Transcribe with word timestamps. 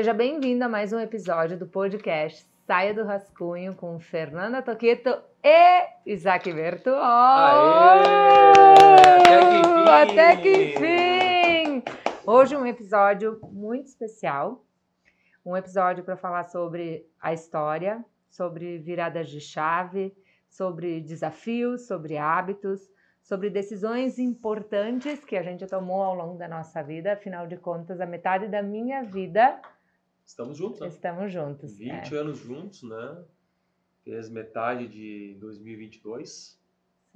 Seja 0.00 0.14
bem-vindo 0.14 0.64
a 0.64 0.68
mais 0.68 0.94
um 0.94 0.98
episódio 0.98 1.58
do 1.58 1.66
podcast 1.66 2.46
Saia 2.66 2.94
do 2.94 3.04
Rascunho 3.04 3.74
com 3.74 4.00
Fernanda 4.00 4.62
Toqueto 4.62 5.10
e 5.44 5.86
Isaac 6.06 6.50
Berto. 6.50 6.88
Até 9.86 10.36
que 10.36 10.72
enfim! 10.72 11.84
Hoje 12.24 12.56
um 12.56 12.64
episódio 12.64 13.38
muito 13.52 13.88
especial, 13.88 14.64
um 15.44 15.54
episódio 15.54 16.02
para 16.02 16.16
falar 16.16 16.44
sobre 16.44 17.06
a 17.20 17.34
história, 17.34 18.02
sobre 18.30 18.78
viradas 18.78 19.28
de 19.28 19.38
chave, 19.38 20.16
sobre 20.48 21.02
desafios, 21.02 21.86
sobre 21.86 22.16
hábitos, 22.16 22.90
sobre 23.22 23.50
decisões 23.50 24.18
importantes 24.18 25.22
que 25.26 25.36
a 25.36 25.42
gente 25.42 25.66
tomou 25.66 26.02
ao 26.02 26.14
longo 26.14 26.38
da 26.38 26.48
nossa 26.48 26.82
vida. 26.82 27.12
Afinal 27.12 27.46
de 27.46 27.58
contas, 27.58 28.00
a 28.00 28.06
metade 28.06 28.48
da 28.48 28.62
minha 28.62 29.02
vida 29.02 29.60
Estamos 30.30 30.56
juntos, 30.56 30.80
né? 30.80 30.86
Estamos 30.86 31.32
juntos. 31.32 31.76
20 31.76 32.14
é. 32.14 32.18
anos 32.18 32.38
juntos, 32.38 32.84
né? 32.84 33.18
Fez 34.04 34.30
metade 34.30 34.86
de 34.86 35.36
2022. 35.40 36.28
Isso 36.28 36.58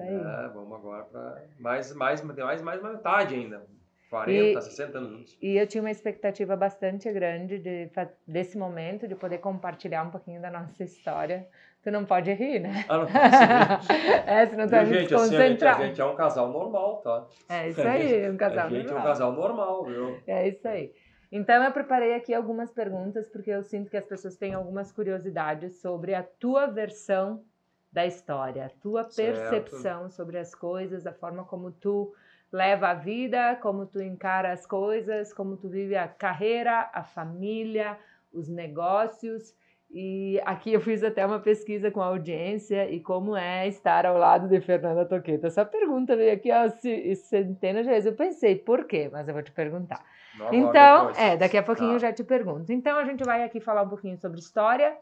aí. 0.00 0.08
É, 0.08 0.48
vamos 0.48 0.72
agora 0.72 1.04
para 1.04 1.44
mais, 1.60 1.94
mais, 1.94 2.22
mais, 2.24 2.60
mais 2.60 2.82
metade 2.82 3.36
ainda. 3.36 3.64
40, 4.10 4.58
e, 4.58 4.62
60 4.62 4.98
anos 4.98 5.10
juntos. 5.10 5.38
E 5.40 5.56
eu 5.56 5.66
tinha 5.66 5.80
uma 5.80 5.92
expectativa 5.92 6.56
bastante 6.56 7.10
grande 7.12 7.58
de, 7.58 7.88
desse 8.26 8.58
momento, 8.58 9.06
de 9.06 9.14
poder 9.14 9.38
compartilhar 9.38 10.02
um 10.02 10.10
pouquinho 10.10 10.42
da 10.42 10.50
nossa 10.50 10.82
história. 10.82 11.46
Tu 11.84 11.92
não 11.92 12.04
pode 12.04 12.32
rir, 12.32 12.58
né? 12.58 12.84
Ah, 12.88 12.98
não 12.98 13.06
posso 13.06 13.92
rir. 13.92 14.10
é, 14.26 14.46
senão 14.46 14.66
tu 14.66 14.70
vai 14.70 14.86
gente, 14.86 15.14
assim, 15.14 15.36
a, 15.36 15.48
gente, 15.48 15.64
a 15.64 15.86
gente 15.86 16.00
é 16.00 16.04
um 16.04 16.16
casal 16.16 16.48
normal, 16.48 16.96
tá? 16.96 17.26
É 17.48 17.68
isso 17.68 17.80
aí, 17.80 18.28
um 18.28 18.36
casal 18.38 18.70
normal. 18.70 18.76
A 18.76 18.80
gente 18.80 18.86
normal. 18.86 18.98
é 18.98 19.00
um 19.00 19.12
casal 19.12 19.32
normal, 19.32 19.84
viu? 19.84 20.22
É 20.26 20.48
isso 20.48 20.66
aí. 20.66 20.92
Então 21.36 21.64
eu 21.64 21.72
preparei 21.72 22.14
aqui 22.14 22.32
algumas 22.32 22.70
perguntas 22.70 23.28
porque 23.28 23.50
eu 23.50 23.64
sinto 23.64 23.90
que 23.90 23.96
as 23.96 24.06
pessoas 24.06 24.36
têm 24.36 24.54
algumas 24.54 24.92
curiosidades 24.92 25.80
sobre 25.80 26.14
a 26.14 26.22
tua 26.22 26.68
versão 26.68 27.42
da 27.90 28.06
história, 28.06 28.66
a 28.66 28.68
tua 28.68 29.02
percepção 29.02 30.02
certo. 30.02 30.14
sobre 30.14 30.38
as 30.38 30.54
coisas, 30.54 31.04
a 31.08 31.12
forma 31.12 31.44
como 31.44 31.72
tu 31.72 32.14
leva 32.52 32.90
a 32.90 32.94
vida, 32.94 33.56
como 33.56 33.84
tu 33.84 34.00
encara 34.00 34.52
as 34.52 34.64
coisas, 34.64 35.32
como 35.32 35.56
tu 35.56 35.68
vive 35.68 35.96
a 35.96 36.06
carreira, 36.06 36.88
a 36.94 37.02
família, 37.02 37.98
os 38.32 38.48
negócios. 38.48 39.56
E 39.96 40.40
aqui 40.44 40.72
eu 40.72 40.80
fiz 40.80 41.04
até 41.04 41.24
uma 41.24 41.38
pesquisa 41.38 41.88
com 41.88 42.02
a 42.02 42.06
audiência 42.06 42.90
e 42.90 42.98
como 42.98 43.36
é 43.36 43.68
estar 43.68 44.04
ao 44.04 44.18
lado 44.18 44.48
de 44.48 44.60
Fernanda 44.60 45.04
Toqueta. 45.04 45.46
Essa 45.46 45.64
pergunta 45.64 46.16
veio 46.16 46.32
aqui 46.32 46.50
ó, 46.50 46.68
centenas 47.14 47.84
de 47.84 47.92
vezes. 47.92 48.06
Eu 48.06 48.16
pensei, 48.16 48.56
por 48.56 48.86
quê? 48.86 49.08
Mas 49.12 49.28
eu 49.28 49.34
vou 49.34 49.42
te 49.44 49.52
perguntar. 49.52 50.04
então, 50.50 51.10
é, 51.10 51.36
daqui 51.36 51.56
a 51.56 51.62
pouquinho 51.62 51.90
tá. 51.90 51.94
eu 51.94 52.00
já 52.00 52.12
te 52.12 52.24
pergunto. 52.24 52.72
Então, 52.72 52.98
a 52.98 53.04
gente 53.04 53.22
vai 53.22 53.44
aqui 53.44 53.60
falar 53.60 53.82
um 53.82 53.88
pouquinho 53.88 54.18
sobre 54.18 54.40
história, 54.40 54.96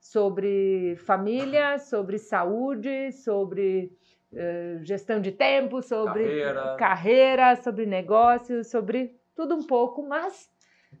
sobre 0.00 0.96
família, 1.04 1.78
sobre 1.78 2.16
saúde, 2.16 3.12
sobre 3.12 3.92
uh, 4.32 4.82
gestão 4.82 5.20
de 5.20 5.30
tempo, 5.30 5.82
sobre 5.82 6.24
carreira. 6.24 6.76
carreira, 6.78 7.56
sobre 7.56 7.84
negócios, 7.84 8.70
sobre 8.70 9.14
tudo 9.36 9.54
um 9.54 9.62
pouco, 9.62 10.02
mas 10.02 10.50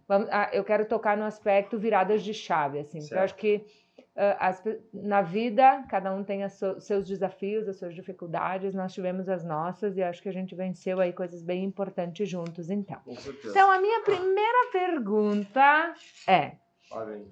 Vamos, 0.06 0.28
ah, 0.30 0.50
eu 0.52 0.64
quero 0.64 0.86
tocar 0.86 1.16
no 1.16 1.24
aspecto 1.24 1.78
viradas 1.78 2.22
de 2.22 2.34
chave, 2.34 2.80
assim, 2.80 3.00
porque 3.00 3.14
eu 3.14 3.20
acho 3.20 3.34
que 3.36 3.56
uh, 3.96 4.36
as, 4.38 4.62
na 4.92 5.22
vida 5.22 5.84
cada 5.88 6.12
um 6.12 6.24
tem 6.24 6.44
os 6.44 6.52
seus 6.80 7.06
desafios, 7.06 7.68
as 7.68 7.76
suas 7.78 7.94
dificuldades, 7.94 8.74
nós 8.74 8.92
tivemos 8.92 9.28
as 9.28 9.44
nossas 9.44 9.96
e 9.96 10.02
acho 10.02 10.22
que 10.22 10.28
a 10.28 10.32
gente 10.32 10.54
venceu 10.54 11.00
aí 11.00 11.12
coisas 11.12 11.42
bem 11.42 11.64
importantes 11.64 12.28
juntos, 12.28 12.70
então. 12.70 13.00
Então, 13.44 13.70
a 13.70 13.80
minha 13.80 14.00
primeira 14.02 14.70
pergunta 14.72 15.94
é, 16.26 16.52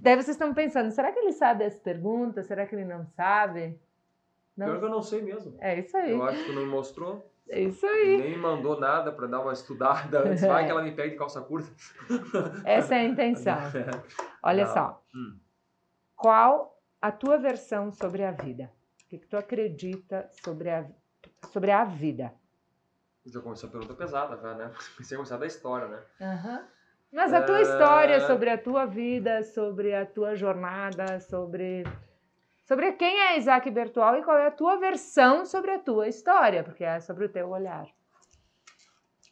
Daí 0.00 0.14
vocês 0.14 0.28
estão 0.36 0.52
pensando, 0.52 0.90
será 0.90 1.10
que 1.10 1.18
ele 1.18 1.32
sabe 1.32 1.64
essa 1.64 1.80
pergunta? 1.80 2.42
Será 2.42 2.66
que 2.66 2.74
ele 2.74 2.84
não 2.84 3.06
sabe? 3.06 3.78
Não. 4.56 4.66
Pior 4.66 4.78
que 4.78 4.84
eu 4.84 4.90
não 4.90 5.02
sei 5.02 5.22
mesmo. 5.22 5.56
É 5.60 5.78
isso 5.78 5.96
aí. 5.96 6.12
Eu 6.12 6.22
acho 6.22 6.44
que 6.44 6.52
não 6.52 6.66
mostrou. 6.66 7.30
É 7.48 7.60
isso 7.60 7.86
aí. 7.86 8.18
Nem 8.18 8.38
mandou 8.38 8.78
nada 8.78 9.12
para 9.12 9.26
dar 9.26 9.40
uma 9.40 9.52
estudada 9.52 10.20
antes. 10.20 10.42
Vai 10.42 10.64
que 10.64 10.70
ela 10.70 10.82
me 10.82 10.92
pega 10.92 11.10
de 11.10 11.16
calça 11.16 11.40
curta. 11.40 11.70
Essa 12.64 12.96
é 12.96 12.98
a 12.98 13.04
intenção. 13.04 13.56
Olha 14.42 14.64
Não. 14.66 14.72
só. 14.72 15.02
Hum. 15.14 15.38
Qual 16.16 16.80
a 17.00 17.12
tua 17.12 17.38
versão 17.38 17.92
sobre 17.92 18.24
a 18.24 18.32
vida? 18.32 18.70
O 19.04 19.08
que, 19.08 19.18
que 19.18 19.26
tu 19.26 19.36
acredita 19.36 20.28
sobre 20.44 20.70
a, 20.70 20.86
sobre 21.52 21.70
a 21.70 21.84
vida? 21.84 22.32
Já 23.24 23.40
começou 23.40 23.68
a 23.68 23.72
pergunta 23.72 23.94
pesada, 23.94 24.36
já, 24.36 24.54
né? 24.54 24.72
Pensei 24.98 25.16
começar 25.16 25.36
da 25.36 25.46
história, 25.46 25.88
né? 25.88 26.02
Uhum. 26.20 26.64
Mas 27.12 27.32
a 27.32 27.42
tua 27.42 27.58
é... 27.58 27.62
história 27.62 28.20
sobre 28.26 28.50
a 28.50 28.58
tua 28.58 28.86
vida, 28.86 29.42
sobre 29.44 29.94
a 29.94 30.04
tua 30.04 30.34
jornada, 30.34 31.20
sobre 31.20 31.84
sobre 32.66 32.92
quem 32.92 33.20
é 33.20 33.38
Isaac 33.38 33.70
Bertual 33.70 34.18
e 34.18 34.24
qual 34.24 34.36
é 34.36 34.48
a 34.48 34.50
tua 34.50 34.76
versão 34.76 35.46
sobre 35.46 35.70
a 35.70 35.78
tua 35.78 36.08
história, 36.08 36.64
porque 36.64 36.82
é 36.82 36.98
sobre 36.98 37.24
o 37.24 37.28
teu 37.28 37.48
olhar. 37.48 37.86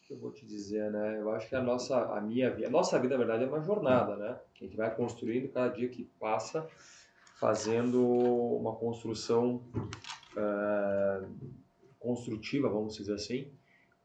Eu 0.09 0.17
vou 0.17 0.31
te 0.31 0.45
dizer, 0.45 0.89
né? 0.91 1.19
Eu 1.19 1.31
acho 1.31 1.49
que 1.49 1.55
a 1.55 1.61
nossa, 1.61 1.97
a 2.15 2.21
minha 2.21 2.49
vida, 2.49 2.67
a 2.67 2.71
nossa 2.71 2.97
vida, 2.97 3.17
na 3.17 3.25
verdade, 3.25 3.43
é 3.43 3.47
uma 3.47 3.59
jornada, 3.59 4.15
né? 4.15 4.39
A 4.61 4.63
gente 4.63 4.77
vai 4.77 4.95
construindo 4.95 5.51
cada 5.51 5.67
dia 5.67 5.89
que 5.89 6.05
passa, 6.19 6.65
fazendo 7.37 8.07
uma 8.07 8.73
construção 8.75 9.63
uh, 10.37 11.27
construtiva, 11.99 12.69
vamos 12.69 12.95
dizer 12.95 13.15
assim, 13.15 13.51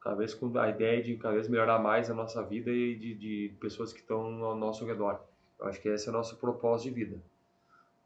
cada 0.00 0.16
vez 0.16 0.34
com 0.34 0.58
a 0.58 0.70
ideia 0.70 1.02
de 1.02 1.16
cada 1.18 1.34
vez 1.34 1.48
melhorar 1.48 1.78
mais 1.78 2.10
a 2.10 2.14
nossa 2.14 2.42
vida 2.42 2.70
e 2.70 2.96
de, 2.96 3.14
de 3.14 3.54
pessoas 3.60 3.92
que 3.92 4.00
estão 4.00 4.42
ao 4.42 4.56
nosso 4.56 4.84
redor. 4.84 5.20
Eu 5.60 5.66
acho 5.66 5.80
que 5.80 5.88
esse 5.88 6.08
é 6.08 6.10
o 6.10 6.14
nosso 6.14 6.36
propósito 6.38 6.88
de 6.88 7.04
vida. 7.04 7.29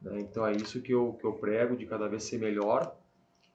Né? 0.05 0.21
Então 0.21 0.47
é 0.47 0.53
isso 0.53 0.83
que 0.83 0.93
eu, 0.93 1.15
que 1.15 1.25
eu 1.25 1.33
prego, 1.33 1.77
de 1.77 1.87
cada 1.87 2.07
vez 2.07 2.25
ser 2.25 2.39
melhor 2.39 2.95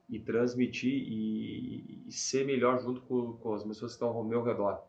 e 0.09 0.19
transmitir 0.19 0.91
e, 0.91 2.03
e 2.07 2.11
ser 2.11 2.45
melhor 2.45 2.79
junto 2.79 3.01
com, 3.01 3.33
com, 3.33 3.53
as 3.53 3.63
pessoas 3.63 3.91
que 3.91 3.95
estão 3.95 4.09
ao 4.09 4.23
meu 4.23 4.41
redor. 4.41 4.81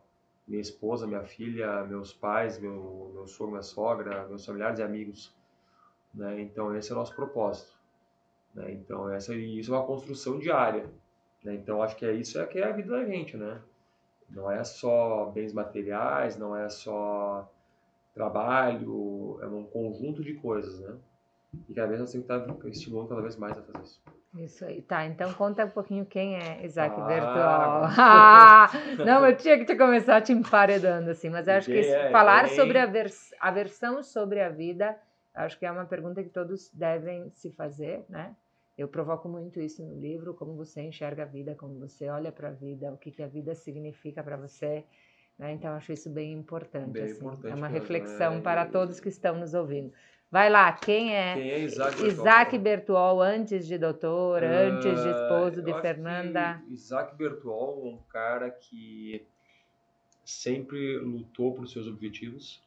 Minha 0.47 0.61
esposa, 0.61 1.05
minha 1.05 1.23
filha, 1.23 1.83
meus 1.83 2.11
pais, 2.11 2.59
meu, 2.59 3.11
meu 3.13 3.27
sogro, 3.27 3.51
minha 3.51 3.61
sogra, 3.61 4.27
meus 4.27 4.45
familiares 4.45 4.79
e 4.79 4.83
amigos. 4.83 5.33
Né? 6.13 6.41
Então 6.41 6.75
esse 6.75 6.91
é 6.91 6.95
o 6.95 6.97
nosso 6.97 7.15
propósito. 7.15 7.71
Né? 8.55 8.71
Então 8.71 9.09
essa, 9.09 9.35
isso 9.35 9.73
é 9.73 9.77
uma 9.77 9.85
construção 9.85 10.39
diária. 10.39 10.89
Né? 11.43 11.53
Então 11.53 11.83
acho 11.83 11.95
que 11.95 12.05
é 12.05 12.11
isso 12.11 12.39
é 12.39 12.45
que 12.47 12.57
é 12.57 12.63
a 12.63 12.71
vida 12.71 12.89
da 12.89 13.05
gente, 13.05 13.37
né? 13.37 13.61
Não 14.29 14.49
é 14.49 14.63
só 14.63 15.25
bens 15.25 15.53
materiais, 15.53 16.37
não 16.37 16.55
é 16.55 16.69
só 16.69 17.49
trabalho, 18.13 19.37
é 19.41 19.47
um 19.47 19.65
conjunto 19.65 20.23
de 20.23 20.33
coisas, 20.35 20.79
né? 20.79 20.97
E 21.67 21.73
cada 21.73 21.87
vez 21.87 21.99
nós 21.99 22.11
temos 22.11 22.27
que 22.27 22.33
estar 22.33 22.67
estimulando 22.67 23.09
cada 23.09 23.21
vez 23.21 23.35
mais 23.35 23.57
a 23.57 23.61
fazer 23.61 23.83
isso. 23.83 24.01
Isso 24.37 24.63
aí, 24.63 24.81
tá. 24.81 25.05
Então 25.05 25.33
conta 25.33 25.65
um 25.65 25.69
pouquinho 25.69 26.05
quem 26.05 26.35
é 26.35 26.65
Isaac 26.65 26.95
ah, 26.97 27.05
Bertual. 27.05 27.83
Ah, 27.97 28.71
não, 29.05 29.25
eu 29.25 29.35
tinha 29.35 29.57
que 29.57 29.65
te 29.65 29.75
começar 29.75 30.21
te 30.21 30.31
emparedando 30.31 31.09
assim, 31.09 31.29
mas 31.29 31.47
acho 31.49 31.67
que 31.67 31.79
é, 31.79 32.09
falar 32.11 32.47
sobre 32.49 32.77
a, 32.77 32.85
vers 32.85 33.33
a 33.39 33.51
versão 33.51 34.01
sobre 34.01 34.39
a 34.39 34.49
vida, 34.49 34.97
acho 35.33 35.59
que 35.59 35.65
é 35.65 35.71
uma 35.71 35.85
pergunta 35.85 36.23
que 36.23 36.29
todos 36.29 36.69
devem 36.73 37.29
se 37.31 37.51
fazer, 37.51 38.05
né? 38.07 38.35
Eu 38.77 38.87
provoco 38.87 39.27
muito 39.27 39.59
isso 39.59 39.83
no 39.83 39.99
livro, 39.99 40.33
como 40.33 40.55
você 40.55 40.81
enxerga 40.81 41.23
a 41.23 41.25
vida, 41.25 41.53
como 41.53 41.77
você 41.77 42.09
olha 42.09 42.31
para 42.31 42.47
a 42.47 42.51
vida, 42.51 42.91
o 42.91 42.97
que, 42.97 43.11
que 43.11 43.21
a 43.21 43.27
vida 43.27 43.53
significa 43.53 44.23
para 44.23 44.37
você. 44.37 44.85
Né? 45.37 45.51
Então, 45.51 45.73
acho 45.73 45.91
isso 45.91 46.09
bem 46.09 46.33
importante. 46.33 46.91
Bem 46.91 47.03
assim. 47.03 47.15
importante 47.15 47.51
é 47.51 47.55
uma 47.55 47.67
reflexão 47.67 48.35
é, 48.35 48.41
para 48.41 48.65
todos 48.65 48.99
que 48.99 49.09
estão 49.09 49.37
nos 49.37 49.53
ouvindo. 49.53 49.91
Vai 50.31 50.49
lá, 50.49 50.71
quem 50.71 51.13
é, 51.13 51.33
quem 51.33 51.51
é 51.51 51.59
Isaac, 51.59 52.05
Isaac 52.05 52.57
Bertuol 52.57 53.21
antes 53.21 53.67
de 53.67 53.77
doutor, 53.77 54.41
antes 54.41 55.03
de 55.03 55.09
esposo 55.09 55.61
de 55.61 55.73
Fernanda? 55.81 56.63
Isaac 56.69 57.17
Bertuol 57.17 57.85
é 57.85 57.89
um 57.89 57.97
cara 58.09 58.49
que 58.49 59.27
sempre 60.23 60.97
lutou 60.99 61.53
por 61.53 61.67
seus 61.67 61.85
objetivos, 61.85 62.63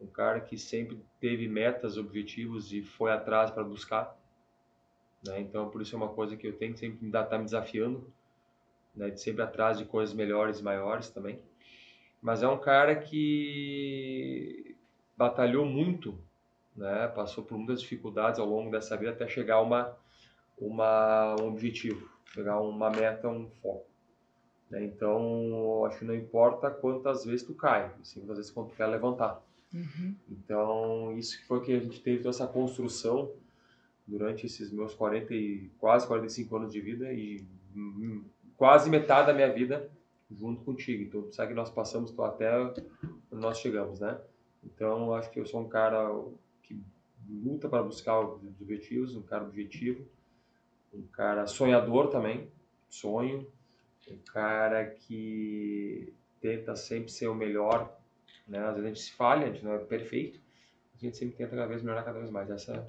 um 0.00 0.06
cara 0.06 0.40
que 0.40 0.56
sempre 0.56 0.98
teve 1.20 1.46
metas, 1.46 1.98
objetivos 1.98 2.72
e 2.72 2.80
foi 2.80 3.12
atrás 3.12 3.50
para 3.50 3.62
buscar. 3.62 4.18
Né? 5.26 5.40
Então, 5.40 5.68
por 5.68 5.82
isso 5.82 5.94
é 5.94 5.98
uma 5.98 6.08
coisa 6.08 6.38
que 6.38 6.46
eu 6.46 6.56
tenho 6.56 6.72
que 6.72 6.78
sempre 6.78 7.06
estar 7.06 7.24
tá 7.24 7.36
me 7.36 7.44
desafiando, 7.44 8.10
né? 8.96 9.10
de 9.10 9.20
sempre 9.20 9.42
atrás 9.42 9.76
de 9.76 9.84
coisas 9.84 10.14
melhores 10.14 10.60
e 10.60 10.62
maiores 10.62 11.10
também. 11.10 11.38
Mas 12.22 12.42
é 12.42 12.48
um 12.48 12.58
cara 12.58 12.96
que 12.96 14.74
batalhou 15.18 15.66
muito 15.66 16.18
né? 16.76 17.08
Passou 17.08 17.44
por 17.44 17.56
muitas 17.56 17.80
dificuldades 17.80 18.40
ao 18.40 18.46
longo 18.46 18.70
dessa 18.70 18.96
vida 18.96 19.12
até 19.12 19.28
chegar 19.28 19.56
a 19.56 19.62
uma, 19.62 19.96
uma, 20.58 21.36
um 21.40 21.48
objetivo, 21.48 22.08
chegar 22.26 22.54
a 22.54 22.60
uma 22.60 22.90
meta, 22.90 23.28
um 23.28 23.48
foco. 23.62 23.86
Né? 24.70 24.84
Então, 24.84 25.84
acho 25.86 25.98
que 25.98 26.04
não 26.04 26.14
importa 26.14 26.70
quantas 26.70 27.24
vezes 27.24 27.46
tu 27.46 27.54
cai, 27.54 27.92
assim, 28.00 28.20
quantas 28.20 28.38
vezes 28.38 28.50
quando 28.50 28.70
tu 28.70 28.76
quer 28.76 28.86
levantar. 28.86 29.42
Uhum. 29.72 30.14
Então, 30.30 31.16
isso 31.16 31.38
que 31.38 31.46
foi 31.46 31.60
que 31.64 31.72
a 31.72 31.80
gente 31.80 32.00
teve 32.00 32.18
toda 32.18 32.30
essa 32.30 32.46
construção 32.46 33.32
durante 34.06 34.46
esses 34.46 34.70
meus 34.70 34.94
40 34.94 35.34
e 35.34 35.70
quase 35.78 36.06
45 36.06 36.56
anos 36.56 36.72
de 36.72 36.80
vida 36.80 37.12
e 37.12 37.44
hum, 37.74 38.24
quase 38.56 38.90
metade 38.90 39.26
da 39.26 39.34
minha 39.34 39.52
vida 39.52 39.90
junto 40.30 40.62
contigo. 40.62 41.02
Então, 41.02 41.32
sabe 41.32 41.48
que 41.48 41.54
nós 41.54 41.70
passamos 41.70 42.16
até 42.18 42.50
nós 43.30 43.58
chegamos, 43.58 44.00
né? 44.00 44.20
Então, 44.62 45.12
acho 45.14 45.30
que 45.30 45.40
eu 45.40 45.46
sou 45.46 45.60
um 45.60 45.68
cara 45.68 46.08
luta 47.28 47.68
para 47.68 47.82
buscar 47.82 48.20
os 48.20 48.60
objetivos, 48.60 49.16
um 49.16 49.22
cara 49.22 49.44
objetivo, 49.44 50.06
um 50.92 51.06
cara 51.08 51.46
sonhador 51.46 52.08
também, 52.08 52.50
sonho, 52.88 53.46
um 54.08 54.18
cara 54.18 54.86
que 54.86 56.14
tenta 56.40 56.76
sempre 56.76 57.10
ser 57.10 57.28
o 57.28 57.34
melhor, 57.34 57.98
né? 58.46 58.58
Às 58.58 58.76
vezes 58.76 58.84
a 58.84 58.88
gente 58.88 59.00
se 59.00 59.12
falha, 59.12 59.46
a 59.46 59.50
gente 59.50 59.64
não 59.64 59.72
é 59.72 59.78
perfeito, 59.78 60.40
a 60.94 60.98
gente 60.98 61.16
sempre 61.16 61.36
tenta 61.36 61.56
cada 61.56 61.66
vez 61.66 61.82
melhorar 61.82 62.02
cada 62.02 62.18
vez 62.18 62.30
mais. 62.30 62.50
Essa, 62.50 62.86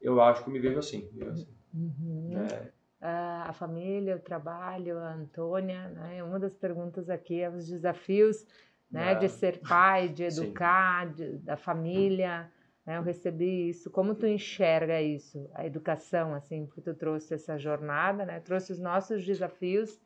eu 0.00 0.20
acho 0.20 0.42
que 0.42 0.50
eu 0.50 0.52
me 0.52 0.60
vejo 0.60 0.78
assim. 0.78 1.08
assim 1.28 1.48
uhum. 1.74 2.30
né? 2.30 2.72
a 3.06 3.52
família, 3.52 4.16
o 4.16 4.20
trabalho, 4.20 4.98
a 4.98 5.12
Antônia, 5.12 5.88
né? 5.88 6.22
Uma 6.24 6.38
das 6.38 6.54
perguntas 6.54 7.10
aqui 7.10 7.40
é 7.40 7.50
os 7.50 7.66
desafios, 7.68 8.46
né? 8.90 9.10
Ah. 9.10 9.14
De 9.14 9.28
ser 9.28 9.60
pai, 9.60 10.08
de 10.08 10.24
educar, 10.24 11.12
de, 11.12 11.36
da 11.38 11.56
família. 11.56 12.50
Né? 12.86 12.98
Eu 12.98 13.02
recebi 13.02 13.68
isso. 13.68 13.90
Como 13.90 14.14
tu 14.14 14.26
enxerga 14.26 15.00
isso, 15.00 15.48
a 15.54 15.66
educação, 15.66 16.34
assim, 16.34 16.66
porque 16.66 16.80
tu 16.80 16.94
trouxe 16.94 17.34
essa 17.34 17.58
jornada, 17.58 18.24
né? 18.24 18.40
Trouxe 18.40 18.72
os 18.72 18.78
nossos 18.78 19.24
desafios 19.24 20.00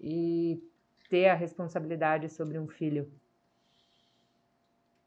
e 0.00 0.62
ter 1.08 1.28
a 1.28 1.34
responsabilidade 1.34 2.28
sobre 2.28 2.58
um 2.58 2.68
filho. 2.68 3.10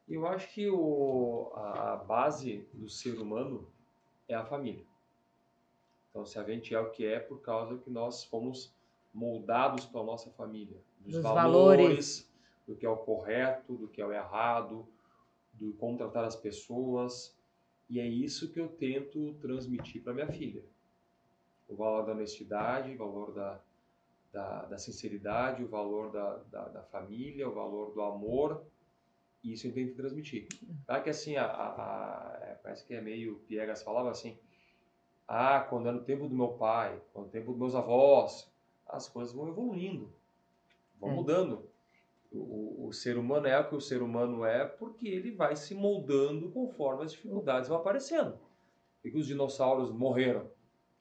Eu 0.07 0.25
acho 0.25 0.53
que 0.53 0.69
o, 0.69 1.51
a 1.53 1.97
base 1.97 2.65
do 2.73 2.89
ser 2.89 3.19
humano 3.19 3.67
é 4.27 4.35
a 4.35 4.45
família. 4.45 4.85
Então, 6.09 6.25
se 6.25 6.39
a 6.39 6.43
gente 6.43 6.73
é 6.73 6.79
o 6.79 6.89
que 6.89 7.05
é, 7.05 7.19
por 7.19 7.41
causa 7.41 7.77
que 7.77 7.89
nós 7.89 8.23
fomos 8.23 8.73
moldados 9.13 9.85
pela 9.85 10.03
nossa 10.03 10.31
família, 10.31 10.77
dos, 11.01 11.15
dos 11.15 11.23
valores, 11.23 11.85
valores, 11.85 12.33
do 12.65 12.75
que 12.75 12.85
é 12.85 12.89
o 12.89 12.97
correto, 12.97 13.75
do 13.75 13.87
que 13.87 14.01
é 14.01 14.05
o 14.05 14.13
errado, 14.13 14.87
do 15.59 15.73
como 15.73 15.97
tratar 15.97 16.25
as 16.25 16.35
pessoas. 16.35 17.35
E 17.89 17.99
é 17.99 18.07
isso 18.07 18.51
que 18.51 18.59
eu 18.59 18.67
tento 18.67 19.33
transmitir 19.35 20.03
para 20.03 20.13
minha 20.13 20.27
filha. 20.27 20.63
O 21.67 21.75
valor 21.75 22.05
da 22.05 22.11
honestidade, 22.13 22.93
o 22.93 22.97
valor 22.97 23.33
da, 23.33 23.59
da, 24.31 24.65
da 24.65 24.77
sinceridade, 24.77 25.63
o 25.63 25.67
valor 25.67 26.11
da, 26.11 26.37
da, 26.51 26.67
da, 26.67 26.83
família, 26.83 27.47
o 27.47 27.53
valor 27.53 27.93
do 27.93 28.01
amor. 28.01 28.63
Isso 29.43 29.67
eu 29.67 29.73
tento 29.73 29.95
transmitir. 29.95 30.47
Claro 30.85 31.03
que 31.03 31.09
assim, 31.09 31.37
a, 31.37 31.45
a, 31.45 31.67
a, 31.67 32.39
é, 32.41 32.53
parece 32.55 32.85
que 32.85 32.93
é 32.93 33.01
meio 33.01 33.39
piegas 33.47 33.83
falava 33.83 34.09
assim, 34.09 34.37
ah, 35.27 35.61
quando 35.61 35.89
é 35.89 35.91
no 35.91 36.03
tempo 36.03 36.27
do 36.27 36.35
meu 36.35 36.49
pai, 36.49 37.01
quando 37.13 37.25
é 37.25 37.27
no 37.27 37.31
tempo 37.31 37.51
dos 37.51 37.59
meus 37.59 37.75
avós, 37.75 38.49
as 38.87 39.07
coisas 39.09 39.33
vão 39.33 39.49
evoluindo, 39.49 40.11
vão 40.99 41.11
é. 41.11 41.13
mudando. 41.13 41.66
O, 42.31 42.87
o, 42.87 42.93
ser 42.93 43.17
humano 43.17 43.47
é 43.47 43.59
o 43.59 43.67
que 43.67 43.75
o 43.75 43.81
ser 43.81 44.01
humano 44.01 44.45
é 44.45 44.65
porque 44.65 45.07
ele 45.07 45.31
vai 45.31 45.55
se 45.55 45.73
moldando 45.73 46.51
conforme 46.51 47.03
as 47.03 47.11
dificuldades 47.11 47.69
vão 47.69 47.77
aparecendo. 47.77 48.37
E 49.03 49.09
que 49.09 49.17
os 49.17 49.27
dinossauros 49.27 49.91
morreram, 49.91 50.49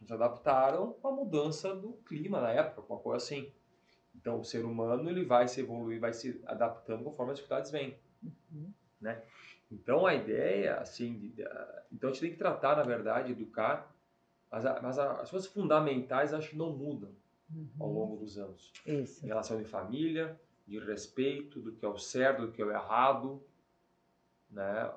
se 0.05 0.13
adaptaram 0.13 0.97
a 1.03 1.11
mudança 1.11 1.75
do 1.75 1.95
clima 2.05 2.41
na 2.41 2.53
época, 2.53 2.93
uma 2.93 3.01
coisa 3.01 3.25
assim. 3.25 3.53
Então, 4.15 4.41
o 4.41 4.45
ser 4.45 4.65
humano 4.65 5.11
ele 5.11 5.25
vai 5.25 5.49
se 5.49 5.61
evoluir, 5.61 6.01
vai 6.01 6.13
se 6.13 6.41
adaptando 6.47 7.05
conforme 7.05 7.33
as 7.33 7.39
dificuldades 7.39 7.71
vêm, 7.71 7.99
uhum. 8.23 8.73
né? 9.01 9.23
Então, 9.71 10.07
a 10.07 10.15
ideia, 10.15 10.77
assim, 10.77 11.19
de, 11.19 11.29
de, 11.31 11.45
então 11.93 12.09
a 12.09 12.13
gente 12.13 12.23
tem 12.23 12.31
que 12.31 12.39
tratar, 12.39 12.77
na 12.77 12.85
verdade, 12.85 13.33
educar 13.33 13.93
mas, 14.51 14.65
a, 14.65 14.81
mas 14.81 14.99
a, 14.99 15.21
as 15.21 15.31
coisas 15.31 15.49
fundamentais 15.49 16.33
acho 16.33 16.51
que 16.51 16.57
não 16.57 16.73
mudam 16.73 17.11
uhum. 17.55 17.69
ao 17.79 17.93
longo 17.93 18.17
dos 18.17 18.39
anos. 18.39 18.73
Isso. 18.87 19.25
Em 19.25 19.29
relação 19.29 19.59
de 19.59 19.65
família, 19.65 20.41
de 20.67 20.79
respeito, 20.79 21.61
do 21.61 21.73
que 21.73 21.85
é 21.85 21.89
o 21.89 21.97
certo, 21.97 22.47
do 22.47 22.53
que 22.53 22.61
é 22.61 22.65
o 22.65 22.71
errado. 22.71 23.43
Né? 24.51 24.91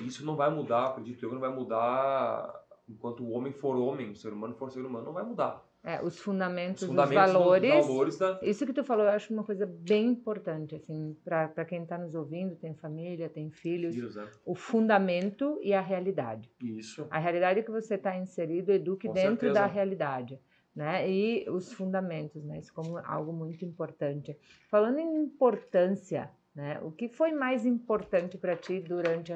Isso 0.00 0.24
não 0.24 0.36
vai 0.36 0.50
mudar, 0.50 0.86
acredito 0.86 1.24
eu, 1.24 1.32
não 1.32 1.40
vai 1.40 1.52
mudar 1.52 2.64
enquanto 2.88 3.22
o 3.22 3.30
homem 3.30 3.52
for 3.52 3.76
homem, 3.76 4.10
o 4.10 4.16
ser 4.16 4.32
humano 4.32 4.54
for 4.54 4.70
ser 4.70 4.80
humano, 4.80 5.06
não 5.06 5.12
vai 5.12 5.24
mudar. 5.24 5.64
É, 5.82 6.02
os 6.02 6.18
fundamentos, 6.18 6.82
os, 6.82 6.88
fundamentos 6.88 7.28
os 7.28 7.32
valores. 7.32 7.74
Dos 7.74 7.86
valores 7.86 8.18
da... 8.18 8.38
Isso 8.42 8.66
que 8.66 8.72
tu 8.72 8.84
falou, 8.84 9.04
eu 9.06 9.12
acho 9.12 9.32
uma 9.32 9.44
coisa 9.44 9.64
bem 9.64 10.08
importante, 10.08 10.74
assim, 10.74 11.16
para 11.24 11.64
quem 11.64 11.84
está 11.84 11.96
nos 11.96 12.14
ouvindo, 12.14 12.54
tem 12.54 12.74
família, 12.74 13.30
tem 13.30 13.50
filhos. 13.50 13.96
Isso, 13.96 14.20
é. 14.20 14.28
O 14.44 14.54
fundamento 14.54 15.58
e 15.62 15.72
a 15.72 15.80
realidade. 15.80 16.50
Isso. 16.62 17.06
A 17.10 17.18
realidade 17.18 17.62
que 17.62 17.70
você 17.70 17.94
está 17.94 18.14
inserido, 18.14 18.70
eduque 18.70 19.08
Com 19.08 19.14
dentro 19.14 19.46
certeza. 19.46 19.54
da 19.54 19.66
realidade. 19.66 20.38
Né? 20.74 21.10
E 21.10 21.50
os 21.50 21.72
fundamentos, 21.72 22.44
né? 22.44 22.58
Isso 22.58 22.72
como 22.72 22.96
algo 22.98 23.32
muito 23.32 23.64
importante. 23.64 24.36
Falando 24.68 24.98
em 24.98 25.16
importância, 25.16 26.30
né? 26.54 26.80
O 26.82 26.92
que 26.92 27.08
foi 27.08 27.32
mais 27.32 27.66
importante 27.66 28.38
para 28.38 28.56
ti 28.56 28.80
durante 28.80 29.32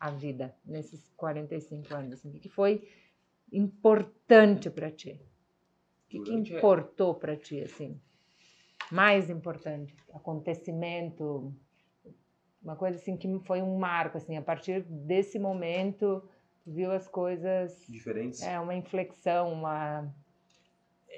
a 0.00 0.10
vida, 0.10 0.54
nesses 0.64 1.12
45 1.16 1.94
anos? 1.94 2.12
Assim? 2.14 2.30
O 2.30 2.40
que 2.40 2.48
foi 2.48 2.88
importante 3.52 4.70
para 4.70 4.90
ti? 4.90 5.20
O 6.04 6.08
que, 6.08 6.20
que 6.20 6.32
importou 6.32 7.14
para 7.14 7.36
ti, 7.36 7.60
assim? 7.60 8.00
Mais 8.90 9.28
importante? 9.28 9.94
Acontecimento? 10.12 11.52
Uma 12.62 12.76
coisa 12.76 12.96
assim 12.96 13.16
que 13.16 13.28
foi 13.40 13.60
um 13.60 13.76
marco, 13.76 14.16
assim, 14.16 14.36
a 14.36 14.42
partir 14.42 14.82
desse 14.82 15.38
momento, 15.38 16.26
viu 16.66 16.90
as 16.90 17.06
coisas... 17.06 17.84
Diferentes? 17.88 18.42
É, 18.42 18.58
uma 18.58 18.74
inflexão, 18.74 19.52
uma... 19.52 20.12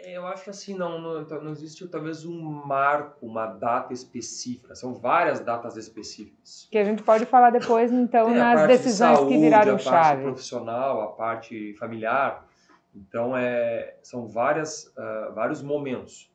Eu 0.05 0.27
acho 0.27 0.45
que 0.45 0.51
assim, 0.51 0.75
não, 0.75 1.01
não, 1.01 1.23
então, 1.23 1.43
não 1.43 1.53
existe 1.53 1.87
talvez 1.89 2.25
um 2.25 2.41
marco, 2.41 3.27
uma 3.27 3.47
data 3.47 3.93
específica. 3.93 4.75
São 4.75 4.95
várias 4.95 5.41
datas 5.41 5.77
específicas. 5.77 6.69
Que 6.71 6.79
a 6.79 6.85
gente 6.85 7.03
pode 7.03 7.27
falar 7.27 7.51
depois, 7.51 7.93
então, 7.93 8.31
é, 8.31 8.35
nas 8.35 8.67
decisões 8.67 9.11
de 9.11 9.17
saúde, 9.17 9.35
que 9.35 9.41
viraram 9.41 9.79
chave. 9.79 9.97
A 9.97 10.03
parte 10.03 10.23
profissional, 10.23 11.01
a 11.03 11.07
parte 11.09 11.75
familiar. 11.75 12.47
Então, 12.95 13.37
é, 13.37 13.97
são 14.03 14.27
várias, 14.27 14.87
uh, 14.97 15.33
vários 15.35 15.63
momentos. 15.63 16.31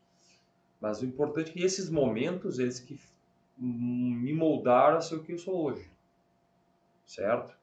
Mas 0.79 1.01
o 1.01 1.05
importante 1.05 1.49
é 1.49 1.53
que 1.53 1.63
esses 1.63 1.89
momentos, 1.89 2.59
eles 2.59 2.79
que 2.79 2.99
me 3.57 4.33
moldaram 4.33 4.97
a 4.97 5.01
ser 5.01 5.15
o 5.15 5.23
que 5.23 5.33
eu 5.33 5.37
sou 5.37 5.63
hoje. 5.63 5.89
Certo? 7.05 7.55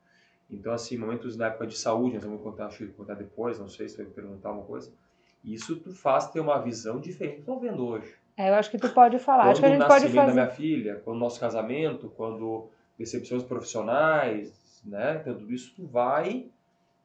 Então, 0.50 0.72
assim, 0.72 0.98
momentos 0.98 1.36
na 1.36 1.46
época 1.46 1.66
de 1.66 1.76
saúde, 1.76 2.14
nós 2.14 2.24
vamos 2.24 2.42
contar, 2.42 2.66
acho 2.66 2.78
que 2.78 2.92
contar 2.92 3.14
depois, 3.14 3.58
não 3.58 3.68
sei 3.68 3.88
se 3.88 3.96
vai 3.96 4.06
me 4.06 4.12
perguntar 4.12 4.52
uma 4.52 4.64
coisa. 4.64 4.92
Isso 5.44 5.76
tu 5.76 5.92
faz 5.92 6.30
ter 6.30 6.40
uma 6.40 6.58
visão 6.58 7.00
diferente 7.00 7.38
do 7.38 7.44
que 7.44 7.50
eu 7.50 7.54
estou 7.54 7.60
vendo 7.60 7.86
hoje. 7.86 8.14
É, 8.36 8.48
eu 8.48 8.54
acho 8.54 8.70
que 8.70 8.78
tu 8.78 8.88
pode 8.90 9.18
falar. 9.18 9.44
Quando 9.44 9.50
acho 9.50 9.60
que 9.60 9.66
a 9.66 9.70
gente 9.70 9.86
pode 9.86 10.04
fazer. 10.06 10.26
da 10.26 10.32
minha 10.32 10.48
filha, 10.48 11.00
quando 11.04 11.16
o 11.16 11.20
nosso 11.20 11.38
casamento, 11.38 12.12
quando 12.16 12.68
decepções 12.98 13.42
profissionais, 13.42 14.80
né? 14.84 15.18
Então, 15.20 15.34
tudo 15.34 15.52
isso 15.52 15.74
tu 15.74 15.86
vai 15.86 16.46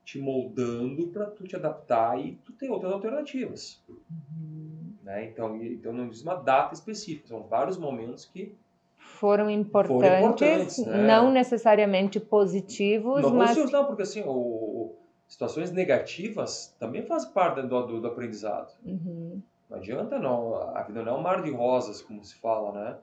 te 0.06 0.20
moldando 0.20 1.08
para 1.08 1.26
tu 1.26 1.44
te 1.44 1.56
adaptar 1.56 2.18
e 2.18 2.40
tu 2.46 2.54
ter 2.54 2.70
outras 2.70 2.94
alternativas. 2.94 3.84
Uhum. 3.90 4.94
Né? 5.04 5.26
Então, 5.26 5.62
então 5.62 5.92
não 5.92 6.08
diz 6.08 6.22
uma 6.22 6.36
data 6.36 6.74
específica, 6.74 7.28
são 7.28 7.44
vários 7.44 7.78
momentos 7.78 8.26
que 8.26 8.56
foram 8.98 9.50
importantes, 9.50 10.02
foram 10.02 10.20
importantes 10.20 10.86
né? 10.86 11.08
não 11.08 11.32
necessariamente 11.32 12.20
positivos, 12.20 13.22
não 13.22 13.34
mas 13.34 13.50
positivos 13.50 13.72
não, 13.72 13.86
porque 13.86 14.02
assim, 14.02 14.24
o, 14.26 14.96
situações 15.28 15.72
negativas 15.72 16.76
também 16.80 17.06
fazem 17.06 17.32
parte 17.32 17.62
do, 17.62 17.88
do, 17.88 18.02
do 18.02 18.08
aprendizado. 18.08 18.74
Uhum. 18.86 19.42
Não 19.70 19.78
adianta 19.78 20.18
não, 20.18 20.56
a 20.56 20.82
vida 20.84 21.04
não 21.04 21.16
é 21.16 21.18
um 21.18 21.22
mar 21.22 21.42
de 21.42 21.52
rosas, 21.52 22.02
como 22.02 22.24
se 22.24 22.36
fala, 22.36 22.72
né? 22.72 22.98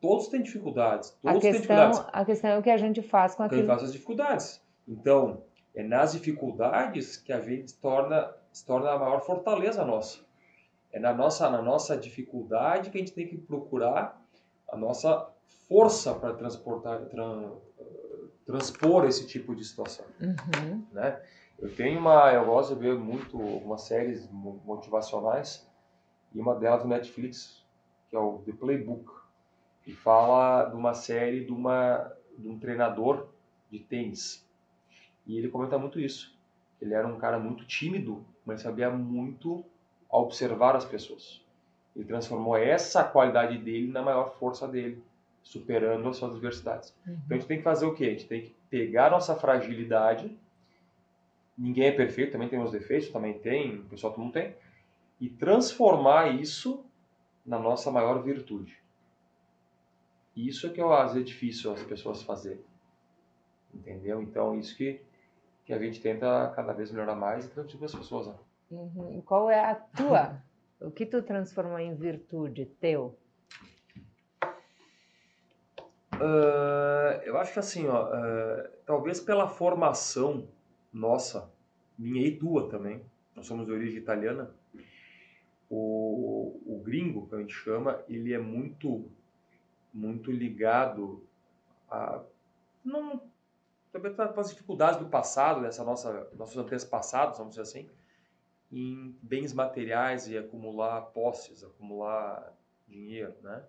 Todos 0.00 0.28
têm 0.28 0.42
dificuldades, 0.42 1.10
todos 1.22 1.38
a 1.38 1.40
questão, 1.40 1.50
têm 1.50 1.52
dificuldades. 1.52 2.04
A 2.12 2.24
questão 2.24 2.50
é 2.50 2.58
o 2.58 2.62
que 2.62 2.70
a 2.70 2.76
gente 2.76 3.02
faz 3.02 3.34
com 3.34 3.42
aquilo. 3.42 3.60
A 3.60 3.62
gente 3.62 3.68
faz 3.68 3.82
as 3.82 3.92
dificuldades. 3.92 4.62
Então, 4.86 5.42
é 5.74 5.82
nas 5.82 6.12
dificuldades 6.12 7.16
que 7.16 7.32
a 7.32 7.40
gente 7.40 7.74
torna, 7.74 8.32
se 8.52 8.64
torna 8.64 8.90
a 8.90 8.98
maior 8.98 9.20
fortaleza 9.20 9.84
nossa. 9.84 10.20
É 10.92 11.00
na 11.00 11.12
nossa, 11.12 11.50
na 11.50 11.60
nossa 11.60 11.96
dificuldade 11.96 12.90
que 12.90 12.96
a 12.96 13.00
gente 13.00 13.12
tem 13.12 13.26
que 13.26 13.36
procurar 13.36 14.22
a 14.68 14.76
nossa 14.76 15.28
força 15.68 16.14
para 16.14 16.32
transportar, 16.34 17.04
tran, 17.06 17.52
transpor 18.46 19.04
esse 19.04 19.26
tipo 19.26 19.54
de 19.54 19.64
situação. 19.64 20.06
Uhum. 20.20 20.84
Né? 20.92 21.20
Eu 21.58 21.74
tenho 21.74 21.98
uma, 21.98 22.32
eu 22.32 22.44
gosto 22.44 22.74
de 22.74 22.80
ver 22.80 22.94
muito 22.94 23.40
algumas 23.40 23.82
séries 23.82 24.28
motivacionais 24.30 25.66
e 26.34 26.40
uma 26.40 26.54
delas 26.54 26.82
do 26.82 26.88
Netflix 26.88 27.64
que 28.08 28.14
é 28.14 28.18
o 28.18 28.38
The 28.44 28.52
Playbook 28.52 29.10
e 29.86 29.92
fala 29.92 30.66
de 30.66 30.76
uma 30.76 30.94
série 30.94 31.44
de 31.44 31.52
uma 31.52 32.12
de 32.38 32.48
um 32.48 32.58
treinador 32.58 33.28
de 33.70 33.78
tênis 33.78 34.46
e 35.26 35.36
ele 35.36 35.48
comenta 35.48 35.76
muito 35.76 35.98
isso. 35.98 36.34
Ele 36.80 36.94
era 36.94 37.06
um 37.06 37.18
cara 37.18 37.38
muito 37.38 37.64
tímido, 37.64 38.24
mas 38.44 38.62
sabia 38.62 38.90
muito 38.90 39.64
observar 40.08 40.76
as 40.76 40.84
pessoas. 40.84 41.42
Ele 41.94 42.04
transformou 42.04 42.56
essa 42.56 43.02
qualidade 43.02 43.58
dele 43.58 43.90
na 43.90 44.02
maior 44.02 44.34
força 44.38 44.68
dele, 44.68 45.02
superando 45.42 46.08
as 46.08 46.16
suas 46.16 46.32
adversidades. 46.32 46.94
Uhum. 47.06 47.14
Então 47.24 47.36
a 47.36 47.40
gente 47.40 47.48
tem 47.48 47.58
que 47.58 47.64
fazer 47.64 47.86
o 47.86 47.94
quê? 47.94 48.04
A 48.04 48.10
gente 48.10 48.26
tem 48.26 48.42
que 48.42 48.54
pegar 48.70 49.10
nossa 49.10 49.34
fragilidade. 49.34 50.36
Ninguém 51.56 51.86
é 51.86 51.92
perfeito, 51.92 52.32
também 52.32 52.48
tem 52.48 52.62
os 52.62 52.70
defeitos, 52.70 53.08
também 53.10 53.38
tem, 53.38 53.80
o 53.80 53.84
pessoal 53.84 54.12
todo 54.12 54.22
mundo 54.22 54.34
tem, 54.34 54.54
e 55.20 55.28
transformar 55.28 56.34
isso 56.34 56.84
na 57.44 57.58
nossa 57.58 57.90
maior 57.90 58.22
virtude. 58.22 58.78
Isso 60.36 60.66
é 60.66 60.70
que 60.70 60.80
às 60.80 61.14
vezes 61.14 61.22
é 61.22 61.32
difícil 61.32 61.72
as 61.72 61.82
pessoas 61.82 62.22
fazerem 62.22 62.62
Entendeu? 63.76 64.22
Então, 64.22 64.58
isso 64.58 64.74
que, 64.76 65.00
que 65.64 65.72
a 65.72 65.78
gente 65.78 66.00
tenta 66.00 66.52
cada 66.56 66.72
vez 66.72 66.90
melhorar 66.90 67.14
mais 67.14 67.44
e 67.44 67.50
transmitir 67.50 67.84
as 67.84 67.94
pessoas. 67.94 68.26
Né? 68.28 68.34
Uhum. 68.70 69.22
Qual 69.22 69.50
é 69.50 69.60
a 69.60 69.74
tua? 69.74 70.42
o 70.80 70.90
que 70.90 71.06
tu 71.06 71.22
transformou 71.22 71.78
em 71.78 71.94
virtude 71.94 72.66
teu? 72.80 73.16
Uh, 76.14 77.20
eu 77.24 77.36
acho 77.36 77.52
que 77.52 77.58
assim, 77.58 77.86
ó, 77.86 78.06
uh, 78.06 78.68
talvez 78.86 79.20
pela 79.20 79.48
formação 79.48 80.48
nossa, 80.96 81.52
minha 81.98 82.26
e 82.26 82.36
tua 82.36 82.70
também, 82.70 83.04
nós 83.34 83.46
somos 83.46 83.66
de 83.66 83.72
origem 83.72 83.98
italiana, 83.98 84.50
o, 85.68 86.58
o 86.64 86.82
gringo, 86.82 87.28
que 87.28 87.34
a 87.34 87.38
gente 87.38 87.52
chama, 87.52 88.02
ele 88.08 88.32
é 88.32 88.38
muito, 88.38 89.10
muito 89.92 90.32
ligado 90.32 91.22
a, 91.90 92.22
não, 92.82 93.20
também 93.92 94.14
para 94.14 94.32
as 94.40 94.50
dificuldades 94.50 94.98
do 94.98 95.06
passado, 95.06 95.60
dessa 95.60 95.84
nossa, 95.84 96.30
nossos 96.34 96.56
antepassados, 96.56 97.36
vamos 97.36 97.54
dizer 97.54 97.62
assim, 97.62 97.90
em 98.72 99.14
bens 99.20 99.52
materiais 99.52 100.26
e 100.28 100.38
acumular 100.38 101.02
posses, 101.12 101.62
acumular 101.62 102.54
dinheiro, 102.88 103.34
né? 103.42 103.62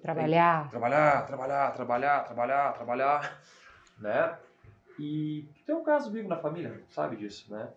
Trabalhar. 0.00 0.62
Tem, 0.62 0.70
trabalhar, 0.70 1.26
trabalhar, 1.26 1.72
trabalhar, 1.72 2.24
trabalhar, 2.24 2.72
trabalhar, 2.72 3.42
né? 3.98 4.38
E 4.98 5.46
tem 5.64 5.74
um 5.74 5.84
caso 5.84 6.10
vivo 6.10 6.28
na 6.28 6.36
família, 6.36 6.82
sabe 6.90 7.16
disso, 7.16 7.52
né? 7.52 7.72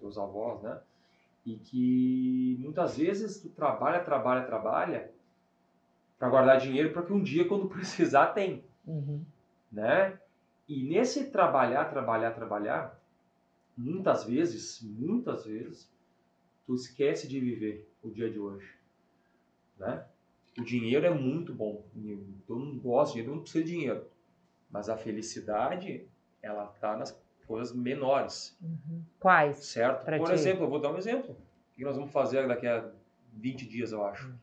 Teus 0.00 0.16
avós, 0.16 0.62
né? 0.62 0.80
E 1.44 1.56
que 1.56 2.56
muitas 2.58 2.96
vezes 2.96 3.40
tu 3.40 3.50
trabalha, 3.50 4.02
trabalha, 4.02 4.46
trabalha 4.46 5.12
para 6.18 6.30
guardar 6.30 6.58
dinheiro 6.58 6.92
para 6.92 7.02
que 7.02 7.12
um 7.12 7.22
dia, 7.22 7.46
quando 7.48 7.68
precisar, 7.68 8.28
tem. 8.28 8.64
Uhum. 8.86 9.24
Né? 9.70 10.18
E 10.66 10.84
nesse 10.84 11.30
trabalhar, 11.30 11.90
trabalhar, 11.90 12.30
trabalhar, 12.30 12.98
muitas 13.76 14.24
vezes, 14.24 14.80
muitas 14.82 15.44
vezes, 15.44 15.90
tu 16.66 16.74
esquece 16.74 17.28
de 17.28 17.38
viver 17.38 17.86
o 18.02 18.10
dia 18.10 18.30
de 18.30 18.38
hoje. 18.38 18.72
Né? 19.78 20.02
O 20.58 20.62
dinheiro 20.62 21.04
é 21.04 21.10
muito 21.10 21.52
bom. 21.52 21.84
Todo 22.46 22.60
mundo 22.60 22.80
gosta 22.80 23.14
de 23.14 23.20
dinheiro, 23.20 23.32
mundo 23.32 23.42
precisa 23.42 23.64
de 23.64 23.70
dinheiro. 23.70 24.06
Mas 24.70 24.88
a 24.88 24.96
felicidade, 24.96 26.08
ela 26.44 26.70
está 26.74 26.96
nas 26.96 27.18
coisas 27.46 27.74
menores. 27.74 28.56
Uhum. 28.62 29.02
Quais? 29.18 29.66
Certo? 29.66 30.04
Por 30.04 30.28
ti? 30.28 30.32
exemplo, 30.32 30.64
eu 30.64 30.68
vou 30.68 30.80
dar 30.80 30.92
um 30.92 30.98
exemplo. 30.98 31.32
O 31.32 31.74
que 31.74 31.84
nós 31.84 31.96
vamos 31.96 32.12
fazer 32.12 32.46
daqui 32.46 32.66
a 32.66 32.88
20 33.32 33.66
dias, 33.66 33.92
eu 33.92 34.04
acho? 34.04 34.28
Uhum. 34.28 34.38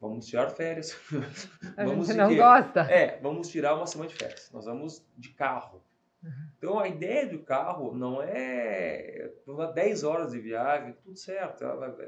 Vamos 0.00 0.26
tirar 0.26 0.50
férias. 0.50 0.98
A 1.76 1.84
vamos 1.84 2.08
gente 2.08 2.16
não 2.18 2.36
gosta. 2.36 2.80
É, 2.80 3.18
vamos 3.20 3.48
tirar 3.48 3.74
uma 3.74 3.86
semana 3.86 4.10
de 4.10 4.16
férias. 4.16 4.50
Nós 4.52 4.66
vamos 4.66 5.06
de 5.16 5.30
carro. 5.30 5.82
Uhum. 6.22 6.48
Então 6.58 6.78
a 6.78 6.88
ideia 6.88 7.26
do 7.26 7.38
carro 7.38 7.94
não 7.94 8.22
é 8.22 9.30
10 9.74 10.04
horas 10.04 10.32
de 10.32 10.40
viagem, 10.40 10.94
tudo 11.02 11.16
certo, 11.16 11.64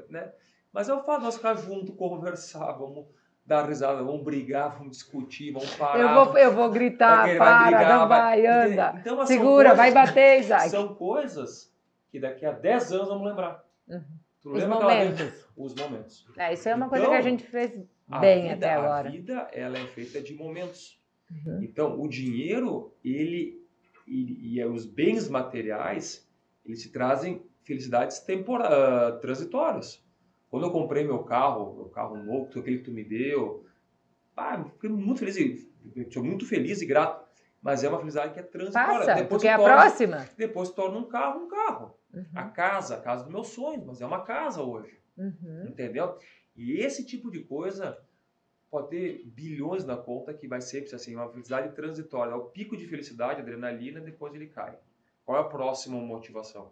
né? 0.09 0.31
Mas 0.71 0.89
é 0.89 0.93
o 0.93 1.03
fato 1.03 1.19
de 1.19 1.25
nós 1.25 1.35
ficar 1.37 1.55
junto, 1.55 1.93
conversar, 1.93 2.73
vamos 2.73 3.07
dar 3.47 3.65
risada, 3.65 4.03
vamos 4.03 4.23
brigar, 4.23 4.77
vamos 4.77 4.97
discutir, 4.97 5.51
vamos 5.53 5.73
parar. 5.75 5.99
Eu 5.99 6.25
vou, 6.25 6.37
eu 6.37 6.51
vou 6.53 6.69
gritar, 6.69 7.23
para, 7.23 7.37
vai 7.37 7.63
brigar, 7.67 7.99
não 7.99 8.07
vai, 8.07 8.41
vai 8.41 8.45
anda. 8.45 8.95
Então, 8.99 9.25
Segura, 9.25 9.69
coisas, 9.69 9.77
vai 9.77 9.91
bater, 9.93 10.39
Isaac. 10.41 10.69
São 10.69 10.93
coisas 10.93 11.73
que 12.11 12.19
daqui 12.19 12.45
a 12.45 12.51
10 12.51 12.91
anos 12.91 13.07
vamos 13.07 13.25
lembrar. 13.25 13.63
Uhum. 13.87 14.03
Os 14.43 14.65
momentos. 14.65 15.47
Os 15.55 15.75
momentos. 15.75 16.27
É, 16.37 16.53
isso 16.53 16.67
é 16.67 16.75
uma 16.75 16.89
coisa 16.89 17.05
que 17.05 17.11
a 17.11 17.19
então, 17.19 17.29
gente 17.29 17.43
fez 17.45 17.71
bem 18.19 18.43
vida, 18.43 18.53
até 18.53 18.73
agora. 18.73 19.07
A 19.07 19.11
vida, 19.11 19.47
ela 19.53 19.77
é 19.77 19.87
feita 19.87 20.21
de 20.21 20.33
momentos. 20.33 21.01
Uhum. 21.31 21.63
Então, 21.63 21.99
o 21.99 22.07
dinheiro, 22.07 22.93
ele 23.03 23.65
e, 24.05 24.57
e, 24.57 24.65
os 24.65 24.85
bens 24.85 25.29
materiais, 25.29 26.29
eles 26.65 26.81
te 26.81 26.89
trazem 26.89 27.41
felicidades 27.63 28.19
tempora, 28.19 28.69
uh, 29.15 29.19
transitórias. 29.19 30.05
Quando 30.49 30.65
eu 30.65 30.71
comprei 30.71 31.03
meu 31.03 31.19
carro, 31.23 31.75
meu 31.75 31.85
carro 31.85 32.17
novo, 32.17 32.47
aquele 32.59 32.77
que 32.77 32.85
tu 32.85 32.91
me 32.91 33.03
deu, 33.03 33.65
ah, 34.35 34.63
fiquei 34.63 34.89
muito 34.89 35.19
feliz, 35.19 35.67
estou 35.95 36.23
muito 36.23 36.45
feliz 36.45 36.81
e 36.81 36.85
grato. 36.85 37.27
Mas 37.61 37.83
é 37.83 37.89
uma 37.89 37.97
felicidade 37.97 38.33
que 38.33 38.39
é 38.39 38.43
transitória. 38.43 38.99
Passa, 38.99 39.13
depois 39.15 39.27
porque 39.27 39.47
é 39.47 39.53
a 39.53 39.59
próxima. 39.59 40.29
Depois 40.37 40.69
torna 40.69 40.99
um 40.99 41.05
carro 41.05 41.43
um 41.43 41.47
carro. 41.49 41.97
Uhum. 42.13 42.25
A 42.35 42.43
casa, 42.45 42.95
a 42.95 43.01
casa 43.01 43.23
dos 43.23 43.33
meus 43.33 43.47
sonhos, 43.47 43.83
mas 43.83 43.99
é 43.99 44.05
uma 44.05 44.23
casa 44.23 44.61
hoje. 44.61 44.97
Uhum. 45.17 45.65
Entendeu? 45.67 46.17
E 46.55 46.79
esse 46.79 47.03
tipo 47.05 47.31
de 47.31 47.41
coisa 47.41 47.97
pode 48.69 48.89
ter 48.89 49.23
bilhões 49.25 49.83
na 49.83 49.97
conta 49.97 50.33
que 50.33 50.47
vai 50.47 50.61
ser 50.61 50.85
assim, 50.93 51.15
uma 51.15 51.29
felicidade 51.29 51.73
transitória. 51.75 52.31
É 52.31 52.35
o 52.35 52.45
pico 52.45 52.77
de 52.77 52.87
felicidade, 52.87 53.41
adrenalina, 53.41 53.99
depois 53.99 54.33
ele 54.33 54.47
cai. 54.47 54.77
Qual 55.25 55.37
é 55.37 55.41
a 55.41 55.45
próxima 55.45 55.97
motivação? 55.97 56.71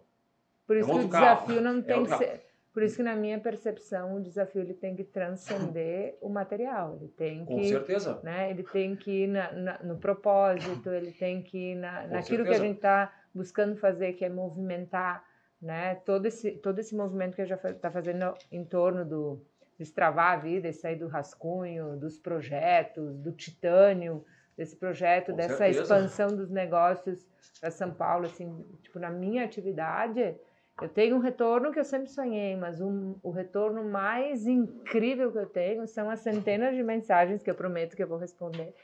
Por 0.66 0.76
isso 0.76 0.90
é 0.90 0.94
que 0.94 1.04
o 1.04 1.08
desafio 1.08 1.60
não 1.60 1.78
é 1.78 1.82
tem 1.82 2.04
que 2.04 2.16
ser 2.16 2.45
por 2.76 2.82
isso 2.82 2.96
que 2.96 3.02
na 3.02 3.16
minha 3.16 3.40
percepção 3.40 4.16
o 4.16 4.22
desafio 4.22 4.60
ele 4.60 4.74
tem 4.74 4.94
que 4.94 5.02
transcender 5.02 6.18
o 6.20 6.28
material, 6.28 6.94
ele 6.96 7.08
tem 7.08 7.42
que, 7.46 7.54
com 7.54 7.64
certeza, 7.64 8.20
né? 8.22 8.50
Ele 8.50 8.62
tem 8.64 8.94
que 8.94 9.22
ir 9.22 9.28
na, 9.28 9.50
na, 9.50 9.82
no 9.82 9.96
propósito, 9.96 10.90
ele 10.90 11.10
tem 11.10 11.40
que 11.40 11.72
ir 11.72 11.74
na, 11.76 12.06
naquilo 12.06 12.44
certeza. 12.44 12.44
que 12.44 12.54
a 12.54 12.58
gente 12.58 12.76
está 12.76 13.14
buscando 13.34 13.76
fazer, 13.76 14.12
que 14.12 14.26
é 14.26 14.28
movimentar, 14.28 15.24
né? 15.58 15.94
Todo 16.04 16.26
esse 16.26 16.50
todo 16.50 16.78
esse 16.78 16.94
movimento 16.94 17.34
que 17.34 17.40
a 17.40 17.46
gente 17.46 17.66
está 17.66 17.90
fazendo 17.90 18.34
em 18.52 18.62
torno 18.62 19.06
do 19.06 19.42
destravar 19.78 20.34
a 20.34 20.36
vida 20.36 20.68
e 20.68 20.72
sair 20.74 20.96
do 20.96 21.08
rascunho, 21.08 21.96
dos 21.96 22.18
projetos, 22.18 23.16
do 23.16 23.32
titânio, 23.32 24.22
desse 24.54 24.76
projeto, 24.76 25.30
com 25.30 25.36
dessa 25.38 25.56
certeza. 25.56 25.80
expansão 25.80 26.36
dos 26.36 26.50
negócios 26.50 27.26
para 27.58 27.70
São 27.70 27.90
Paulo, 27.90 28.26
assim, 28.26 28.66
tipo 28.82 28.98
na 28.98 29.08
minha 29.08 29.46
atividade 29.46 30.36
eu 30.80 30.88
tenho 30.88 31.16
um 31.16 31.20
retorno 31.20 31.72
que 31.72 31.78
eu 31.78 31.84
sempre 31.84 32.10
sonhei, 32.10 32.54
mas 32.54 32.80
um, 32.80 33.14
o 33.22 33.30
retorno 33.30 33.82
mais 33.84 34.46
incrível 34.46 35.32
que 35.32 35.38
eu 35.38 35.46
tenho 35.46 35.86
são 35.86 36.10
as 36.10 36.20
centenas 36.20 36.74
de 36.74 36.82
mensagens 36.82 37.42
que 37.42 37.50
eu 37.50 37.54
prometo 37.54 37.96
que 37.96 38.02
eu 38.02 38.08
vou 38.08 38.18
responder, 38.18 38.74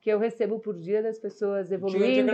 que 0.00 0.08
eu 0.08 0.18
recebo 0.18 0.58
por 0.58 0.78
dia 0.78 1.02
das 1.02 1.18
pessoas 1.18 1.70
evoluindo, 1.70 2.32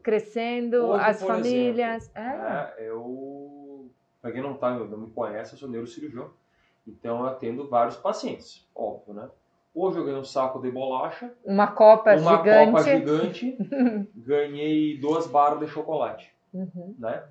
crescendo, 0.00 0.86
Hoje, 0.86 1.04
as 1.04 1.22
famílias. 1.22 2.04
Exemplo, 2.04 2.20
é. 2.20 2.74
É, 2.78 2.88
eu, 2.88 3.90
para 4.22 4.30
quem 4.30 4.42
não, 4.42 4.54
tá, 4.54 4.70
não 4.72 4.98
me 4.98 5.10
conhece, 5.10 5.54
eu 5.54 5.58
sou 5.58 5.68
neurocirurgião, 5.68 6.30
então 6.86 7.20
eu 7.20 7.26
atendo 7.26 7.68
vários 7.68 7.96
pacientes, 7.96 8.64
óbvio, 8.72 9.12
né? 9.12 9.28
Hoje 9.74 9.98
eu 9.98 10.04
ganhei 10.04 10.20
um 10.20 10.24
saco 10.24 10.58
de 10.58 10.70
bolacha. 10.70 11.30
Uma 11.44 11.66
copa 11.66 12.16
uma 12.16 12.38
gigante. 12.38 12.70
Uma 12.70 12.78
copa 12.78 12.82
gigante. 12.84 13.58
ganhei 14.16 14.98
duas 14.98 15.26
barras 15.26 15.60
de 15.60 15.66
chocolate. 15.66 16.34
Uhum. 16.54 16.94
Né? 16.98 17.22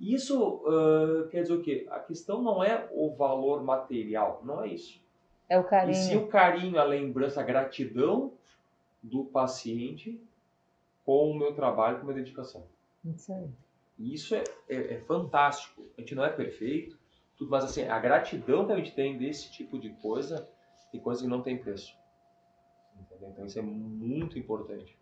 Isso 0.00 0.62
uh, 0.64 1.28
quer 1.28 1.42
dizer 1.42 1.52
o 1.52 1.62
quê? 1.62 1.86
A 1.90 2.00
questão 2.00 2.40
não 2.40 2.64
é 2.64 2.88
o 2.92 3.10
valor 3.10 3.62
material, 3.62 4.40
não 4.42 4.64
é 4.64 4.68
isso. 4.68 4.98
É 5.46 5.58
o 5.58 5.64
carinho. 5.64 5.92
E 5.92 5.94
sim 5.94 6.16
o 6.16 6.26
carinho, 6.26 6.78
a 6.78 6.84
lembrança, 6.84 7.40
a 7.40 7.44
gratidão 7.44 8.32
do 9.02 9.24
paciente 9.24 10.18
com 11.04 11.30
o 11.30 11.34
meu 11.34 11.54
trabalho, 11.54 11.96
com 11.96 12.02
a 12.02 12.04
minha 12.04 12.22
dedicação. 12.22 12.64
Isso 13.04 13.30
aí. 13.32 13.48
E 13.98 14.14
isso 14.14 14.34
é, 14.34 14.44
é, 14.68 14.94
é, 14.94 15.00
fantástico. 15.00 15.84
A 15.98 16.00
gente 16.00 16.14
não 16.14 16.24
é 16.24 16.30
perfeito, 16.30 16.98
tudo, 17.36 17.50
mas 17.50 17.64
assim, 17.64 17.82
a 17.82 17.98
gratidão 17.98 18.64
que 18.64 18.72
a 18.72 18.76
gente 18.76 18.94
tem 18.94 19.18
desse 19.18 19.50
tipo 19.50 19.78
de 19.78 19.90
coisa, 19.90 20.48
tem 20.90 21.00
coisa 21.00 21.20
que 21.20 21.28
não 21.28 21.42
tem 21.42 21.58
preço. 21.58 21.94
Entendeu? 22.98 23.28
Então 23.28 23.44
isso 23.44 23.58
é 23.58 23.62
muito 23.62 24.38
importante. 24.38 24.96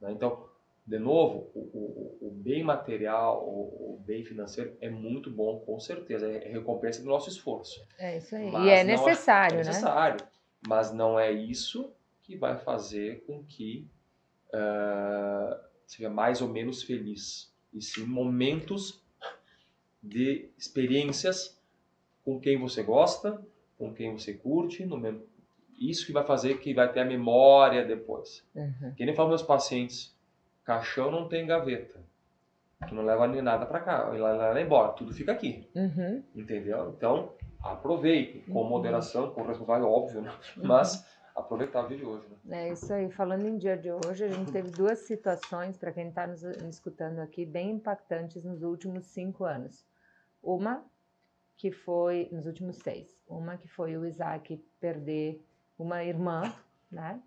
Né? 0.00 0.12
Então, 0.12 0.48
de 0.84 0.98
novo, 0.98 1.50
o, 1.54 1.60
o, 1.60 2.28
o 2.28 2.30
bem 2.32 2.64
material, 2.64 3.44
o, 3.46 3.94
o, 3.94 4.02
bem 4.04 4.24
financeiro 4.24 4.76
é 4.80 4.90
muito 4.90 5.30
bom, 5.30 5.60
com 5.60 5.78
certeza. 5.78 6.28
É 6.28 6.48
recompensa 6.48 7.00
do 7.00 7.08
nosso 7.08 7.28
esforço. 7.28 7.86
É 7.98 8.18
isso 8.18 8.34
aí. 8.34 8.50
Mas 8.50 8.66
e 8.66 8.70
é 8.70 8.84
necessário, 8.84 9.58
é, 9.58 9.60
é 9.60 9.64
necessário, 9.64 10.24
né? 10.24 10.30
Mas 10.66 10.92
não 10.92 11.18
é 11.18 11.30
isso 11.30 11.92
que 12.22 12.36
vai 12.36 12.58
fazer 12.58 13.24
com 13.26 13.44
que 13.44 13.88
uh, 14.48 15.56
seja 15.86 16.10
mais 16.10 16.40
ou 16.42 16.48
menos 16.48 16.82
feliz. 16.82 17.52
E 17.72 17.80
sim 17.80 18.04
momentos 18.04 19.00
de 20.02 20.50
experiências 20.58 21.60
com 22.24 22.40
quem 22.40 22.58
você 22.58 22.82
gosta, 22.82 23.40
com 23.78 23.94
quem 23.94 24.12
você 24.12 24.34
curte, 24.34 24.84
no 24.84 24.96
mesmo... 24.96 25.22
isso 25.78 26.06
que 26.06 26.12
vai 26.12 26.24
fazer 26.24 26.58
que 26.58 26.74
vai 26.74 26.92
ter 26.92 27.00
a 27.00 27.04
memória 27.04 27.84
depois. 27.84 28.44
Uhum. 28.54 28.94
Que 28.96 29.04
nem 29.04 29.14
falo 29.14 29.28
meus 29.28 29.42
pacientes, 29.42 30.11
Caixão 30.64 31.10
não 31.10 31.28
tem 31.28 31.46
gaveta. 31.46 32.00
Tu 32.88 32.94
não 32.94 33.04
leva 33.04 33.26
nem 33.28 33.42
nada 33.42 33.64
para 33.66 33.80
cá, 33.80 34.08
leva 34.08 34.60
embora, 34.60 34.92
tudo 34.92 35.12
fica 35.12 35.32
aqui. 35.32 35.68
Uhum. 35.74 36.22
Entendeu? 36.34 36.90
Então, 36.96 37.32
aproveite, 37.62 38.40
com 38.50 38.62
uhum. 38.62 38.68
moderação, 38.68 39.30
com 39.30 39.42
responsabilidade, 39.42 39.84
óbvio, 39.84 40.22
né? 40.22 40.32
Uhum. 40.56 40.66
mas 40.66 41.06
aproveitar 41.34 41.84
o 41.84 41.88
dia 41.88 41.96
de 41.96 42.04
hoje. 42.04 42.26
Né? 42.44 42.68
É 42.68 42.72
isso 42.72 42.92
aí. 42.92 43.10
Falando 43.10 43.46
em 43.46 43.56
dia 43.56 43.76
de 43.76 43.90
hoje, 43.90 44.24
a 44.24 44.28
gente 44.28 44.52
teve 44.52 44.70
duas 44.70 45.00
situações, 45.00 45.76
para 45.76 45.92
quem 45.92 46.08
está 46.08 46.26
nos, 46.26 46.42
escutando 46.42 47.20
aqui, 47.20 47.46
bem 47.46 47.70
impactantes 47.72 48.44
nos 48.44 48.62
últimos 48.62 49.06
cinco 49.06 49.44
anos. 49.44 49.86
Uma 50.42 50.84
que 51.56 51.70
foi, 51.70 52.28
nos 52.32 52.46
últimos 52.46 52.76
seis, 52.78 53.16
uma 53.28 53.56
que 53.56 53.68
foi 53.68 53.96
o 53.96 54.04
Isaac 54.04 54.56
perder 54.80 55.40
uma 55.78 56.02
irmã, 56.02 56.52
né? 56.90 57.22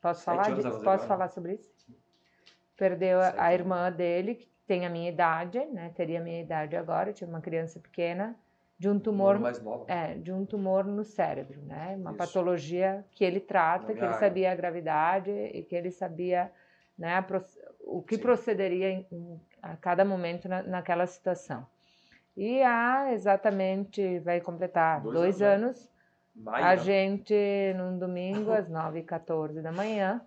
Posso 0.00 0.22
falar, 0.22 0.54
disso? 0.54 0.80
Posso 0.82 1.06
falar 1.06 1.28
sobre 1.28 1.54
isso? 1.54 1.72
Perdeu 2.78 3.20
a, 3.20 3.34
a 3.36 3.52
irmã 3.52 3.92
dele, 3.92 4.36
que 4.36 4.48
tem 4.66 4.86
a 4.86 4.90
minha 4.90 5.10
idade, 5.10 5.58
né? 5.66 5.90
Teria 5.94 6.20
a 6.20 6.22
minha 6.22 6.40
idade 6.40 6.76
agora, 6.76 7.12
tinha 7.12 7.28
uma 7.28 7.40
criança 7.40 7.80
pequena, 7.80 8.36
de 8.78 8.88
um 8.88 8.98
tumor, 8.98 9.40
é, 9.88 10.14
de 10.14 10.32
um 10.32 10.46
tumor 10.46 10.84
no 10.84 11.02
cérebro, 11.02 11.60
né? 11.62 11.96
Uma 11.96 12.10
Isso. 12.10 12.18
patologia 12.18 13.04
que 13.10 13.24
ele 13.24 13.40
trata, 13.40 13.92
que 13.92 14.00
ele 14.00 14.14
sabia 14.14 14.52
a 14.52 14.54
gravidade 14.54 15.30
e 15.30 15.64
que 15.64 15.74
ele 15.74 15.90
sabia, 15.90 16.52
né, 16.96 17.24
o 17.80 18.00
que 18.02 18.14
Sim. 18.16 18.22
procederia 18.22 18.90
em- 18.90 19.06
em- 19.10 19.40
a 19.60 19.76
cada 19.76 20.04
momento 20.04 20.48
na, 20.48 20.62
naquela 20.62 21.06
situação. 21.06 21.66
E 22.36 22.62
há 22.62 23.12
exatamente, 23.12 24.20
vai 24.20 24.40
completar 24.40 25.02
Dois 25.02 25.14
dois, 25.14 25.42
anos, 25.42 25.60
né? 25.60 25.66
anos, 25.66 25.92
Maio, 26.36 26.64
a 26.66 26.76
né? 26.76 26.76
gente, 26.76 27.34
num 27.76 27.98
domingo, 27.98 28.52
às 28.52 28.68
9h14 28.68 29.60
da 29.60 29.72
manhã, 29.72 30.24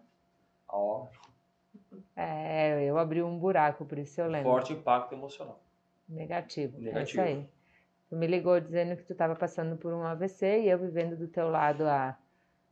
Ó, 0.67 1.07
é, 2.15 2.83
eu 2.83 2.97
abri 2.97 3.21
um 3.21 3.37
buraco, 3.37 3.85
por 3.85 3.97
isso 3.97 4.19
eu 4.21 4.27
lembro. 4.27 4.49
forte 4.49 4.73
impacto 4.73 5.13
emocional. 5.13 5.59
Negativo. 6.07 6.77
É 6.77 6.81
Negativo. 6.81 7.09
isso 7.09 7.21
aí. 7.21 7.49
Tu 8.09 8.15
me 8.15 8.27
ligou 8.27 8.59
dizendo 8.59 8.95
que 8.97 9.03
tu 9.03 9.13
estava 9.13 9.35
passando 9.35 9.77
por 9.77 9.93
um 9.93 10.03
AVC 10.03 10.61
e 10.61 10.69
eu 10.69 10.77
vivendo 10.77 11.15
do 11.15 11.27
teu 11.27 11.49
lado 11.49 11.85
há 11.85 12.17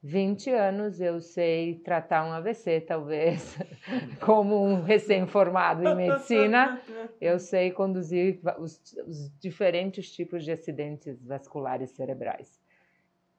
20 0.01 0.49
anos, 0.51 1.01
eu 1.01 1.19
sei 1.19 1.75
tratar 1.75 2.25
um 2.25 2.31
AVC, 2.31 2.81
talvez, 2.81 3.57
como 4.21 4.63
um 4.63 4.81
recém-formado 4.81 5.85
em 5.85 5.95
medicina, 5.95 6.81
eu 7.19 7.37
sei 7.37 7.71
conduzir 7.71 8.39
os, 8.57 8.81
os 9.05 9.29
diferentes 9.39 10.09
tipos 10.11 10.45
de 10.45 10.51
acidentes 10.51 11.21
vasculares 11.25 11.91
cerebrais. 11.91 12.59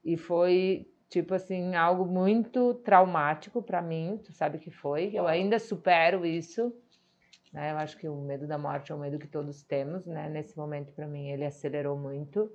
E 0.05 0.17
foi, 0.17 0.87
tipo 1.11 1.33
assim, 1.33 1.75
algo 1.75 2.05
muito 2.05 2.73
traumático 2.75 3.61
para 3.61 3.81
mim, 3.81 4.17
tu 4.23 4.31
sabe 4.31 4.57
que 4.57 4.71
foi, 4.71 5.11
eu 5.13 5.27
ainda 5.27 5.59
supero 5.59 6.25
isso, 6.25 6.73
né? 7.51 7.73
Eu 7.73 7.77
acho 7.77 7.97
que 7.97 8.07
o 8.07 8.15
medo 8.15 8.47
da 8.47 8.57
morte 8.57 8.93
é 8.93 8.95
um 8.95 8.99
medo 8.99 9.19
que 9.19 9.27
todos 9.27 9.61
temos, 9.61 10.07
né? 10.07 10.29
Nesse 10.29 10.57
momento, 10.57 10.93
para 10.93 11.05
mim, 11.05 11.29
ele 11.29 11.45
acelerou 11.45 11.97
muito. 11.97 12.49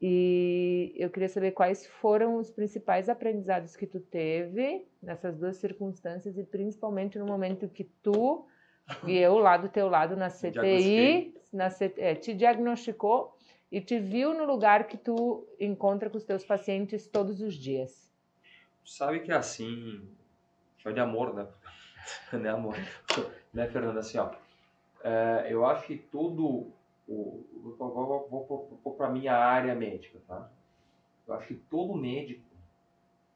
E 0.00 0.92
eu 0.94 1.08
queria 1.08 1.28
saber 1.30 1.52
quais 1.52 1.86
foram 1.86 2.36
os 2.36 2.50
principais 2.50 3.08
aprendizados 3.08 3.74
que 3.74 3.86
tu 3.86 3.98
teve 3.98 4.86
nessas 5.02 5.38
duas 5.38 5.56
circunstâncias 5.56 6.36
e 6.36 6.44
principalmente 6.44 7.18
no 7.18 7.24
momento 7.24 7.66
que 7.66 7.84
tu 8.02 8.46
e 9.08 9.16
eu 9.16 9.38
lá 9.38 9.56
do 9.56 9.70
teu 9.70 9.88
lado 9.88 10.14
na 10.14 10.28
CTI, 10.28 11.34
na 11.50 11.70
CT, 11.70 11.94
é, 11.96 12.14
te 12.14 12.34
diagnosticou 12.34 13.35
e 13.70 13.80
te 13.80 13.98
viu 13.98 14.32
no 14.34 14.44
lugar 14.44 14.86
que 14.86 14.96
tu 14.96 15.46
encontra 15.58 16.08
com 16.08 16.16
os 16.16 16.24
teus 16.24 16.44
pacientes 16.44 17.06
todos 17.06 17.40
os 17.40 17.54
dias. 17.54 18.10
Sabe 18.84 19.20
que 19.20 19.32
é 19.32 19.34
assim, 19.34 20.08
foi 20.82 20.92
de 20.92 21.00
amor, 21.00 21.34
né? 21.34 21.46
né, 22.32 22.50
amor? 22.50 22.76
né, 23.52 23.68
Fernanda? 23.68 24.00
Assim, 24.00 24.18
ó, 24.18 24.32
é, 25.02 25.48
eu 25.50 25.66
acho 25.66 25.86
que 25.86 25.96
todo 25.96 26.72
o. 27.08 27.44
Vou, 27.78 27.92
vou, 27.92 28.28
vou, 28.28 28.80
vou, 28.82 28.94
para 28.94 29.10
minha 29.10 29.34
área 29.34 29.74
médica, 29.74 30.18
tá? 30.26 30.50
Eu 31.26 31.34
acho 31.34 31.48
que 31.48 31.54
todo 31.54 31.94
médico 31.94 32.42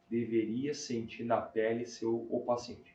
deveria 0.08 0.74
sentir 0.74 1.24
na 1.24 1.40
pele 1.40 1.86
seu 1.86 2.26
o 2.30 2.44
paciente. 2.44 2.89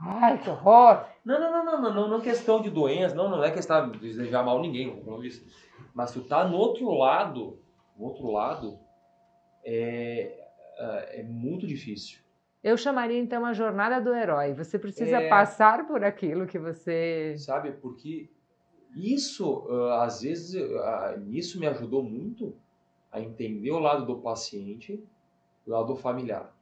Ai, 0.00 0.38
que 0.42 0.50
horror! 0.50 1.04
Não, 1.24 1.40
não, 1.40 1.50
não, 1.50 1.64
não, 1.64 1.80
não, 1.82 1.94
não, 1.94 2.08
não 2.08 2.18
é 2.18 2.22
questão 2.22 2.60
de 2.60 2.68
doença, 2.70 3.14
não, 3.14 3.28
não 3.30 3.42
é 3.42 3.50
questão 3.50 3.90
de 3.90 3.98
desejar 3.98 4.42
mal 4.44 4.60
ninguém, 4.60 4.94
não 4.94 5.02
falando 5.04 5.24
isso. 5.24 5.44
Mas 5.94 6.12
tu 6.12 6.22
tá 6.22 6.46
no 6.46 6.56
outro 6.56 6.90
lado, 6.92 7.58
no 7.96 8.04
outro 8.06 8.30
lado, 8.30 8.78
é, 9.64 10.46
é 11.20 11.22
muito 11.22 11.66
difícil. 11.66 12.18
Eu 12.62 12.76
chamaria 12.76 13.18
então 13.18 13.44
a 13.44 13.52
jornada 13.52 14.00
do 14.00 14.14
herói. 14.14 14.52
Você 14.54 14.78
precisa 14.78 15.18
É. 15.20 15.28
passar 15.28 15.86
por 15.86 16.02
aquilo 16.02 16.46
que 16.46 16.58
você. 16.58 17.34
sabe? 17.38 17.72
Porque 17.72 18.28
isso, 18.96 19.66
ah, 19.70 20.04
às 20.04 20.22
vezes, 20.22 20.54
ah, 20.78 21.16
isso 21.30 21.60
me 21.60 21.66
ajudou 21.66 22.02
muito 22.02 22.54
a 23.12 23.20
entender 23.20 23.70
o 23.70 23.78
lado 23.78 24.04
do 24.06 24.16
paciente, 24.16 25.02
o 25.66 25.70
lado 25.70 25.88
do 25.88 25.96
familiar, 25.96 26.52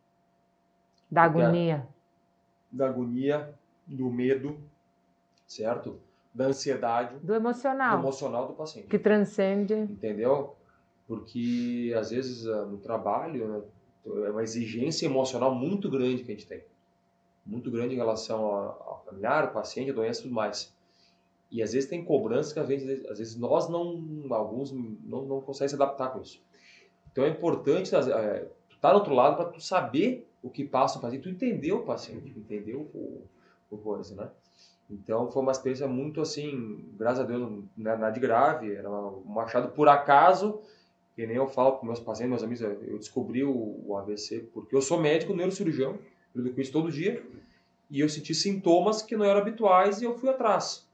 da 1.11 1.25
Porque 1.29 1.41
a- 1.43 1.47
agonia. 1.47 1.87
Da 2.73 2.87
agonia, 2.87 3.55
do 3.87 4.11
medo, 4.11 4.57
certo? 5.47 6.01
Da 6.35 6.47
ansiedade, 6.47 7.17
Do 7.17 7.27
do 7.27 7.35
emocional, 7.35 7.99
emocional 7.99 8.47
do 8.47 8.55
paciente. 8.55 8.89
que 8.89 8.99
transcende. 8.99 9.75
Entendeu? 9.75 10.57
Porque 11.07 11.93
às 11.99 12.11
vezes 12.11 12.47
ah, 12.47 12.65
no 12.65 12.79
trabalho 12.79 13.47
né, 13.49 13.63
é 14.27 14.31
uma 14.31 14.43
exigência 14.43 15.05
emocional 15.05 15.55
muito 15.55 15.91
grande 15.91 16.25
que 16.25 16.33
a 16.33 16.35
gente 16.35 16.47
tem. 16.47 16.63
Muito 17.45 17.71
grande 17.71 17.93
em 17.95 17.99
relação 17.99 18.45
ao 18.47 19.03
familiar, 19.05 19.45
ao 19.45 19.53
paciente, 19.53 19.91
a 19.91 19.95
doença 19.95 20.21
e 20.21 20.23
tudo 20.23 20.35
mais. 20.35 20.73
E 21.51 21.63
às 21.63 21.73
vezes 21.75 21.89
tem 21.91 22.03
cobranças 22.03 22.53
que 22.53 22.61
às 22.61 22.67
vezes, 22.69 23.05
às 23.07 23.19
vezes 23.19 23.37
nós 23.37 23.69
não, 23.69 24.03
alguns 24.31 24.73
não, 24.73 25.23
não 25.27 25.41
conseguem 25.43 25.69
se 25.69 25.75
adaptar 25.75 26.11
com 26.13 26.23
isso. 26.23 26.41
Então 27.11 27.25
é 27.25 27.29
importante 27.29 27.95
é, 27.95 28.47
tu 28.71 28.77
estar 28.77 28.93
do 28.93 28.99
outro 28.99 29.13
lado 29.13 29.37
para 29.37 29.47
tu 29.51 29.61
saber 29.61 30.27
o 30.43 30.51
que 30.51 30.65
passa 30.65 30.97
no 30.97 31.03
paciente, 31.03 31.23
tu 31.23 31.29
entender 31.29 31.73
o 31.73 31.83
paciente, 31.83 32.35
entender 32.37 32.75
o, 32.75 32.81
o, 32.81 33.23
o 33.71 33.79
coisa, 33.79 34.15
né? 34.15 34.31
Então 34.91 35.31
foi 35.31 35.43
uma 35.43 35.53
experiência 35.53 35.87
muito 35.87 36.21
assim, 36.21 36.85
graças 36.99 37.21
a 37.21 37.23
Deus, 37.25 37.65
nada 37.77 38.11
de 38.11 38.21
grave, 38.21 38.75
era 38.75 38.91
um 38.91 39.41
achado 39.41 39.73
por 39.73 39.89
acaso, 39.89 40.61
que 41.15 41.27
nem 41.27 41.37
eu 41.37 41.47
falo 41.47 41.79
com 41.79 41.87
meus 41.87 42.01
pacientes, 42.01 42.31
meus 42.31 42.43
amigos, 42.43 42.83
eu 42.89 42.99
descobri 42.99 43.45
o, 43.45 43.83
o 43.87 43.97
AVC 43.97 44.49
porque 44.53 44.75
eu 44.75 44.83
sou 44.83 45.01
médico 45.01 45.35
neurocirurgião, 45.35 45.99
eu 46.35 46.47
isso 46.59 46.73
todo 46.73 46.91
dia, 46.91 47.25
e 47.91 48.01
eu 48.01 48.09
senti 48.09 48.35
sintomas 48.35 49.03
que 49.03 49.17
não 49.17 49.25
eram 49.25 49.41
habituais 49.41 50.01
e 50.01 50.05
eu 50.05 50.19
fui 50.19 50.29
atrás. 50.29 50.89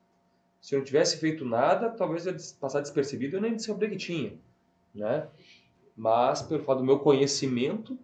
Se 0.61 0.75
eu 0.75 0.79
não 0.81 0.85
tivesse 0.85 1.17
feito 1.19 1.45
nada, 1.45 1.91
talvez 1.91 2.27
ia 2.27 2.37
passar 2.61 2.81
despercebido 2.81 3.37
eu 3.37 3.41
nem 3.41 3.55
descobri 3.55 3.89
que 3.89 3.97
tinha, 3.97 4.33
né? 4.95 5.29
Mas 5.97 6.43
pelo 6.43 6.63
fato 6.63 6.79
do 6.79 6.85
meu 6.85 6.99
conhecimento 6.99 7.99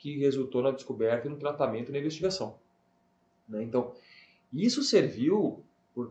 que 0.00 0.18
resultou 0.18 0.62
na 0.62 0.70
descoberta 0.70 1.28
e 1.28 1.30
no 1.30 1.36
tratamento 1.36 1.90
e 1.90 1.92
na 1.92 1.98
investigação. 1.98 2.58
Né? 3.46 3.62
Então, 3.62 3.92
isso 4.50 4.82
serviu, 4.82 5.62
por, 5.94 6.10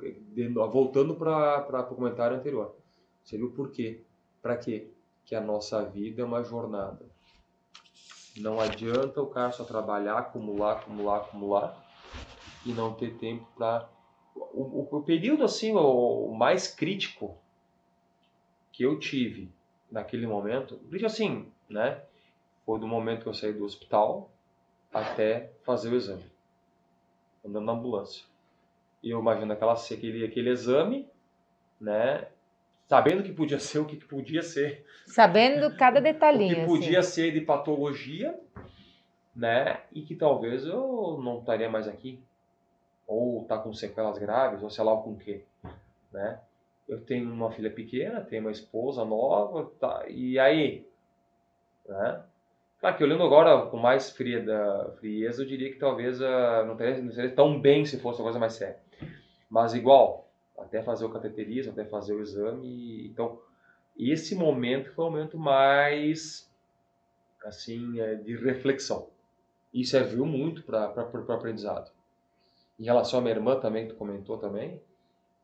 voltando 0.72 1.16
para 1.16 1.90
o 1.92 1.96
comentário 1.96 2.38
anterior, 2.38 2.76
serviu 3.24 3.52
por 3.52 3.72
quê? 3.72 4.02
Para 4.44 4.56
quê? 4.58 4.92
Que 5.26 5.34
a 5.34 5.42
nossa 5.42 5.84
vida 5.84 6.22
é 6.22 6.26
uma 6.26 6.44
jornada. 6.44 7.04
Não 8.38 8.60
adianta 8.60 9.22
o 9.22 9.28
cara 9.28 9.52
só 9.52 9.64
trabalhar, 9.64 10.20
acumular, 10.20 10.74
acumular, 10.74 11.18
acumular 11.18 11.86
e 12.64 12.72
não 12.72 12.94
ter 12.94 13.16
tempo 13.18 13.48
para. 13.58 13.90
O, 14.36 14.62
o, 14.62 14.98
o, 14.98 15.02
período 15.02 15.44
assim, 15.44 15.74
o, 15.74 16.30
o, 16.30 16.36
mais 16.38 16.68
crítico 16.68 17.36
que 18.72 18.84
eu 18.84 19.00
tive 19.00 19.52
naquele 19.92 20.28
momento, 20.28 20.78
crítico 20.90 21.08
assim, 21.08 21.52
né? 21.68 22.04
Foi 22.70 22.80
do 22.80 22.88
momento 22.88 23.24
que 23.24 23.28
eu 23.28 23.34
saí 23.34 23.52
do 23.52 23.66
hospital 23.66 24.30
até 24.94 25.50
fazer 25.64 25.90
o 25.90 25.96
exame, 25.96 26.32
andando 27.44 27.66
na 27.66 27.72
ambulância. 27.72 28.24
E 29.02 29.10
eu 29.10 29.20
imagino 29.20 29.52
aquela, 29.52 29.74
aquele, 29.74 30.24
aquele 30.24 30.52
exame, 30.52 31.10
né? 31.82 32.28
Sabendo 32.88 33.24
que 33.24 33.32
podia 33.32 33.58
ser 33.58 33.80
o 33.80 33.86
que 33.86 33.96
podia 33.96 34.44
ser. 34.44 34.86
Sabendo 35.08 35.76
cada 35.78 36.00
detalhinho. 36.00 36.58
O 36.58 36.60
que 36.60 36.66
podia 36.68 37.00
assim. 37.00 37.24
ser 37.24 37.32
de 37.32 37.42
patologia, 37.42 38.40
né? 39.36 39.82
E 39.92 40.04
que 40.04 40.14
talvez 40.14 40.64
eu 40.64 41.20
não 41.24 41.40
estaria 41.40 41.72
mais 41.72 41.88
aqui. 41.88 42.22
Ou 43.08 43.46
tá 43.46 43.58
com 43.58 43.74
sequelas 43.74 44.20
graves, 44.20 44.62
ou 44.62 44.70
sei 44.70 44.84
lá 44.84 44.96
com 44.96 45.14
o 45.14 45.18
quê, 45.18 45.44
né? 46.14 46.40
Eu 46.88 47.02
tenho 47.02 47.34
uma 47.34 47.52
filha 47.52 47.72
pequena, 47.72 48.22
tenho 48.22 48.44
uma 48.44 48.52
esposa 48.52 49.04
nova, 49.04 49.72
tá? 49.80 50.06
E 50.08 50.38
aí? 50.38 50.88
Né? 51.88 52.24
Claro 52.80 52.96
que 52.96 53.04
olhando 53.04 53.24
agora 53.24 53.66
com 53.66 53.78
mais 53.78 54.10
fria 54.10 54.42
da, 54.42 54.92
frieza, 55.00 55.44
eu 55.44 55.48
diria 55.48 55.70
que 55.70 55.78
talvez 55.78 56.22
uh, 56.22 56.66
não, 56.66 56.78
teria, 56.78 57.02
não 57.02 57.12
seria 57.12 57.36
tão 57.36 57.60
bem 57.60 57.86
se 57.86 58.00
fosse 58.00 58.20
uma 58.20 58.26
coisa 58.26 58.40
mais 58.40 58.54
séria. 58.54 58.80
Mas 59.50 59.74
igual, 59.74 60.30
até 60.58 60.82
fazer 60.82 61.06
o 61.06 61.10
cateterismo, 61.10 61.74
até 61.74 61.84
fazer 61.84 62.14
o 62.14 62.22
exame. 62.22 63.06
Então, 63.08 63.42
esse 63.98 64.34
momento 64.34 64.92
foi 64.94 65.06
o 65.06 65.10
momento 65.10 65.38
mais, 65.38 66.50
assim, 67.44 68.00
é, 68.00 68.16
de 68.16 68.38
reflexão. 68.38 69.10
E 69.74 69.86
serviu 69.86 70.26
muito 70.26 70.64
para 70.64 70.94
o 70.96 71.32
aprendizado. 71.34 71.92
Em 72.80 72.86
relação 72.86 73.20
à 73.20 73.22
minha 73.22 73.36
irmã 73.36 73.60
também, 73.60 73.88
que 73.88 73.94
tu 73.94 73.98
comentou 73.98 74.38
também, 74.38 74.82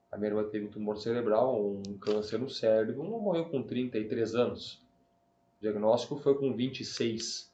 a 0.10 0.18
minha 0.18 0.30
irmã 0.30 0.46
teve 0.46 0.66
um 0.66 0.72
tumor 0.72 0.98
cerebral, 0.98 1.62
um 1.62 1.98
câncer 2.00 2.40
no 2.40 2.50
cérebro, 2.50 3.04
morreu 3.04 3.46
com 3.50 3.62
33 3.62 4.36
anos. 4.36 4.85
Diagnóstico 5.66 6.16
foi 6.18 6.36
com 6.36 6.54
26. 6.54 7.52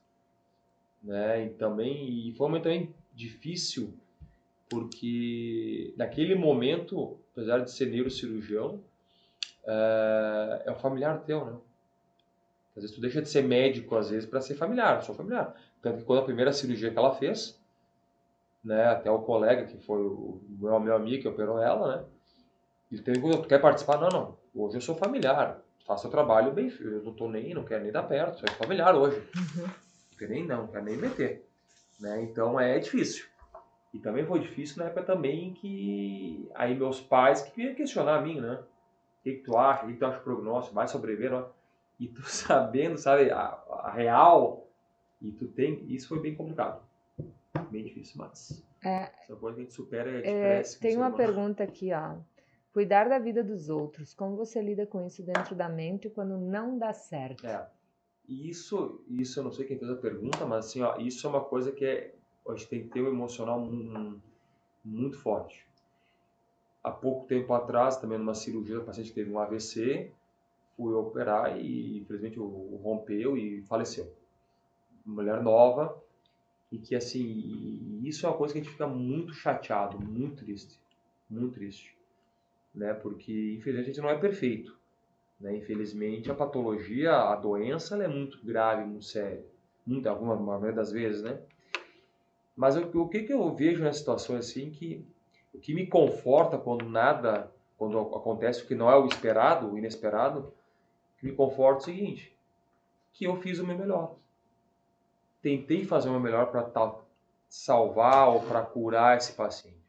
Né? 1.01 1.45
E 1.45 1.49
também 1.51 2.27
e 2.27 2.33
foi 2.33 2.45
um 2.45 2.49
momento 2.49 2.63
também 2.63 2.93
difícil, 3.13 3.93
porque 4.69 5.93
naquele 5.97 6.35
momento, 6.35 7.17
apesar 7.31 7.59
de 7.59 7.71
ser 7.71 7.87
neurocirurgião, 7.87 8.81
é, 9.65 10.63
é 10.65 10.71
um 10.71 10.75
familiar 10.75 11.23
teu, 11.23 11.45
né? 11.45 11.57
Às 12.75 12.83
vezes 12.83 12.95
tu 12.95 13.01
deixa 13.01 13.21
de 13.21 13.29
ser 13.29 13.43
médico, 13.43 13.95
às 13.95 14.09
vezes, 14.09 14.29
para 14.29 14.39
ser 14.39 14.55
familiar. 14.55 15.01
Sou 15.03 15.13
familiar. 15.13 15.55
Tanto 15.81 15.99
que 15.99 16.03
quando 16.05 16.19
a 16.19 16.25
primeira 16.25 16.53
cirurgia 16.53 16.91
que 16.91 16.97
ela 16.97 17.15
fez, 17.15 17.59
né? 18.63 18.85
Até 18.87 19.09
o 19.11 19.19
colega 19.19 19.65
que 19.65 19.77
foi 19.77 20.01
o 20.01 20.41
meu, 20.49 20.79
meu 20.79 20.95
amigo 20.95 21.21
que 21.21 21.27
operou 21.27 21.61
ela, 21.61 21.97
né? 21.97 22.05
Ele 22.91 23.01
perguntou, 23.01 23.41
tu 23.41 23.47
quer 23.47 23.59
participar? 23.61 23.99
Não, 23.99 24.09
não. 24.09 24.37
Hoje 24.53 24.77
eu 24.77 24.81
sou 24.81 24.95
familiar. 24.95 25.60
Faço 25.85 26.07
o 26.07 26.11
trabalho 26.11 26.51
bem, 26.51 26.71
eu 26.79 27.03
não 27.03 27.13
tô 27.13 27.29
nem, 27.29 27.53
não 27.53 27.63
quero 27.63 27.83
nem 27.83 27.91
dar 27.91 28.03
perto, 28.03 28.39
sou 28.39 28.49
familiar 28.57 28.95
hoje. 28.95 29.17
Uhum. 29.35 29.63
Não 29.63 30.17
quero 30.17 30.31
nem 30.31 30.45
não, 30.45 30.57
não 30.63 30.67
quero 30.67 30.85
nem 30.85 30.97
meter. 30.97 31.45
Né? 31.99 32.21
Então 32.23 32.59
é 32.59 32.79
difícil. 32.79 33.25
E 33.93 33.99
também 33.99 34.25
foi 34.25 34.39
difícil 34.39 34.77
na 34.77 34.85
época 34.85 35.03
também 35.03 35.53
que 35.53 36.49
aí 36.55 36.75
meus 36.75 37.01
pais 37.01 37.41
que 37.41 37.51
queriam 37.51 37.75
questionar 37.75 38.17
a 38.17 38.21
mim, 38.21 38.39
né? 38.39 38.53
O 39.19 39.23
que, 39.23 39.33
que 39.33 39.43
tu 39.43 39.57
acha? 39.57 39.83
O 39.83 39.87
que, 39.87 39.93
que 39.93 39.99
tu 39.99 40.05
acha 40.05 40.17
do 40.17 40.23
prognóstico? 40.23 40.75
Vai 40.75 40.87
sobreviver? 40.87 41.31
Não? 41.31 41.49
E 41.99 42.07
tu 42.07 42.23
sabendo, 42.29 42.97
sabe, 42.97 43.29
a, 43.29 43.37
a, 43.83 43.91
real, 43.91 44.67
e 45.21 45.31
tu 45.31 45.47
tem. 45.47 45.85
Isso 45.87 46.07
foi 46.07 46.19
bem 46.19 46.35
complicado. 46.35 46.81
Bem 47.69 47.83
difícil, 47.83 48.15
mas. 48.17 48.63
É, 48.83 49.11
essa 49.21 49.35
coisa 49.35 49.55
que 49.55 49.61
a 49.61 49.63
gente 49.65 49.73
supera 49.75 50.09
é, 50.09 50.59
é 50.59 50.63
Tem 50.79 50.97
uma 50.97 51.11
pergunta 51.11 51.63
aqui, 51.63 51.91
ó. 51.93 52.15
Cuidar 52.73 53.09
da 53.09 53.19
vida 53.19 53.43
dos 53.43 53.67
outros. 53.67 54.13
Como 54.13 54.37
você 54.37 54.61
lida 54.61 54.85
com 54.85 55.05
isso 55.05 55.21
dentro 55.21 55.53
da 55.53 55.67
mente 55.67 56.09
quando 56.09 56.37
não 56.37 56.77
dá 56.77 56.93
certo? 56.93 57.45
É. 57.45 57.69
Isso, 58.27 59.03
isso 59.09 59.39
eu 59.39 59.43
não 59.43 59.51
sei 59.51 59.65
quem 59.65 59.77
fez 59.77 59.91
a 59.91 59.95
pergunta, 59.95 60.45
mas 60.45 60.67
assim, 60.67 60.81
ó, 60.81 60.97
isso 60.97 61.27
é 61.27 61.29
uma 61.29 61.43
coisa 61.43 61.71
que 61.71 61.83
é, 61.83 62.15
a 62.47 62.51
gente 62.53 62.69
tem 62.69 62.83
que 62.83 62.89
ter 62.89 63.01
um 63.01 63.09
emocional 63.09 63.59
muito, 63.59 64.21
muito 64.85 65.17
forte. 65.17 65.67
Há 66.81 66.91
pouco 66.91 67.27
tempo 67.27 67.53
atrás, 67.53 67.97
também 67.97 68.17
numa 68.17 68.33
cirurgia, 68.33 68.79
o 68.79 68.85
paciente 68.85 69.13
teve 69.13 69.29
um 69.29 69.37
AVC, 69.37 70.09
fui 70.77 70.93
operar 70.93 71.59
e 71.59 71.97
infelizmente 71.97 72.39
o 72.39 72.79
rompeu 72.81 73.37
e 73.37 73.61
faleceu. 73.63 74.09
Mulher 75.05 75.43
nova 75.43 76.01
e 76.71 76.77
que 76.77 76.95
assim, 76.95 77.99
isso 78.05 78.25
é 78.25 78.29
uma 78.29 78.37
coisa 78.37 78.53
que 78.53 78.61
a 78.61 78.63
gente 78.63 78.71
fica 78.71 78.87
muito 78.87 79.33
chateado, 79.33 79.99
muito 79.99 80.37
triste, 80.45 80.79
muito 81.29 81.55
triste 81.55 82.00
né? 82.73 82.93
Porque 82.93 83.55
infelizmente 83.57 83.83
a 83.83 83.93
gente 83.93 84.01
não 84.01 84.09
é 84.09 84.17
perfeito, 84.17 84.77
né? 85.39 85.55
Infelizmente 85.55 86.31
a 86.31 86.35
patologia, 86.35 87.13
a 87.13 87.35
doença, 87.35 87.95
ela 87.95 88.05
é 88.05 88.07
muito 88.07 88.43
grave, 88.45 88.85
muito 88.85 89.05
séria, 89.05 89.45
muito 89.85 90.07
alguma 90.07 90.35
maioria 90.35 90.73
das 90.73 90.91
vezes, 90.91 91.21
né? 91.21 91.39
Mas 92.55 92.75
o, 92.75 92.81
o 93.01 93.09
que 93.09 93.23
que 93.23 93.33
eu 93.33 93.53
vejo 93.53 93.83
nessa 93.83 93.99
situação 93.99 94.35
assim 94.35 94.69
que 94.69 95.05
o 95.53 95.59
que 95.59 95.73
me 95.73 95.85
conforta 95.85 96.57
quando 96.57 96.87
nada, 96.87 97.51
quando 97.77 97.99
acontece 97.99 98.63
o 98.63 98.67
que 98.67 98.75
não 98.75 98.89
é 98.89 98.95
o 98.95 99.05
esperado, 99.05 99.69
o 99.69 99.77
inesperado, 99.77 100.53
que 101.17 101.25
me 101.25 101.33
conforta 101.33 101.79
é 101.79 101.81
o 101.81 101.85
seguinte, 101.85 102.35
que 103.13 103.25
eu 103.25 103.35
fiz 103.35 103.59
o 103.59 103.67
meu 103.67 103.77
melhor. 103.77 104.15
Tentei 105.41 105.83
fazer 105.85 106.07
o 106.09 106.11
meu 106.11 106.21
melhor 106.21 106.51
para 106.51 106.95
salvar 107.49 108.29
ou 108.29 108.41
para 108.41 108.61
curar 108.61 109.17
esse 109.17 109.33
paciente. 109.33 109.80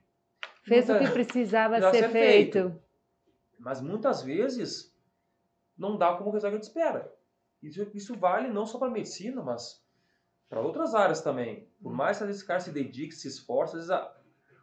Fez 0.63 0.89
Muita, 0.89 1.05
o 1.05 1.07
que 1.07 1.13
precisava 1.13 1.81
ser, 1.91 2.09
feito. 2.09 2.53
feito. 2.53 2.83
Mas 3.59 3.81
muitas 3.81 4.23
vezes 4.23 4.95
não 5.77 5.97
dá 5.97 6.15
como 6.15 6.31
o 6.31 6.33
resultado 6.33 6.61
espera. 6.61 7.13
Isso, 7.63 7.89
isso 7.95 8.17
vale 8.17 8.49
não 8.49 8.67
só 8.67 8.79
para 8.79 8.91
medicina, 8.91 9.43
mas 9.43 9.83
para 10.49 10.61
outras 10.61 10.95
áreas 10.95 11.21
também. 11.21 11.69
Por 11.83 11.93
mais 11.93 12.19
que 12.19 12.25
às 12.25 12.29
vezes 12.29 12.43
o 12.43 12.47
cara 12.47 12.61
se 12.61 12.73
dedique, 12.73 13.15
se 13.15 13.29
esforce, 13.29 13.77
às 13.77 13.87
vezes 13.87 13.91
a, 13.91 14.17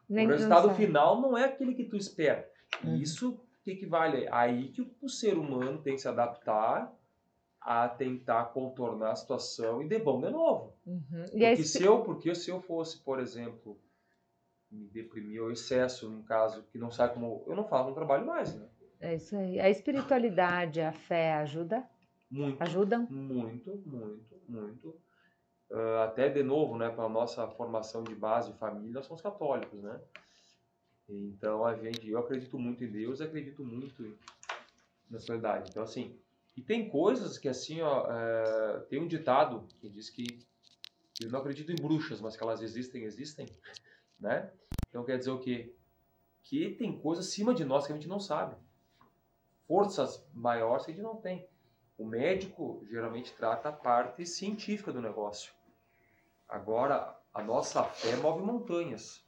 o 0.10 0.28
resultado 0.28 0.74
final 0.76 1.22
não 1.22 1.38
é 1.38 1.46
aquele 1.46 1.74
que 1.74 1.86
tu 1.86 1.96
espera. 1.96 2.50
Uhum. 2.84 2.96
Isso 2.96 3.40
que 3.64 3.72
equivale 3.72 4.28
aí 4.32 4.70
que 4.70 4.90
o 5.02 5.10
ser 5.10 5.38
humano 5.38 5.82
tem 5.82 5.96
que 5.96 6.02
se 6.02 6.08
adaptar 6.08 6.94
a 7.62 7.88
tentar 7.90 8.46
contornar 8.46 9.12
a 9.12 9.16
situação 9.16 9.82
e 9.82 9.88
de 9.88 10.00
bom 10.00 10.22
de 10.22 10.30
novo. 10.30 10.74
Uhum. 10.86 11.26
Porque, 11.30 11.64
se 11.64 11.84
eu, 11.84 12.02
porque 12.04 12.34
se 12.34 12.50
eu 12.50 12.62
fosse, 12.62 12.98
por 13.00 13.20
exemplo, 13.20 13.78
me 14.71 14.88
deprimir 14.88 15.41
ou 15.41 15.51
excesso, 15.51 16.10
num 16.10 16.23
caso 16.23 16.63
que 16.71 16.77
não 16.77 16.91
sai 16.91 17.13
como. 17.13 17.43
Eu 17.47 17.55
não 17.55 17.67
faço, 17.67 17.88
não 17.88 17.95
trabalho 17.95 18.25
mais, 18.25 18.55
né? 18.55 18.67
É 18.99 19.15
isso 19.15 19.36
aí. 19.36 19.60
A 19.60 19.69
espiritualidade, 19.69 20.82
a 20.82 20.91
fé 20.91 21.34
ajuda? 21.36 21.88
Muito. 22.29 22.62
Ajudam? 22.62 23.08
Muito, 23.10 23.75
muito, 23.86 24.41
muito. 24.47 25.01
Uh, 25.71 25.99
até 26.03 26.29
de 26.29 26.43
novo, 26.43 26.77
né, 26.77 26.89
para 26.89 27.05
a 27.05 27.10
nossa 27.10 27.47
formação 27.47 28.03
de 28.03 28.13
base 28.15 28.53
família, 28.53 28.93
nós 28.93 29.05
somos 29.05 29.21
católicos, 29.21 29.82
né? 29.82 29.99
Então 31.08 31.65
a 31.65 31.75
gente, 31.75 32.08
eu 32.08 32.19
acredito 32.19 32.58
muito 32.60 32.84
em 32.84 32.91
Deus, 32.91 33.21
acredito 33.21 33.63
muito 33.63 34.03
na 35.10 35.17
espiritualidade. 35.17 35.69
Então 35.69 35.84
assim, 35.84 36.19
e 36.55 36.62
tem 36.62 36.89
coisas 36.89 37.38
que 37.38 37.47
assim, 37.47 37.82
ó, 37.82 38.03
uh, 38.03 38.82
tem 38.89 39.01
um 39.01 39.08
ditado 39.08 39.67
que 39.79 39.89
diz 39.89 40.10
que 40.10 40.25
eu 41.21 41.29
não 41.29 41.39
acredito 41.39 41.71
em 41.71 41.75
bruxas, 41.75 42.21
mas 42.21 42.36
que 42.36 42.43
elas 42.43 42.62
existem, 42.62 43.03
existem 43.03 43.45
né? 44.19 44.51
Então 44.89 45.03
quer 45.03 45.17
dizer 45.17 45.32
o 45.32 45.39
quê? 45.39 45.73
Que 46.43 46.71
tem 46.75 46.99
coisas 46.99 47.27
acima 47.27 47.53
de 47.53 47.63
nós 47.63 47.86
que 47.86 47.93
a 47.93 47.95
gente 47.95 48.08
não 48.08 48.19
sabe. 48.19 48.55
Forças 49.67 50.25
maiores 50.34 50.86
que 50.86 50.91
a 50.91 50.93
gente 50.95 51.03
não 51.03 51.15
tem. 51.15 51.47
O 51.97 52.05
médico 52.05 52.86
geralmente 52.89 53.34
trata 53.34 53.69
a 53.69 53.73
parte 53.73 54.25
científica 54.25 54.91
do 54.91 55.01
negócio. 55.01 55.53
Agora, 56.47 57.15
a 57.34 57.43
nossa 57.43 57.84
fé 57.84 58.15
move 58.15 58.41
montanhas. 58.41 59.23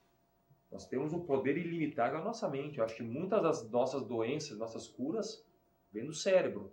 Nós 0.70 0.86
temos 0.86 1.12
um 1.12 1.20
poder 1.20 1.56
ilimitado 1.56 2.14
na 2.14 2.24
nossa 2.24 2.48
mente. 2.48 2.78
Eu 2.78 2.84
acho 2.84 2.96
que 2.96 3.02
muitas 3.02 3.42
das 3.42 3.70
nossas 3.70 4.04
doenças, 4.06 4.58
nossas 4.58 4.88
curas, 4.88 5.46
vêm 5.92 6.06
do 6.06 6.14
cérebro. 6.14 6.72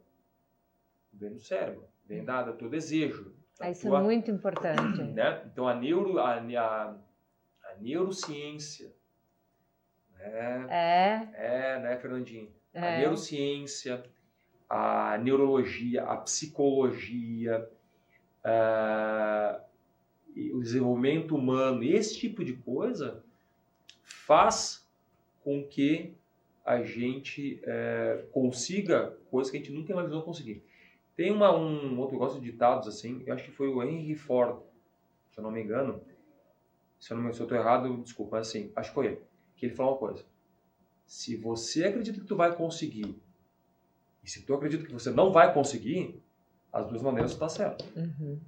Vem 1.12 1.34
do 1.34 1.40
cérebro. 1.40 1.86
Vem 2.06 2.24
da, 2.24 2.44
do 2.44 2.54
teu 2.54 2.70
desejo. 2.70 3.36
Isso 3.70 3.88
tua, 3.88 4.00
é 4.00 4.02
muito 4.02 4.32
importante. 4.32 5.04
Né? 5.14 5.44
Então, 5.52 5.68
a 5.68 5.76
neuro, 5.76 6.18
a, 6.18 6.36
a, 6.36 6.98
neurociência. 7.82 8.92
Né? 10.18 10.68
É. 10.70 11.28
É, 11.34 11.80
né, 11.80 11.98
Fernandinho? 11.98 12.50
É. 12.74 12.96
A 12.96 13.00
neurociência, 13.00 14.04
a 14.70 15.18
neurologia, 15.18 16.04
a 16.04 16.18
psicologia, 16.18 17.68
uh, 18.46 19.62
o 20.54 20.62
desenvolvimento 20.62 21.36
humano, 21.36 21.84
esse 21.84 22.18
tipo 22.18 22.46
de 22.46 22.54
coisa 22.54 23.24
faz 24.04 24.88
com 25.44 25.64
que 25.64 26.14
a 26.66 26.84
gente 26.84 27.60
é, 27.64 28.26
consiga 28.32 29.18
coisas 29.32 29.50
que 29.50 29.58
a 29.58 29.60
gente 29.60 29.72
nunca 29.72 29.92
imaginou 29.92 30.22
conseguir. 30.22 30.64
Tem 31.16 31.32
uma, 31.32 31.56
um 31.56 32.00
outro, 32.00 32.18
gosto 32.18 32.40
de 32.40 32.52
ditados 32.52 32.88
assim, 32.88 33.24
eu 33.26 33.34
acho 33.34 33.44
que 33.44 33.52
foi 33.52 33.68
o 33.68 33.82
Henry 33.82 34.14
Ford, 34.14 34.60
se 35.32 35.40
eu 35.40 35.44
não 35.44 35.52
me 35.52 35.62
engano, 35.62 36.00
se 37.00 37.12
eu 37.14 37.18
não 37.18 37.32
se 37.34 37.40
eu 37.40 37.46
estou 37.46 37.58
errado, 37.58 37.98
desculpa, 38.04 38.38
mas 38.38 38.50
assim, 38.50 38.72
acho 38.76 38.90
que 38.90 38.96
foi 38.96 39.06
ele, 39.08 39.22
que 39.56 39.66
ele 39.66 39.76
falou 39.76 39.94
uma 39.94 39.98
coisa. 39.98 40.24
Se 41.06 41.36
você 41.38 41.86
acredita 41.86 42.20
que 42.20 42.26
tu 42.26 42.36
vai 42.36 42.54
conseguir, 42.56 43.20
e 44.24 44.30
se 44.30 44.46
tu 44.46 44.54
acredita 44.54 44.86
que 44.86 44.92
você 44.92 45.10
não 45.10 45.32
vai 45.32 45.54
conseguir, 45.54 46.22
as 46.72 46.86
duas 46.88 47.02
maneiras 47.02 47.32
está 47.32 47.48
certo. 47.48 47.86
Uhum. 47.96 48.40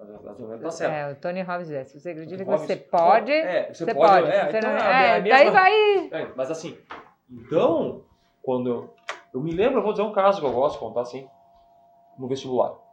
As, 0.00 0.08
duas 0.08 0.38
maneiras 0.38 0.56
está 0.56 0.70
certo. 0.70 0.92
É, 0.92 1.12
o 1.12 1.16
Tony 1.16 1.42
Robbins 1.42 1.70
é, 1.70 1.84
se 1.84 2.00
você 2.00 2.10
acredita 2.10 2.44
que 2.44 2.50
você 2.50 2.76
pode, 2.76 3.30
é, 3.30 3.72
você, 3.72 3.84
você 3.84 3.94
pode. 3.94 4.22
pode. 4.22 4.32
É, 4.34 4.50
você 4.50 4.58
então, 4.58 4.72
não, 4.72 4.78
é, 4.78 5.18
é 5.18 5.20
daí 5.20 5.50
vai... 5.50 6.08
É, 6.10 6.32
mas 6.34 6.50
assim, 6.50 6.76
então, 7.30 8.02
quando 8.42 8.68
eu, 8.68 8.94
eu 9.34 9.40
me 9.40 9.52
lembro, 9.52 9.78
eu 9.78 9.82
vou 9.82 9.92
dizer 9.92 10.04
um 10.04 10.12
caso 10.12 10.40
que 10.40 10.46
eu 10.46 10.52
gosto 10.52 10.74
de 10.74 10.80
contar 10.80 11.02
assim, 11.02 11.28
no 12.18 12.26
vestibular 12.26 12.83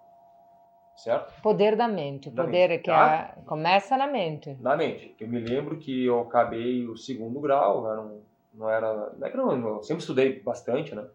certo? 1.04 1.42
Poder 1.42 1.76
da 1.76 1.88
mente, 1.88 2.30
o 2.30 2.32
poder 2.32 2.70
mente, 2.70 2.84
que 2.84 2.92
tá? 2.92 3.36
é, 3.38 3.42
começa 3.42 3.98
na 3.98 4.08
mente. 4.08 4.56
Na 4.60 4.76
mente. 4.76 5.16
Eu 5.20 5.28
me 5.28 5.40
lembro 5.40 5.78
que 5.78 6.06
eu 6.06 6.22
acabei 6.22 6.88
o 6.88 6.96
segundo 6.96 7.40
grau, 7.40 7.92
era 7.92 8.02
um, 8.02 8.22
não 8.54 8.70
era, 8.70 9.12
não 9.18 9.28
é 9.28 9.30
que 9.30 9.38
não, 9.38 9.68
eu 9.68 9.84
sempre 9.84 10.02
estudei 10.02 10.40
bastante, 10.40 10.94
né? 10.94 11.08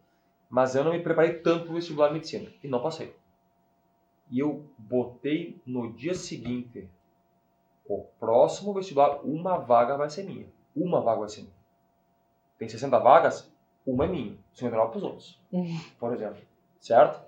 Mas 0.48 0.74
eu 0.74 0.84
não 0.84 0.92
me 0.92 1.02
preparei 1.02 1.34
tanto 1.34 1.64
para 1.64 1.72
o 1.72 1.74
vestibular 1.74 2.08
de 2.08 2.14
medicina 2.14 2.50
e 2.62 2.68
não 2.68 2.82
passei. 2.82 3.14
E 4.30 4.40
eu 4.40 4.64
botei 4.78 5.60
no 5.66 5.92
dia 5.92 6.14
seguinte, 6.14 6.88
o 7.88 8.04
próximo 8.18 8.74
vestibular, 8.74 9.20
uma 9.24 9.58
vaga 9.58 9.96
vai 9.96 10.10
ser 10.10 10.24
minha. 10.24 10.46
Uma 10.74 11.00
vaga 11.00 11.20
vai 11.20 11.28
ser 11.28 11.42
minha. 11.42 11.54
Tem 12.58 12.68
60 12.68 12.98
vagas, 12.98 13.52
uma 13.86 14.04
é 14.04 14.08
minha, 14.08 14.36
59 14.52 14.90
para 14.90 14.98
os 14.98 15.04
outros, 15.04 15.40
uhum. 15.52 15.80
por 15.98 16.12
exemplo. 16.12 16.42
Certo? 16.80 17.24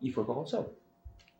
E 0.00 0.10
foi 0.10 0.22
o 0.22 0.26
que 0.26 0.32
aconteceu. 0.32 0.74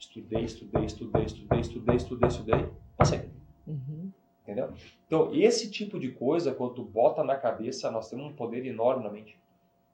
Estudei, 0.00 0.44
estudei, 0.44 0.84
estudei, 0.86 1.24
estudei, 1.24 1.60
estudei, 1.60 1.96
estudei, 1.96 2.28
estudei, 2.28 2.68
passei. 2.96 3.28
Uhum. 3.66 4.10
Entendeu? 4.42 4.72
Então, 5.06 5.30
esse 5.34 5.70
tipo 5.70 6.00
de 6.00 6.10
coisa, 6.10 6.54
quando 6.54 6.76
tu 6.76 6.82
bota 6.82 7.22
na 7.22 7.36
cabeça, 7.36 7.90
nós 7.90 8.08
temos 8.08 8.32
um 8.32 8.34
poder 8.34 8.64
enorme 8.64 9.04
na 9.04 9.10
mente. 9.10 9.38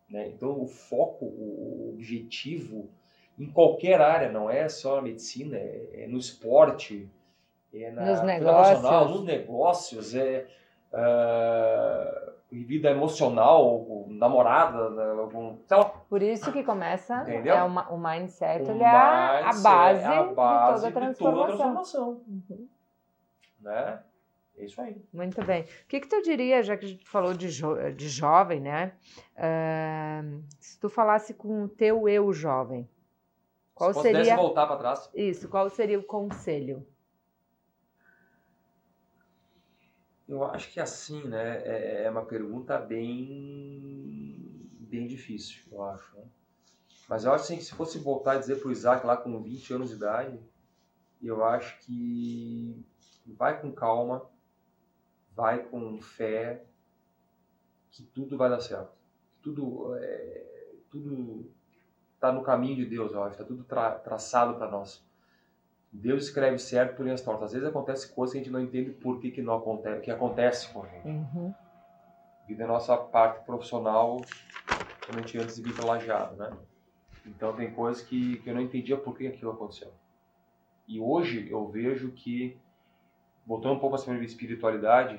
Né? 0.09 0.29
Então, 0.29 0.63
o 0.63 0.67
foco, 0.67 1.25
o 1.25 1.91
objetivo, 1.93 2.89
em 3.37 3.51
qualquer 3.51 4.01
área, 4.01 4.31
não 4.31 4.49
é 4.49 4.69
só 4.69 4.97
na 4.97 5.03
medicina, 5.03 5.57
é, 5.57 6.05
é 6.05 6.07
no 6.07 6.19
esporte, 6.19 7.11
é 7.75 7.91
na 7.91 8.07
nos 8.07 8.23
negócios, 8.23 9.11
nos 9.11 9.25
negócios, 9.25 10.15
é 10.15 10.47
uh, 10.97 12.33
vida 12.51 12.91
emocional, 12.91 14.07
namorada, 14.09 14.91
né, 14.91 15.11
algum, 15.21 15.59
sei 15.67 15.77
lá. 15.77 15.85
Por 15.85 16.23
isso 16.23 16.53
que 16.53 16.63
começa 16.63 17.23
Entendeu? 17.23 17.55
é 17.55 17.63
uma, 17.63 17.89
o 17.91 17.99
mindset, 17.99 18.65
o 18.65 18.71
ele 18.71 18.83
é 18.83 18.87
a, 18.87 19.53
base, 19.63 20.03
é 20.03 20.07
a 20.07 20.23
base 20.25 20.75
de 20.75 20.81
toda 20.81 20.89
a 20.89 20.93
transformação. 20.93 21.17
Toda 21.19 21.43
a 21.43 21.47
transformação. 21.47 22.23
Uhum. 22.27 22.69
Né? 23.61 24.03
É 24.59 24.65
isso 24.65 24.81
aí. 24.81 24.97
Muito 25.13 25.45
bem. 25.45 25.63
O 25.63 25.87
que, 25.87 26.01
que 26.01 26.09
tu 26.09 26.23
diria, 26.23 26.63
já 26.63 26.77
que 26.77 26.87
a 26.87 26.89
gente 26.89 27.07
falou 27.07 27.35
de, 27.35 27.51
jo 27.51 27.77
de 27.95 28.09
jovem, 28.09 28.61
né? 28.61 28.93
Uh, 29.37 30.43
se 30.59 30.81
tu 30.81 30.89
falasse 30.89 31.35
com 31.35 31.65
o 31.65 31.69
teu 31.69 32.09
eu 32.09 32.33
jovem, 32.33 32.89
qual 33.75 33.93
se 33.93 34.01
seria. 34.01 34.35
voltar 34.37 34.67
para 34.67 34.77
trás. 34.77 35.11
Isso, 35.15 35.49
qual 35.49 35.69
seria 35.69 35.99
o 35.99 36.03
conselho? 36.03 36.87
Eu 40.29 40.45
acho 40.45 40.73
que 40.73 40.81
assim, 40.81 41.23
né? 41.25 41.59
É, 41.65 42.05
é 42.05 42.11
uma 42.11 42.25
pergunta 42.25 42.79
bem, 42.79 44.35
bem 44.81 45.07
difícil, 45.07 45.63
eu 45.71 45.85
acho. 45.85 46.17
Né? 46.17 46.25
Mas 47.09 47.25
eu 47.25 47.33
acho 47.33 47.45
assim, 47.45 47.57
que 47.57 47.65
se 47.65 47.75
fosse 47.75 47.99
voltar 47.99 48.33
a 48.33 48.39
dizer 48.39 48.59
para 48.59 48.69
o 48.69 48.73
Isaac 48.73 49.07
lá 49.07 49.17
com 49.17 49.41
20 49.41 49.75
anos 49.75 49.91
de 49.91 49.97
idade, 49.97 50.41
eu 51.23 51.45
acho 51.45 51.79
que 51.81 52.85
vai 53.27 53.61
com 53.61 53.73
calma, 53.73 54.29
vai 55.35 55.63
com 55.63 56.01
fé, 56.01 56.65
que 57.93 58.03
tudo 58.03 58.37
vai 58.37 58.51
dar 58.51 58.61
certo. 58.61 58.91
Tudo 59.43 59.95
é, 59.97 60.47
tudo 60.91 61.49
está 62.15 62.33
no 62.33 62.43
caminho 62.43 62.77
de 62.77 62.87
Deus, 62.87 63.13
eu 63.13 63.23
acho, 63.23 63.33
está 63.33 63.45
tudo 63.45 63.63
tra 63.63 63.93
traçado 63.93 64.55
para 64.55 64.71
nós. 64.71 65.05
Deus 65.97 66.25
escreve 66.25 66.59
certo 66.59 66.97
por 66.97 67.05
linhas 67.05 67.23
tortas. 67.23 67.47
Às 67.47 67.53
vezes 67.53 67.69
acontece 67.69 68.13
coisas 68.13 68.33
que 68.33 68.39
a 68.39 68.43
gente 68.43 68.53
não 68.53 68.61
entende 68.61 68.91
por 68.91 69.19
que, 69.19 69.31
que 69.31 69.41
não 69.41 69.55
acontece, 69.55 70.03
que 70.03 70.11
acontece 70.11 70.69
com 70.73 70.83
a 70.83 70.87
gente. 70.87 71.09
Uhum. 71.09 71.55
Vida 72.47 72.65
é 72.65 72.67
nossa 72.67 72.97
parte 72.97 73.45
profissional, 73.45 74.21
principalmente 74.67 75.39
antes 75.39 75.57
de 75.57 75.63
vir 75.63 75.75
para 75.75 75.87
lajeado, 75.87 76.37
né? 76.37 76.51
Então 77.25 77.55
tem 77.57 77.71
coisas 77.73 78.03
que, 78.03 78.37
que 78.39 78.51
eu 78.51 78.55
não 78.55 78.61
entendia 78.61 78.97
por 78.97 79.17
que 79.17 79.27
aquilo 79.27 79.53
aconteceu. 79.53 79.93
E 80.87 81.01
hoje 81.01 81.49
eu 81.51 81.67
vejo 81.67 82.13
que, 82.13 82.57
voltando 83.45 83.75
um 83.75 83.79
pouco 83.79 83.97
a 83.97 83.99
essa 83.99 84.15
espiritualidade, 84.17 85.19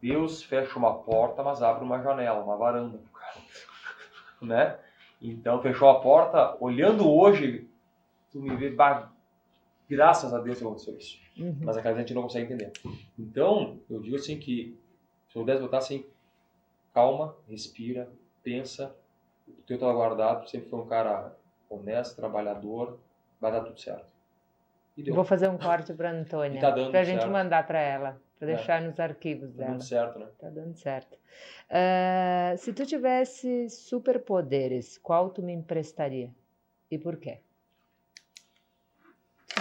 Deus 0.00 0.42
fecha 0.42 0.78
uma 0.78 0.94
porta, 0.94 1.42
mas 1.42 1.60
abre 1.60 1.84
uma 1.84 2.00
janela, 2.00 2.42
uma 2.42 2.56
varanda 2.56 2.98
né? 4.40 4.78
Então 5.20 5.60
fechou 5.60 5.88
a 5.90 6.00
porta, 6.00 6.56
olhando 6.60 7.10
hoje, 7.10 7.68
tu 8.30 8.40
me 8.40 8.54
vê, 8.56 8.70
bah, 8.70 9.10
graças 9.88 10.32
a 10.32 10.38
Deus 10.38 10.58
que 10.58 10.64
aconteceu 10.64 10.96
isso. 10.96 11.18
Uhum. 11.38 11.58
Mas 11.62 11.76
a 11.76 11.94
gente 11.94 12.14
não 12.14 12.22
consegue 12.22 12.46
entender. 12.46 12.72
Então, 13.18 13.78
eu 13.90 14.00
digo 14.00 14.16
assim 14.16 14.38
que, 14.38 14.78
se 15.28 15.36
eu 15.36 15.42
pudesse 15.42 15.60
botar 15.60 15.78
assim, 15.78 16.04
calma, 16.94 17.36
respira, 17.48 18.08
pensa, 18.42 18.94
o 19.48 19.62
teu 19.66 19.78
tá 19.78 19.92
guardado, 19.92 20.48
sempre 20.48 20.68
foi 20.70 20.80
um 20.80 20.86
cara 20.86 21.36
honesto, 21.68 22.16
trabalhador, 22.16 22.98
vai 23.40 23.52
dar 23.52 23.60
tudo 23.62 23.78
certo. 23.78 24.06
Vou 25.12 25.24
fazer 25.24 25.48
um 25.48 25.58
corte 25.58 25.92
para 25.92 26.10
Antônia, 26.10 26.58
tá 26.58 26.72
para 26.72 27.00
a 27.00 27.04
gente 27.04 27.20
certo. 27.20 27.30
mandar 27.30 27.66
para 27.66 27.80
ela, 27.80 28.20
para 28.38 28.50
é. 28.50 28.54
deixar 28.54 28.80
nos 28.80 28.98
arquivos 28.98 29.50
tá 29.50 29.56
dela. 29.56 29.66
Tá 29.66 29.72
dando 29.72 29.84
certo, 29.84 30.18
né? 30.18 30.26
Tá 30.38 30.48
dando 30.48 30.74
certo. 30.74 31.18
Uh, 31.68 32.56
se 32.56 32.72
tu 32.72 32.86
tivesse 32.86 33.68
superpoderes, 33.68 34.96
qual 34.96 35.28
tu 35.28 35.42
me 35.42 35.52
emprestaria 35.52 36.30
e 36.90 36.98
por 36.98 37.18
quê? 37.18 37.40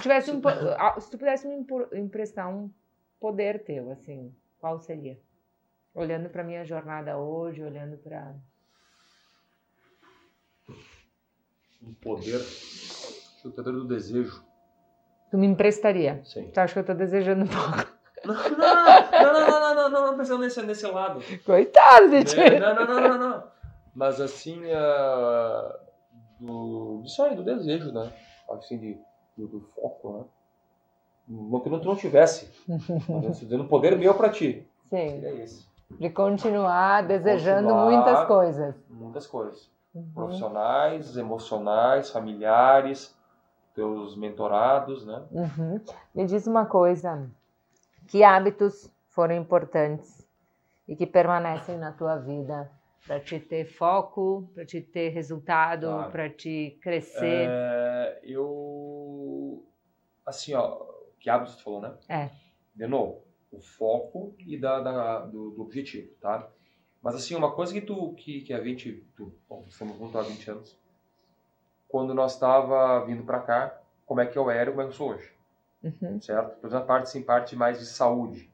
Se, 0.05 0.09
tivesse 0.09 0.31
um, 0.31 0.41
se 1.01 1.09
tu 1.09 1.17
pudesse 1.17 1.47
me 1.47 1.65
emprestar 1.93 2.47
um 2.47 2.69
poder 3.19 3.63
teu, 3.63 3.91
assim, 3.91 4.31
qual 4.59 4.79
seria? 4.79 5.19
Olhando 5.95 6.29
para 6.29 6.43
minha 6.43 6.63
jornada 6.63 7.17
hoje, 7.17 7.63
olhando 7.63 7.97
para 7.97 8.35
um 11.81 11.93
poder, 11.95 12.39
o 13.43 13.51
poder 13.51 13.71
do 13.71 13.87
desejo. 13.87 14.45
Tu 15.31 15.37
me 15.39 15.47
emprestaria? 15.47 16.21
Sim. 16.23 16.51
Tu 16.51 16.59
acha 16.59 16.73
que 16.73 16.79
eu 16.79 16.85
tô 16.85 16.93
desejando 16.93 17.45
pouco? 17.47 17.95
Não, 18.25 18.33
não, 18.33 19.33
não, 19.33 19.59
não, 19.59 19.75
não, 19.75 19.89
não, 19.89 20.07
não, 20.11 20.17
pensando 20.17 20.41
nesse, 20.41 20.61
nesse 20.61 20.85
lado. 20.85 21.19
Coitado 21.45 22.09
de 22.09 22.23
ti. 22.25 22.59
Não, 22.59 22.75
não, 22.75 22.85
não, 22.85 23.01
não, 23.01 23.17
não. 23.17 23.51
Mas 23.95 24.21
assim, 24.21 24.61
uh, 24.65 25.73
do, 26.39 27.01
isso 27.05 27.23
aí, 27.23 27.35
do 27.35 27.43
desejo, 27.43 27.91
né? 27.91 28.11
Assim, 28.49 28.77
de, 28.77 28.99
do, 29.37 29.47
do 29.47 29.61
foco, 29.75 30.17
né? 30.17 30.23
Não 31.27 31.59
que 31.59 31.69
tu 31.69 31.87
não 31.87 31.95
tivesse. 31.95 32.51
Mas 32.67 33.39
dizendo 33.39 33.65
poder 33.65 33.97
meu 33.97 34.13
para 34.13 34.29
ti. 34.29 34.67
Sim. 34.89 35.25
É 35.25 35.35
esse. 35.43 35.67
De 35.99 36.09
continuar 36.09 37.03
desejando 37.07 37.69
continuar 37.69 37.85
muitas 37.85 38.27
coisas. 38.27 38.75
Muitas 38.89 39.27
coisas. 39.27 39.69
Uhum. 39.93 40.11
Profissionais, 40.13 41.15
emocionais, 41.17 42.09
familiares, 42.09 43.15
teus 43.73 44.15
mentorados, 44.15 45.05
né? 45.05 45.23
Uhum. 45.31 45.81
Me 46.13 46.25
diz 46.25 46.47
uma 46.47 46.65
coisa, 46.65 47.29
que 48.07 48.23
hábitos 48.23 48.91
foram 49.09 49.35
importantes 49.35 50.27
e 50.87 50.95
que 50.95 51.05
permanecem 51.05 51.77
na 51.77 51.91
tua 51.91 52.17
vida 52.17 52.69
para 53.05 53.19
te 53.19 53.39
ter 53.39 53.65
foco, 53.65 54.49
para 54.53 54.65
te 54.65 54.81
ter 54.81 55.09
resultado, 55.09 55.87
claro. 55.87 56.11
para 56.11 56.29
te 56.29 56.77
crescer? 56.81 57.47
É, 57.49 58.19
eu, 58.23 59.63
assim, 60.25 60.53
ó, 60.55 60.83
que 61.19 61.29
hábitos 61.29 61.55
tu 61.55 61.63
falou, 61.63 61.81
né? 61.81 61.95
É. 62.09 62.29
De 62.75 62.87
novo, 62.87 63.23
o 63.51 63.59
foco 63.59 64.35
e 64.39 64.57
da, 64.57 64.81
da 64.81 65.19
do, 65.25 65.51
do, 65.51 65.61
objetivo, 65.61 66.11
tá? 66.19 66.49
Mas 67.01 67.15
assim, 67.15 67.35
uma 67.35 67.53
coisa 67.53 67.73
que 67.73 67.81
tu, 67.81 68.13
que, 68.13 68.41
que 68.41 68.53
a 68.53 68.63
gente, 68.63 69.05
tu, 69.15 69.33
bom, 69.47 69.63
estamos 69.67 69.97
juntos 69.97 70.15
há 70.15 70.23
20 70.23 70.51
anos, 70.51 70.79
quando 71.87 72.13
nós 72.13 72.33
estava 72.33 73.05
vindo 73.05 73.23
para 73.23 73.39
cá, 73.39 73.81
como 74.05 74.19
é 74.19 74.25
que 74.25 74.37
eu 74.37 74.49
era 74.49 74.69
e 74.69 74.73
como 74.73 74.81
é 74.81 74.85
que 74.85 74.91
eu 74.91 74.95
sou 74.95 75.11
hoje, 75.11 75.31
uhum. 75.83 76.19
certo? 76.19 76.59
Por 76.59 76.67
exemplo, 76.67 76.87
parte, 76.87 77.09
sim, 77.09 77.21
parte 77.21 77.55
mais 77.55 77.79
de 77.79 77.85
saúde, 77.85 78.49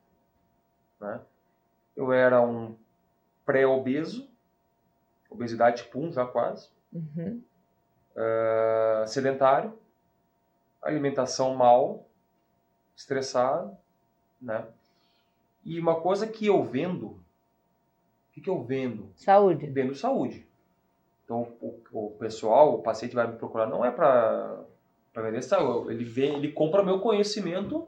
né? 0.99 1.21
Eu 1.95 2.11
era 2.11 2.41
um 2.41 2.75
pré-obeso, 3.45 4.30
obesidade 5.31 5.83
tipo 5.83 5.99
1 5.99 6.11
já 6.11 6.25
quase, 6.25 6.69
uhum. 6.93 7.41
uh, 8.15 9.07
sedentário, 9.07 9.73
alimentação 10.83 11.55
mal, 11.55 12.05
estressado, 12.95 13.75
né? 14.41 14.67
E 15.63 15.79
uma 15.79 16.01
coisa 16.01 16.27
que 16.27 16.45
eu 16.45 16.63
vendo, 16.63 17.07
o 17.07 17.19
que, 18.33 18.41
que 18.41 18.49
eu 18.49 18.61
vendo? 18.63 19.11
Saúde. 19.15 19.67
Vendo 19.67 19.95
saúde. 19.95 20.45
Então, 21.23 21.53
o, 21.61 21.79
o 21.91 22.11
pessoal, 22.17 22.75
o 22.75 22.81
paciente 22.81 23.15
vai 23.15 23.27
me 23.27 23.37
procurar, 23.37 23.67
não 23.67 23.85
é 23.85 23.91
para 23.91 24.65
vender 25.15 25.41
saúde, 25.41 25.93
ele 25.93 26.03
vem, 26.03 26.35
ele 26.35 26.51
compra 26.51 26.83
meu 26.83 26.99
conhecimento 26.99 27.87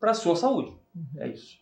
para 0.00 0.14
sua 0.14 0.34
saúde. 0.34 0.76
Uhum. 0.94 1.22
É 1.22 1.28
isso. 1.28 1.60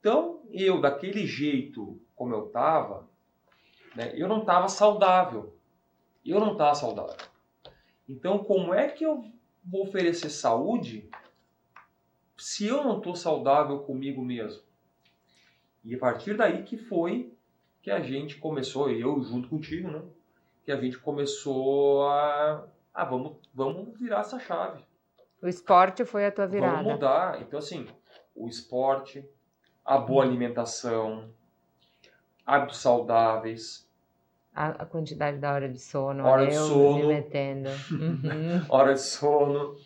Então, 0.00 0.40
eu, 0.50 0.80
daquele 0.80 1.26
jeito 1.26 1.98
como 2.14 2.34
eu 2.34 2.46
estava, 2.46 3.08
né, 3.94 4.12
eu 4.14 4.28
não 4.28 4.40
estava 4.40 4.68
saudável. 4.68 5.54
Eu 6.24 6.40
não 6.40 6.52
estava 6.52 6.74
saudável. 6.74 7.16
Então, 8.08 8.38
como 8.38 8.72
é 8.74 8.88
que 8.88 9.04
eu 9.04 9.24
vou 9.64 9.82
oferecer 9.82 10.30
saúde 10.30 11.08
se 12.36 12.66
eu 12.66 12.82
não 12.82 12.98
estou 12.98 13.14
saudável 13.14 13.80
comigo 13.80 14.22
mesmo? 14.22 14.62
E 15.84 15.94
a 15.94 15.98
partir 15.98 16.36
daí 16.36 16.62
que 16.62 16.76
foi 16.76 17.32
que 17.82 17.90
a 17.90 18.00
gente 18.00 18.38
começou, 18.38 18.90
eu 18.90 19.22
junto 19.22 19.48
contigo, 19.48 19.90
né? 19.90 20.02
Que 20.64 20.72
a 20.72 20.80
gente 20.80 20.98
começou 20.98 22.08
a. 22.08 22.66
Ah, 22.94 23.04
vamos, 23.04 23.36
vamos 23.52 23.98
virar 23.98 24.20
essa 24.20 24.38
chave. 24.38 24.82
O 25.42 25.46
esporte 25.46 26.04
foi 26.06 26.24
a 26.24 26.32
tua 26.32 26.46
virada. 26.46 26.76
Vamos 26.76 26.92
mudar. 26.92 27.42
Então, 27.42 27.58
assim, 27.58 27.86
o 28.34 28.48
esporte, 28.48 29.22
a 29.84 29.98
boa 29.98 30.24
alimentação, 30.24 31.28
hábitos 32.46 32.78
saudáveis. 32.78 33.88
A, 34.54 34.68
a 34.68 34.86
quantidade 34.86 35.38
da 35.38 35.52
hora 35.52 35.68
de 35.68 35.78
sono, 35.78 36.24
hora 36.24 36.46
de 36.46 36.54
sono, 36.54 36.98
me 36.98 37.06
metendo. 37.06 37.70
Uhum. 37.90 38.64
hora 38.70 38.94
de 38.94 39.00
sono. 39.00 39.76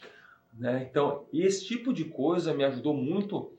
Né? 0.52 0.86
Então, 0.90 1.26
esse 1.32 1.64
tipo 1.64 1.92
de 1.92 2.04
coisa 2.04 2.52
me 2.52 2.64
ajudou 2.64 2.92
muito 2.92 3.52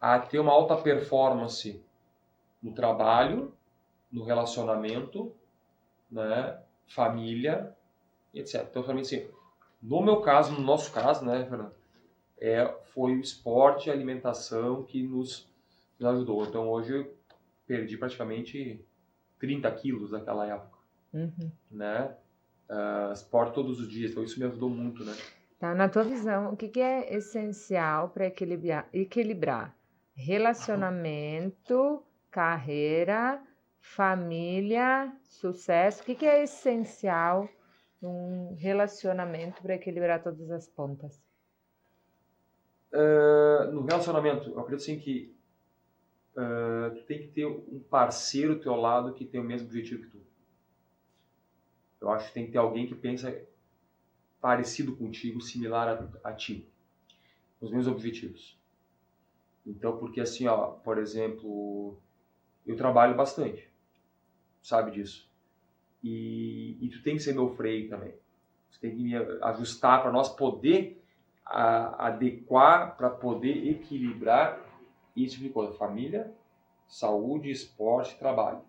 a 0.00 0.18
ter 0.18 0.38
uma 0.38 0.52
alta 0.52 0.76
performance 0.76 1.82
no 2.62 2.72
trabalho, 2.72 3.52
no 4.10 4.24
relacionamento, 4.24 5.34
né? 6.10 6.58
família, 6.86 7.74
etc. 8.32 8.66
Então, 8.70 8.82
para 8.82 8.94
mim, 8.94 9.00
assim, 9.00 9.28
no 9.82 10.02
meu 10.02 10.20
caso, 10.20 10.52
no 10.52 10.60
nosso 10.60 10.92
caso, 10.92 11.24
né, 11.24 11.44
Fernando, 11.48 11.72
é, 12.40 12.66
foi 12.92 13.12
o 13.12 13.20
esporte 13.20 13.88
e 13.88 13.90
a 13.90 13.94
alimentação 13.94 14.82
que 14.82 15.02
nos, 15.02 15.48
nos 15.98 16.08
ajudou. 16.10 16.44
Então, 16.44 16.68
hoje 16.68 17.10
perdi 17.66 17.96
praticamente 17.96 18.84
30 19.38 19.70
quilos 19.72 20.10
naquela 20.10 20.46
época, 20.46 20.78
uhum. 21.12 21.50
né? 21.70 22.16
Uh, 22.68 23.12
esporte 23.12 23.54
todos 23.54 23.78
os 23.78 23.88
dias, 23.88 24.10
então 24.10 24.24
isso 24.24 24.38
me 24.38 24.46
ajudou 24.46 24.70
muito, 24.70 25.04
né? 25.04 25.14
Tá, 25.58 25.74
na 25.74 25.88
tua 25.88 26.02
visão, 26.02 26.52
o 26.52 26.56
que, 26.56 26.68
que 26.68 26.80
é 26.80 27.14
essencial 27.14 28.08
para 28.10 28.26
equilibrar, 28.26 28.88
equilibrar 28.92 29.76
relacionamento, 30.14 32.02
carreira, 32.30 33.42
família, 33.80 35.12
sucesso? 35.22 36.02
O 36.02 36.04
que, 36.04 36.14
que 36.14 36.26
é 36.26 36.42
essencial 36.42 37.48
num 38.00 38.54
relacionamento 38.54 39.62
para 39.62 39.74
equilibrar 39.74 40.22
todas 40.22 40.50
as 40.50 40.68
pontas? 40.68 41.22
Uh, 42.92 43.72
no 43.72 43.82
relacionamento, 43.82 44.50
eu 44.50 44.60
acredito 44.60 44.82
assim 44.82 44.98
que 44.98 45.33
tu 46.34 47.02
tem 47.06 47.20
que 47.20 47.28
ter 47.28 47.46
um 47.46 47.80
parceiro 47.88 48.54
ao 48.54 48.58
teu 48.58 48.74
lado 48.74 49.14
que 49.14 49.24
tem 49.24 49.40
o 49.40 49.44
mesmo 49.44 49.68
objetivo 49.68 50.02
que 50.02 50.10
tu. 50.10 50.18
Eu 52.00 52.10
acho 52.10 52.28
que 52.28 52.34
tem 52.34 52.46
que 52.46 52.52
ter 52.52 52.58
alguém 52.58 52.86
que 52.86 52.94
pensa 52.94 53.34
parecido 54.40 54.94
contigo, 54.94 55.40
similar 55.40 55.88
a, 56.22 56.28
a 56.28 56.32
ti, 56.32 56.68
os 57.60 57.70
mesmos 57.70 57.88
objetivos. 57.88 58.58
Então, 59.66 59.96
porque 59.96 60.20
assim, 60.20 60.46
ó, 60.46 60.66
por 60.66 60.98
exemplo, 60.98 61.96
eu 62.66 62.76
trabalho 62.76 63.14
bastante, 63.14 63.66
sabe 64.62 64.90
disso. 64.90 65.26
E, 66.02 66.76
e 66.80 66.88
tu 66.90 67.02
tem 67.02 67.16
que 67.16 67.22
ser 67.22 67.32
meu 67.32 67.48
freio 67.54 67.88
também. 67.88 68.12
Você 68.70 68.80
tem 68.80 68.94
que 68.94 69.02
me 69.02 69.14
ajustar 69.16 70.02
para 70.02 70.12
nós 70.12 70.28
poder 70.28 71.02
a, 71.46 72.08
adequar, 72.08 72.96
para 72.96 73.08
poder 73.08 73.66
equilibrar 73.68 74.60
isso 75.16 75.38
de 75.38 75.48
coisa. 75.48 75.72
Família, 75.74 76.32
saúde, 76.86 77.50
esporte, 77.50 78.18
trabalho. 78.18 78.60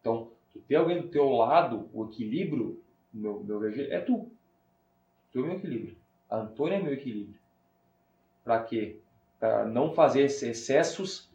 Então, 0.00 0.28
tu 0.52 0.58
ter 0.60 0.76
alguém 0.76 1.00
do 1.00 1.08
teu 1.08 1.28
lado, 1.30 1.88
o 1.92 2.04
equilíbrio, 2.06 2.80
meu, 3.12 3.40
meu 3.40 3.68
é 3.68 4.00
tu. 4.00 4.30
Tu 5.32 5.38
é 5.38 5.42
meu 5.42 5.56
equilíbrio. 5.56 5.96
A 6.28 6.38
Antônia 6.38 6.76
é 6.76 6.82
meu 6.82 6.92
equilíbrio. 6.92 7.34
Para 8.44 8.62
quê? 8.62 8.98
Para 9.38 9.64
não 9.64 9.92
fazer 9.92 10.22
excessos 10.22 11.30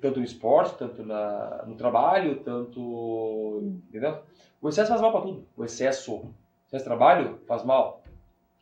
tanto 0.00 0.20
no 0.20 0.24
esporte, 0.24 0.78
tanto 0.78 1.04
na, 1.04 1.64
no 1.66 1.76
trabalho, 1.76 2.42
tanto. 2.42 3.62
Entendeu? 3.88 4.22
O 4.60 4.68
excesso 4.68 4.88
faz 4.88 5.00
mal 5.00 5.12
para 5.12 5.20
tudo. 5.20 5.46
O 5.56 5.64
excesso. 5.64 6.32
Excesso 6.66 6.82
de 6.82 6.84
trabalho 6.84 7.40
faz 7.46 7.62
mal. 7.62 8.02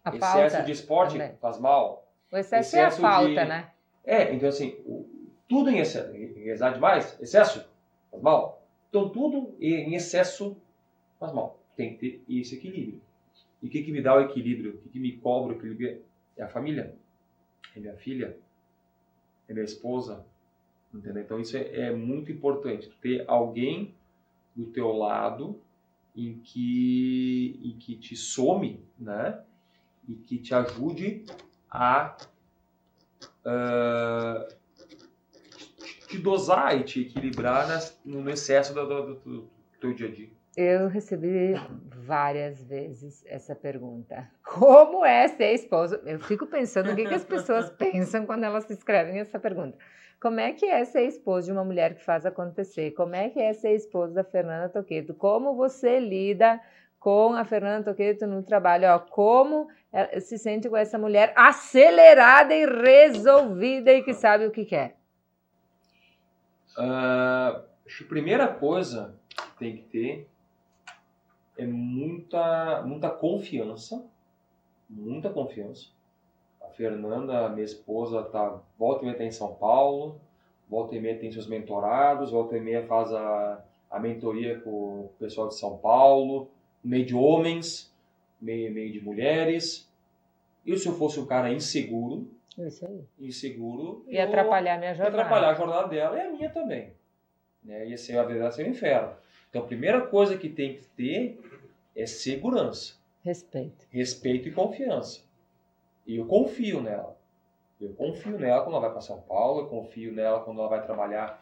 A 0.04 0.14
excesso 0.14 0.64
de 0.64 0.72
esporte 0.72 1.12
também. 1.12 1.37
faz 1.37 1.58
mal. 1.58 2.04
O 2.30 2.37
excesso, 2.37 2.76
excesso 2.76 3.00
é 3.00 3.06
a 3.06 3.10
falta, 3.10 3.28
de... 3.28 3.48
né? 3.48 3.70
É, 4.04 4.34
então 4.34 4.48
assim, 4.48 4.76
o, 4.84 5.06
tudo 5.48 5.70
em 5.70 5.78
excesso. 5.78 6.14
Exato 6.14 6.74
demais, 6.74 7.18
excesso 7.20 7.66
faz 8.10 8.22
mal. 8.22 8.66
Então 8.88 9.08
tudo 9.08 9.56
em 9.60 9.94
excesso 9.94 10.56
faz 11.18 11.32
mal. 11.32 11.58
Tem 11.76 11.96
que 11.96 11.98
ter 11.98 12.24
esse 12.28 12.56
equilíbrio. 12.56 13.00
E 13.62 13.66
o 13.66 13.70
que, 13.70 13.82
que 13.82 13.92
me 13.92 14.02
dá 14.02 14.16
o 14.16 14.20
equilíbrio? 14.20 14.74
O 14.74 14.78
que, 14.78 14.90
que 14.90 15.00
me 15.00 15.12
cobra 15.16 15.54
o 15.54 15.56
equilíbrio? 15.56 16.02
É 16.36 16.42
a 16.42 16.48
família. 16.48 16.94
É 17.74 17.80
minha 17.80 17.96
filha. 17.96 18.36
É 19.48 19.52
minha 19.52 19.64
esposa 19.64 20.24
Entendeu? 20.94 21.22
Então 21.22 21.40
isso 21.40 21.56
é, 21.56 21.88
é 21.88 21.92
muito 21.92 22.30
importante, 22.30 22.88
ter 23.02 23.24
alguém 23.26 23.94
do 24.54 24.66
teu 24.66 24.92
lado 24.92 25.60
em 26.14 26.38
que, 26.38 27.60
em 27.64 27.76
que 27.76 27.96
te 27.96 28.14
some, 28.14 28.80
né? 28.96 29.42
E 30.08 30.14
que 30.14 30.38
te 30.38 30.54
ajude 30.54 31.24
a 31.68 32.16
uh, 33.44 34.46
te 36.09 36.18
dosar 36.18 36.78
e 36.78 36.85
te 36.85 37.00
equilibrar 37.02 37.68
nas, 37.68 37.98
no 38.04 38.28
excesso 38.30 38.74
do, 38.74 38.87
do, 38.87 39.02
do, 39.02 39.14
do 39.20 39.50
teu 39.80 39.92
dia 39.92 40.09
a 40.09 40.11
dia. 40.11 40.30
Eu 40.57 40.87
recebi 40.87 41.54
várias 41.96 42.62
vezes 42.62 43.24
essa 43.26 43.57
pergunta. 43.57 44.30
Como 44.44 45.04
é 45.04 45.26
ser 45.26 45.52
esposo? 45.52 45.96
Eu 46.04 46.20
fico 46.20 46.46
pensando 46.46 46.92
o 46.92 46.96
que, 46.96 47.07
que 47.07 47.14
as 47.14 47.24
pessoas 47.24 47.70
pensam 47.76 48.24
quando 48.24 48.44
elas 48.44 48.70
escrevem 48.70 49.18
essa 49.18 49.40
pergunta. 49.40 49.76
Como 50.20 50.38
é 50.38 50.52
que 50.52 50.64
é 50.64 50.85
ser 50.85 51.07
esposo 51.07 51.46
de 51.46 51.52
uma 51.52 51.64
mulher 51.64 51.96
que 51.96 52.04
faz 52.04 52.24
acontecer? 52.24 52.92
Como 52.92 53.16
é 53.16 53.28
que 53.30 53.40
é 53.40 53.52
ser 53.52 53.74
esposo 53.74 54.14
da 54.14 54.22
Fernanda 54.22 54.68
Toqueto? 54.68 55.12
Como 55.12 55.57
você 55.57 55.98
lida 55.98 56.61
com 57.04 57.34
a 57.34 57.44
Fernanda 57.44 57.84
Toqueto 57.84 58.26
no 58.26 58.42
trabalho? 58.42 58.88
Ó, 58.88 58.98
como 58.98 59.68
se 60.20 60.38
sente 60.38 60.68
com 60.68 60.76
essa 60.76 60.98
mulher 60.98 61.34
acelerada 61.36 62.54
e 62.54 62.64
resolvida 62.64 63.92
e 63.92 64.02
que 64.02 64.14
sabe 64.14 64.46
o 64.46 64.50
que 64.50 64.64
quer? 64.64 64.96
Uh, 66.78 67.62
que 67.86 68.04
a 68.04 68.08
primeira 68.08 68.48
coisa 68.48 69.14
que 69.28 69.58
tem 69.58 69.76
que 69.76 69.82
ter 69.82 70.28
é 71.58 71.66
muita, 71.66 72.82
muita 72.82 73.10
confiança, 73.10 74.04
muita 74.88 75.28
confiança 75.28 75.94
Fernanda, 76.76 77.48
minha 77.48 77.64
esposa, 77.64 78.22
tá, 78.22 78.60
volta 78.78 79.02
e 79.02 79.06
meia 79.06 79.16
tá 79.16 79.24
em 79.24 79.30
São 79.30 79.54
Paulo, 79.54 80.20
volta 80.68 80.94
e 80.94 81.00
meia 81.00 81.18
tem 81.18 81.30
seus 81.30 81.46
mentorados, 81.46 82.30
volta 82.30 82.56
e 82.56 82.60
meia 82.60 82.86
faz 82.86 83.12
a, 83.12 83.64
a 83.90 84.00
mentoria 84.00 84.60
com 84.60 84.70
o 84.70 85.10
pessoal 85.18 85.48
de 85.48 85.56
São 85.56 85.78
Paulo, 85.78 86.48
meio 86.84 87.06
de 87.06 87.14
homens, 87.14 87.92
meio, 88.40 88.72
meio 88.72 88.92
de 88.92 89.00
mulheres. 89.00 89.88
E 90.66 90.76
se 90.76 90.86
eu 90.86 90.94
fosse 90.94 91.18
um 91.18 91.26
cara 91.26 91.52
inseguro, 91.52 92.28
Isso 92.58 92.86
aí. 92.86 93.04
inseguro, 93.18 94.04
e 94.06 94.18
atrapalhar 94.18 94.76
a 94.76 94.78
minha 94.78 94.94
jornada. 94.94 95.20
atrapalhar 95.22 95.50
a 95.50 95.54
jornada 95.54 95.88
dela 95.88 96.16
e 96.16 96.20
a 96.20 96.30
minha 96.30 96.50
também. 96.50 96.92
Né? 97.62 97.88
Ia 97.88 97.96
ser 97.98 98.18
a 98.18 98.22
verdade 98.22 98.54
ser 98.54 98.66
um 98.66 98.70
inferno. 98.70 99.12
Então 99.48 99.62
a 99.62 99.66
primeira 99.66 100.00
coisa 100.06 100.36
que 100.36 100.48
tem 100.48 100.74
que 100.76 100.84
ter 100.88 101.40
é 101.96 102.06
segurança. 102.06 102.94
Respeito. 103.22 103.86
Respeito 103.90 104.48
e 104.48 104.52
confiança. 104.52 105.22
E 106.06 106.16
eu 106.16 106.26
confio 106.26 106.82
nela. 106.82 107.16
Eu 107.80 107.92
confio 107.94 108.38
nela 108.38 108.62
quando 108.62 108.72
ela 108.76 108.80
vai 108.80 108.92
para 108.92 109.00
São 109.00 109.20
Paulo, 109.22 109.60
eu 109.62 109.66
confio 109.66 110.12
nela 110.12 110.40
quando 110.40 110.60
ela 110.60 110.68
vai 110.68 110.84
trabalhar 110.84 111.40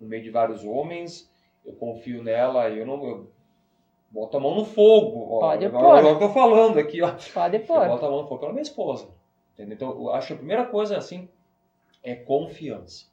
no 0.00 0.06
meio 0.06 0.22
de 0.22 0.30
vários 0.30 0.64
homens, 0.64 1.30
eu 1.64 1.72
confio 1.74 2.22
nela, 2.22 2.68
eu 2.70 2.86
não. 2.86 3.04
Eu 3.04 3.30
boto 4.14 4.36
a 4.36 4.40
mão 4.40 4.54
no 4.54 4.64
fogo. 4.64 5.40
Pode 5.40 5.66
ó, 5.66 5.70
pôr. 5.70 5.98
Eu 5.98 6.18
tô 6.18 6.28
falando 6.30 6.78
aqui, 6.78 7.02
ó. 7.02 7.12
Pode 7.34 7.58
pôr. 7.58 7.82
Eu 7.82 7.88
boto 7.88 8.06
a 8.06 8.10
mão 8.10 8.22
no 8.22 8.28
fogo 8.28 8.40
pela 8.40 8.52
minha 8.52 8.62
esposa. 8.62 9.08
Entendeu? 9.52 9.74
Então, 9.74 9.90
eu 9.90 10.10
acho 10.12 10.28
que 10.28 10.32
a 10.34 10.36
primeira 10.36 10.64
coisa, 10.66 10.96
assim, 10.96 11.28
é 12.02 12.14
confiança. 12.14 13.06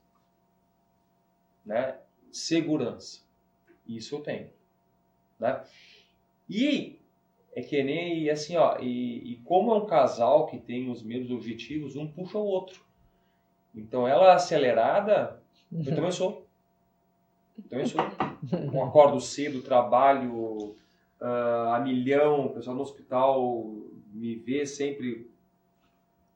Né? 1.66 1.98
Segurança. 2.32 3.22
Isso 3.88 4.16
eu 4.16 4.22
tenho. 4.22 4.50
Né? 5.40 5.64
E 6.48 7.00
é 7.56 7.62
que 7.62 7.82
nem 7.84 8.30
assim, 8.30 8.56
ó, 8.56 8.78
e, 8.80 9.34
e, 9.34 9.36
como 9.44 9.72
é 9.72 9.76
um 9.76 9.86
casal 9.86 10.48
que 10.48 10.58
tem 10.58 10.90
os 10.90 11.04
mesmos 11.04 11.32
objetivos, 11.32 11.96
um 11.96 12.08
puxa 12.08 12.38
o 12.38 12.46
outro. 12.46 12.86
Então 13.76 14.08
ela 14.08 14.34
acelerada, 14.34 15.42
eu 15.72 15.96
também 15.96 16.12
sou. 16.12 16.46
Eu 17.58 17.70
também 17.70 17.86
sou. 17.86 18.02
Um 18.74 18.84
acordo 18.84 19.20
cedo, 19.20 19.62
trabalho 19.62 20.76
uh, 21.22 21.74
a 21.74 21.80
milhão, 21.80 22.48
o 22.48 22.50
pessoal 22.50 22.76
no 22.76 22.82
hospital 22.82 23.64
me 24.12 24.36
vê 24.36 24.66
sempre. 24.66 25.30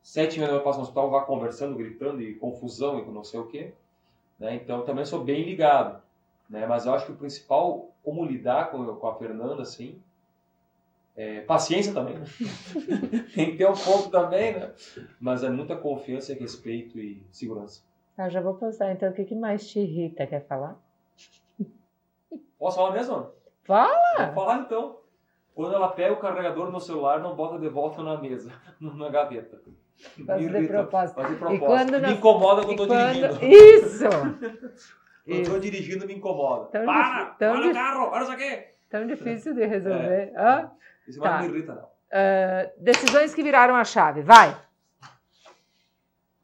Sete 0.01 0.39
minutos 0.39 0.59
eu 0.59 0.63
passo 0.63 0.77
no 0.77 0.83
hospital, 0.83 1.09
vá 1.09 1.21
conversando, 1.21 1.75
gritando 1.75 2.21
e 2.21 2.35
confusão 2.35 2.99
e 2.99 3.11
não 3.11 3.23
sei 3.23 3.39
o 3.39 3.47
quê. 3.47 3.73
Né? 4.39 4.55
Então 4.55 4.83
também 4.83 5.03
sou 5.03 5.23
bem 5.23 5.43
ligado. 5.43 6.01
Né? 6.47 6.67
Mas 6.67 6.85
eu 6.85 6.93
acho 6.93 7.07
que 7.07 7.11
o 7.11 7.17
principal, 7.17 7.89
como 8.03 8.23
lidar 8.23 8.69
com, 8.69 8.85
com 8.95 9.07
a 9.07 9.15
Fernanda, 9.15 9.63
assim, 9.63 9.99
é, 11.15 11.41
paciência 11.41 11.93
também, 11.93 12.19
né? 12.19 12.25
Tem 13.33 13.51
que 13.51 13.57
ter 13.57 13.67
um 13.67 13.73
pouco 13.73 14.09
também, 14.09 14.53
né? 14.53 14.73
Mas 15.19 15.43
é 15.43 15.49
muita 15.49 15.75
confiança, 15.75 16.33
respeito 16.33 16.99
e 16.99 17.23
segurança. 17.31 17.81
Eu 18.17 18.29
já 18.29 18.41
vou 18.41 18.53
postar, 18.53 18.91
então, 18.91 19.09
o 19.09 19.13
que 19.13 19.33
mais 19.33 19.67
te 19.67 19.79
irrita? 19.79 20.27
Quer 20.27 20.45
falar? 20.45 20.79
Posso 22.59 22.77
falar 22.77 22.93
mesmo? 22.93 23.27
Fala! 23.65 24.25
Vou 24.27 24.33
falar 24.33 24.59
então. 24.59 24.99
Quando 25.53 25.73
ela 25.73 25.87
pega 25.89 26.13
o 26.13 26.17
carregador 26.17 26.71
no 26.71 26.79
celular, 26.79 27.19
não 27.19 27.35
bota 27.35 27.57
de 27.57 27.67
volta 27.67 28.03
na 28.03 28.17
mesa, 28.17 28.51
na 28.79 29.09
gaveta. 29.09 29.59
Faz 30.25 30.41
de 30.41 30.67
propósito. 30.67 31.15
Faz 31.15 31.29
de 31.29 31.35
propósito. 31.37 31.63
E 31.63 31.67
quando 31.67 31.99
me 32.01 32.13
incomoda 32.13 32.65
quando 32.65 32.83
eu 32.83 32.87
tô 32.87 32.93
quando... 32.93 33.13
dirigindo. 33.13 33.45
Isso! 33.45 34.09
quando 34.09 34.75
eu 35.25 35.43
tô 35.45 35.59
dirigindo, 35.59 36.05
me 36.05 36.13
incomoda. 36.13 36.65
Tão 36.65 36.85
para! 36.85 37.25
Para 37.25 37.67
o 37.67 37.73
carro! 37.73 38.11
Para 38.11 38.23
isso 38.23 38.31
aqui! 38.31 38.63
Tão 38.89 39.07
difícil 39.07 39.53
de 39.55 39.65
resolver. 39.65 40.31
É. 40.33 40.33
Ah? 40.35 40.71
Isso 41.07 41.19
tá. 41.19 41.41
não 41.41 41.47
me 41.47 41.53
irrita, 41.53 41.73
não. 41.73 41.83
Uh, 41.83 42.71
decisões 42.77 43.33
que 43.33 43.41
viraram 43.41 43.75
a 43.75 43.83
chave. 43.83 44.21
Vai. 44.21 44.55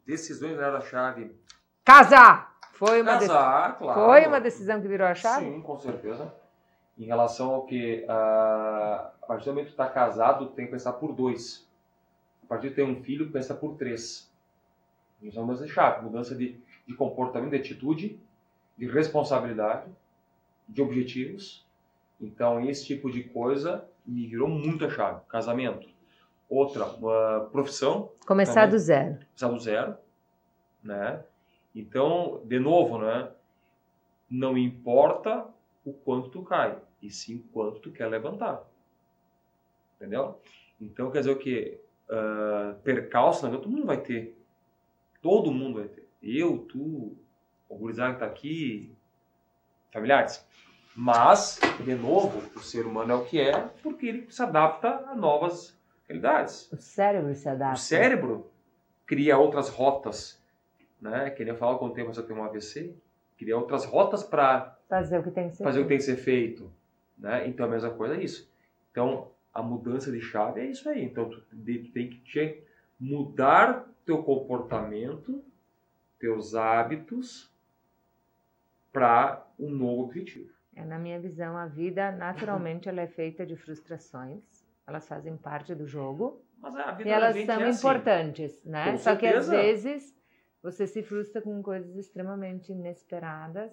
Decisões 0.06 0.52
viraram 0.52 0.78
a 0.78 0.80
chave. 0.80 1.36
Casar! 1.84 2.52
Foi 2.72 3.00
uma 3.00 3.12
Casar, 3.12 3.78
claro. 3.78 4.00
Foi 4.00 4.26
uma 4.26 4.40
decisão 4.40 4.80
que 4.80 4.88
virou 4.88 5.06
a 5.06 5.14
chave? 5.14 5.44
Sim, 5.44 5.60
com 5.60 5.78
certeza. 5.78 6.41
Em 7.02 7.06
relação 7.06 7.52
ao 7.52 7.66
que, 7.66 8.04
uh, 8.04 8.12
a 8.12 9.24
partir 9.26 9.46
do 9.46 9.50
momento 9.50 9.66
que 9.66 9.72
está 9.72 9.88
casado, 9.88 10.46
tem 10.50 10.66
que 10.66 10.70
pensar 10.70 10.92
por 10.92 11.12
dois. 11.12 11.68
A 12.44 12.46
partir 12.46 12.68
de 12.68 12.76
ter 12.76 12.84
um 12.84 13.02
filho, 13.02 13.28
pensa 13.28 13.56
por 13.56 13.74
três. 13.74 14.30
Isso 15.20 15.36
é 15.36 15.40
uma 15.40 15.48
mudança 15.48 15.66
chave. 15.66 16.04
Mudança 16.04 16.32
de, 16.36 16.60
de 16.86 16.94
comportamento, 16.94 17.50
de 17.50 17.56
atitude, 17.56 18.20
de 18.78 18.86
responsabilidade, 18.86 19.90
de 20.68 20.80
objetivos. 20.80 21.66
Então, 22.20 22.60
esse 22.60 22.86
tipo 22.86 23.10
de 23.10 23.24
coisa 23.24 23.84
me 24.06 24.28
virou 24.28 24.48
muita 24.48 24.88
chave. 24.88 25.22
Casamento. 25.28 25.88
Outra, 26.48 26.84
uma 26.84 27.48
profissão. 27.50 28.12
Começar 28.24 28.60
também. 28.60 28.70
do 28.70 28.78
zero. 28.78 29.14
Começar 29.14 29.48
do 29.48 29.58
zero, 29.58 29.96
né? 30.84 31.24
Então, 31.74 32.40
de 32.44 32.60
novo, 32.60 32.98
né? 32.98 33.28
Não 34.30 34.56
importa 34.56 35.48
o 35.84 35.92
quanto 35.92 36.28
tu 36.28 36.42
cai, 36.42 36.78
e 37.02 37.10
sim 37.10 37.36
o 37.36 37.42
quanto 37.52 37.80
tu 37.80 37.90
quer 37.90 38.06
levantar. 38.06 38.64
Entendeu? 39.96 40.40
Então, 40.80 41.10
quer 41.10 41.18
dizer 41.18 41.32
o 41.32 41.38
quê? 41.38 41.80
Uh, 42.08 42.74
percalço 42.82 43.42
na 43.42 43.50
vida 43.50 43.62
todo 43.62 43.72
mundo 43.72 43.86
vai 43.86 44.00
ter. 44.00 44.38
Todo 45.20 45.52
mundo 45.52 45.80
vai 45.80 45.88
ter. 45.88 46.08
Eu, 46.22 46.58
tu, 46.58 47.16
o 47.68 47.76
gurizada 47.76 48.14
que 48.14 48.20
tá 48.20 48.26
aqui, 48.26 48.92
familiares. 49.92 50.44
Mas, 50.94 51.58
de 51.82 51.94
novo, 51.94 52.42
o 52.54 52.60
ser 52.60 52.86
humano 52.86 53.12
é 53.12 53.16
o 53.16 53.24
que 53.24 53.40
é 53.40 53.58
porque 53.82 54.06
ele 54.06 54.26
se 54.30 54.42
adapta 54.42 55.04
a 55.08 55.14
novas 55.14 55.76
realidades. 56.06 56.70
O 56.70 56.76
cérebro 56.76 57.34
se 57.34 57.48
adapta. 57.48 57.74
O 57.74 57.78
cérebro 57.78 58.50
cria 59.06 59.38
outras 59.38 59.68
rotas, 59.68 60.42
né? 61.00 61.30
Que 61.30 61.44
nem 61.44 61.54
eu 61.54 61.58
falo 61.58 61.78
quando 61.78 61.94
tem 61.94 62.10
tem 62.10 62.36
um 62.36 62.44
AVC, 62.44 62.94
cria 63.38 63.56
outras 63.56 63.84
rotas 63.84 64.22
para 64.22 64.76
fazer 64.88 65.18
o 65.18 65.22
que 65.22 65.30
tem 65.30 65.48
que 65.48 65.56
ser 65.56 65.64
fazer 65.64 65.78
feito. 65.78 65.86
o 65.86 65.88
que 65.88 65.88
tem 65.88 65.98
que 65.98 66.04
ser 66.04 66.16
feito, 66.16 66.72
né? 67.18 67.46
Então 67.48 67.66
a 67.66 67.68
mesma 67.68 67.90
coisa 67.90 68.16
é 68.16 68.22
isso. 68.22 68.50
Então 68.90 69.30
a 69.52 69.62
mudança 69.62 70.10
de 70.10 70.20
chave 70.20 70.60
é 70.60 70.66
isso 70.66 70.88
aí. 70.88 71.04
Então 71.04 71.28
tu, 71.28 71.40
tu 71.40 71.56
tem 71.92 72.10
que 72.10 72.18
te 72.20 72.62
mudar 72.98 73.88
teu 74.04 74.22
comportamento, 74.22 75.44
teus 76.18 76.54
hábitos 76.54 77.52
para 78.92 79.46
um 79.58 79.70
novo 79.70 80.02
objetivo. 80.02 80.50
É, 80.74 80.84
na 80.84 80.98
minha 80.98 81.20
visão, 81.20 81.56
a 81.56 81.66
vida 81.66 82.10
naturalmente 82.12 82.88
ela 82.88 83.00
é 83.00 83.06
feita 83.06 83.44
de 83.44 83.56
frustrações. 83.56 84.42
Elas 84.86 85.06
fazem 85.06 85.36
parte 85.36 85.74
do 85.74 85.86
jogo. 85.86 86.42
Mas 86.58 86.74
a 86.76 86.92
vida 86.92 87.08
e 87.08 87.12
elas 87.12 87.34
da 87.34 87.54
são 87.54 87.62
é 87.62 87.68
assim. 87.68 87.78
importantes, 87.78 88.64
né? 88.64 88.92
Com 88.92 88.98
Só 88.98 89.16
que 89.16 89.26
às 89.26 89.46
certeza. 89.46 89.50
vezes 89.62 90.16
você 90.62 90.86
se 90.86 91.02
frustra 91.02 91.42
com 91.42 91.62
coisas 91.62 91.96
extremamente 91.96 92.72
inesperadas 92.72 93.72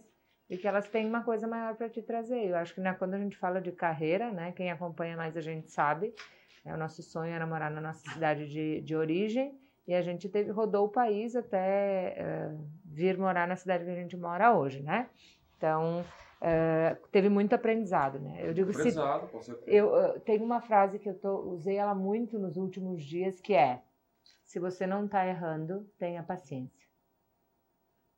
e 0.49 0.57
que 0.57 0.67
elas 0.67 0.87
têm 0.89 1.05
uma 1.05 1.23
coisa 1.23 1.47
maior 1.47 1.75
para 1.75 1.89
te 1.89 2.01
trazer. 2.01 2.47
Eu 2.47 2.55
acho 2.55 2.73
que 2.73 2.81
né, 2.81 2.93
quando 2.97 3.13
a 3.13 3.19
gente 3.19 3.37
fala 3.37 3.61
de 3.61 3.71
carreira, 3.71 4.31
né? 4.31 4.51
Quem 4.53 4.71
acompanha 4.71 5.15
mais 5.15 5.37
a 5.37 5.41
gente 5.41 5.69
sabe. 5.69 6.13
É, 6.65 6.73
o 6.73 6.77
nosso 6.77 7.03
sonho 7.03 7.31
era 7.31 7.45
morar 7.45 7.69
na 7.69 7.79
nossa 7.79 8.09
cidade 8.09 8.47
de, 8.47 8.81
de 8.81 8.95
origem 8.95 9.57
e 9.89 9.93
a 9.95 10.03
gente 10.03 10.29
teve, 10.29 10.51
rodou 10.51 10.85
o 10.85 10.89
país 10.89 11.35
até 11.35 12.13
eh, 12.15 12.55
vir 12.85 13.17
morar 13.17 13.47
na 13.47 13.55
cidade 13.55 13.83
que 13.83 13.89
a 13.89 13.95
gente 13.95 14.15
mora 14.15 14.55
hoje, 14.55 14.83
né? 14.83 15.09
Então 15.57 16.05
eh, 16.39 16.95
teve 17.11 17.27
muito 17.27 17.55
aprendizado, 17.55 18.19
né? 18.19 18.37
Eu 18.39 18.53
digo 18.53 18.71
se 18.71 18.83
Prezado, 18.83 19.27
com 19.29 19.41
certeza. 19.41 19.67
eu, 19.67 19.87
eu 19.95 20.19
tenho 20.19 20.43
uma 20.43 20.61
frase 20.61 20.99
que 20.99 21.09
eu 21.09 21.15
tô, 21.15 21.39
usei 21.39 21.77
ela 21.77 21.95
muito 21.95 22.37
nos 22.37 22.55
últimos 22.55 23.03
dias 23.03 23.41
que 23.41 23.55
é: 23.55 23.81
se 24.45 24.59
você 24.59 24.85
não 24.85 25.05
está 25.05 25.25
errando, 25.25 25.89
tenha 25.97 26.21
paciência. 26.21 26.78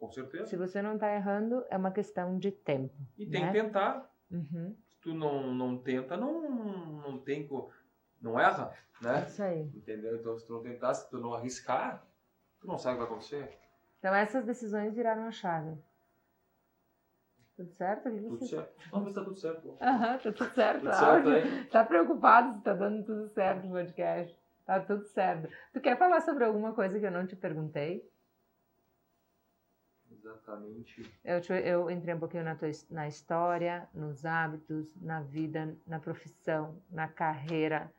Com 0.02 0.10
certeza. 0.12 0.48
Se 0.48 0.58
você 0.58 0.82
não 0.82 0.96
está 0.96 1.14
errando, 1.14 1.64
é 1.70 1.78
uma 1.78 1.92
questão 1.92 2.36
de 2.40 2.52
tempo. 2.52 2.92
E 3.20 3.24
tem 3.28 3.42
né? 3.42 3.52
que 3.52 3.62
tentar. 3.62 4.12
Uhum, 4.32 4.76
Se 4.90 5.00
tu 5.00 5.14
não, 5.14 5.54
não 5.54 5.78
tenta, 5.78 6.18
não, 6.18 6.50
não 7.02 7.20
tem. 7.20 7.48
Não 8.20 8.40
erra, 8.40 8.74
né? 9.00 9.26
Isso 9.28 9.44
aí. 9.44 9.62
Entendeu? 9.76 10.16
Então, 10.18 10.36
se 10.40 10.48
tu 10.48 10.54
não 10.54 10.64
tentar, 10.64 10.96
se 10.96 11.08
tu 11.08 11.20
não 11.20 11.36
arriscar, 11.36 12.04
tu 12.60 12.66
não 12.66 12.80
sabe 12.80 12.96
o 12.96 12.98
que 12.98 13.04
vai 13.04 13.12
acontecer. 13.12 13.56
Então 14.00 14.16
essas 14.16 14.44
decisões 14.44 14.96
viraram 14.96 15.28
a 15.28 15.32
chave. 15.32 15.78
Tudo 17.56 17.72
certo? 17.74 18.10
O 18.10 18.12
que 18.12 18.22
Tudo 18.22 18.40
você- 18.40 18.56
certo. 18.56 18.74
Não, 18.92 19.02
mas 19.02 19.14
tá 19.14 19.24
tudo 19.24 19.36
certo. 19.36 19.78
Aham, 19.80 20.18
tá 20.18 20.32
tudo 20.32 20.56
certo. 20.56 20.80
Tudo 20.80 20.90
ah, 20.90 20.94
certo 20.94 21.30
aí. 21.30 21.66
Tá 21.66 21.84
preocupado 21.84 22.58
se 22.58 22.64
tá 22.64 22.74
dando 22.74 23.06
tudo 23.06 23.30
certo 23.30 23.68
no 23.68 23.74
podcast. 23.74 24.36
Tá 24.66 24.80
tudo 24.80 25.06
certo. 25.06 25.48
Tu 25.72 25.80
quer 25.80 25.96
falar 25.96 26.22
sobre 26.22 26.44
alguma 26.44 26.74
coisa 26.74 27.00
que 27.00 27.06
eu 27.06 27.12
não 27.12 27.28
te 27.28 27.36
perguntei? 27.36 28.10
Exatamente. 30.22 31.12
Eu, 31.26 31.42
te- 31.42 31.54
eu 31.54 31.90
entrei 31.90 32.14
um 32.14 32.20
pouquinho 32.20 32.44
na, 32.44 32.56
tua, 32.56 32.70
na 32.90 33.08
história, 33.08 33.90
nos 33.94 34.24
hábitos, 34.26 34.96
na 35.02 35.22
vida, 35.22 35.76
na 35.88 36.00
profissão, 36.00 36.78
na 36.90 37.08
carreira, 37.08 37.92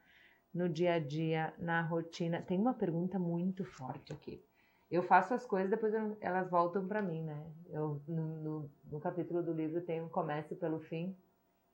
no 0.54 0.68
dia 0.68 0.94
a 0.94 0.98
dia, 0.98 1.52
na 1.58 1.82
rotina. 1.82 2.40
Tem 2.42 2.58
uma 2.58 2.74
pergunta 2.74 3.18
muito 3.18 3.64
forte 3.64 4.12
aqui. 4.12 4.44
Eu 4.90 5.02
faço 5.02 5.34
as 5.34 5.44
coisas, 5.46 5.70
depois 5.70 5.92
eu- 5.94 6.16
elas 6.20 6.50
voltam 6.50 6.86
para 6.86 7.02
mim, 7.02 7.22
né? 7.24 7.44
Eu, 7.70 8.00
no, 8.06 8.26
no, 8.42 8.70
no 8.90 9.00
capítulo 9.00 9.42
do 9.42 9.52
livro 9.52 9.80
tem 9.80 10.00
um 10.02 10.08
comece 10.08 10.54
pelo 10.54 10.78
fim. 10.80 11.16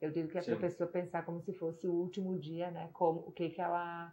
Eu 0.01 0.11
digo 0.13 0.29
que 0.29 0.39
é 0.39 0.43
para 0.43 0.55
a 0.55 0.59
pessoa 0.61 0.89
pensar 0.89 1.25
como 1.25 1.43
se 1.43 1.53
fosse 1.53 1.87
o 1.89 1.93
último 1.93 2.39
dia, 2.39 2.71
né? 2.71 2.89
Como, 2.93 3.21
o 3.21 3.33
que 3.33 3.51
que 3.51 3.61
ela, 3.61 4.13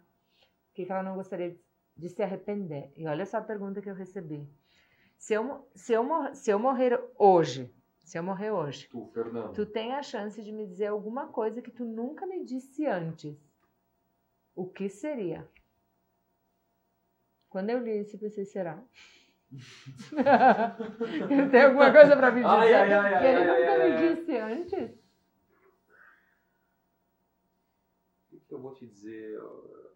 o 0.70 0.74
que 0.74 0.84
que 0.84 0.90
ela 0.92 1.02
não 1.04 1.14
gostaria 1.14 1.56
de 1.96 2.08
se 2.08 2.22
arrepender. 2.22 2.92
E 2.96 3.06
olha 3.06 3.24
só 3.24 3.38
a 3.38 3.42
pergunta 3.42 3.80
que 3.80 3.88
eu 3.88 3.94
recebi. 3.94 4.46
Se 5.18 5.34
eu, 5.34 5.68
se 5.74 5.92
eu, 5.92 6.04
mor- 6.04 6.34
se 6.34 6.50
eu 6.50 6.58
morrer 6.58 7.00
hoje, 7.18 7.70
se 8.04 8.18
eu 8.18 8.22
morrer 8.22 8.50
hoje, 8.50 8.88
Tu, 8.88 9.06
Fernando. 9.12 9.52
tu 9.54 9.66
tem 9.66 9.92
a 9.94 10.02
chance 10.02 10.42
de 10.42 10.52
me 10.52 10.66
dizer 10.66 10.86
alguma 10.86 11.28
coisa 11.28 11.60
que 11.62 11.70
tu 11.70 11.84
nunca 11.84 12.26
me 12.26 12.44
disse 12.44 12.86
antes. 12.86 13.36
O 14.54 14.66
que 14.66 14.88
seria? 14.88 15.48
Quando 17.48 17.70
eu 17.70 17.78
li 17.78 18.00
isso, 18.00 18.16
eu 18.16 18.20
pensei, 18.20 18.44
será? 18.44 18.82
Tem 21.50 21.62
alguma 21.62 21.92
coisa 21.92 22.16
pra 22.16 22.30
me 22.30 22.42
dizer 22.42 22.52
Ai, 22.52 22.74
ai, 22.74 22.92
ai, 22.92 23.20
que 23.20 23.26
ele 23.26 23.44
nunca 23.44 23.78
me 23.78 23.96
disse 24.16 24.36
antes? 24.36 24.90
O 28.32 28.40
que 28.40 28.52
eu 28.54 28.60
vou 28.60 28.74
te 28.74 28.86
dizer? 28.86 29.34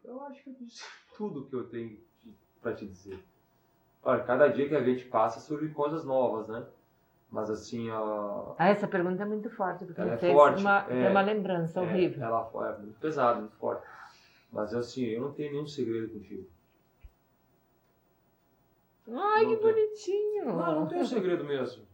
Eu- 0.04 0.20
acho 0.22 0.42
que 0.42 0.50
eu 0.50 0.54
disse 0.54 0.82
tudo 1.16 1.46
que 1.46 1.54
eu 1.54 1.68
tenho 1.68 2.00
pra 2.62 2.74
te 2.74 2.86
dizer. 2.86 3.22
Olha, 4.02 4.22
cada 4.24 4.48
dia 4.48 4.68
que 4.68 4.74
a 4.74 4.82
gente 4.82 5.04
passa 5.04 5.40
surgem 5.40 5.70
coisas 5.70 6.04
novas, 6.04 6.48
né? 6.48 6.64
Mas 7.30 7.48
assim, 7.50 7.90
ó. 7.90 8.54
Ah, 8.58 8.68
essa 8.70 8.88
pergunta 8.88 9.22
é 9.22 9.26
muito 9.26 9.50
forte, 9.50 9.84
porque 9.84 10.00
Ela 10.00 10.14
é 10.14 10.18
fez 10.18 10.32
forte, 10.32 10.60
uma, 10.60 10.78
é. 10.78 10.82
tem 10.84 11.08
uma 11.10 11.20
lembrança 11.20 11.78
é, 11.78 11.82
horrível. 11.82 12.24
Ela 12.24 12.50
é 12.76 12.78
muito 12.78 12.98
pesada, 12.98 13.38
muito 13.40 13.56
forte. 13.56 13.82
Mas 14.52 14.74
assim, 14.74 15.04
eu 15.04 15.20
não 15.20 15.32
tenho 15.32 15.52
nenhum 15.52 15.66
segredo 15.66 16.08
contigo. 16.12 16.44
Ai, 19.12 19.40
que 19.40 19.46
não 19.46 19.56
tem. 19.58 19.72
bonitinho! 19.72 20.44
Não, 20.46 20.80
não 20.80 20.86
tenho 20.86 21.06
segredo 21.06 21.44
mesmo. 21.44 21.84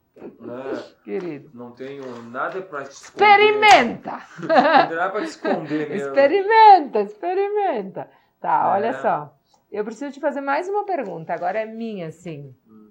Né? 0.41 0.85
Querido. 1.05 1.51
Não 1.53 1.73
tenho 1.73 2.03
nada 2.31 2.63
pra 2.63 2.85
te 2.85 2.91
esconder. 2.93 3.41
Experimenta! 3.41 4.23
Não 4.41 4.49
tenho 4.49 4.97
nada 5.01 5.11
pra 5.11 5.21
te 5.21 5.27
esconder 5.29 5.89
mesmo. 5.91 6.09
Experimenta, 6.09 7.01
experimenta. 7.01 8.11
Tá, 8.41 8.63
É. 8.65 8.75
olha 8.77 9.03
só. 9.03 9.36
Eu 9.77 9.85
preciso 9.85 10.11
te 10.11 10.21
fazer 10.21 10.41
mais 10.41 10.67
uma 10.71 10.87
pergunta. 10.87 11.35
Agora 11.35 11.59
é 11.61 11.67
minha, 11.67 12.07
assim. 12.09 12.55
Hum, 12.67 12.91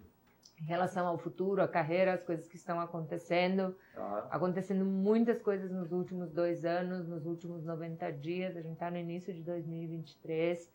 Em 0.62 0.66
relação 0.66 1.08
ao 1.08 1.18
futuro, 1.18 1.62
à 1.64 1.68
carreira, 1.68 2.14
as 2.14 2.24
coisas 2.24 2.48
que 2.48 2.56
estão 2.58 2.80
acontecendo. 2.80 3.76
Acontecendo 4.30 4.86
muitas 4.86 5.42
coisas 5.42 5.72
nos 5.72 5.92
últimos 5.92 6.32
dois 6.32 6.64
anos, 6.64 7.08
nos 7.08 7.26
últimos 7.26 7.64
90 7.66 8.12
dias. 8.12 8.56
A 8.56 8.62
gente 8.62 8.74
está 8.74 8.92
no 8.92 8.98
início 8.98 9.34
de 9.34 9.42
2023. 9.42 10.72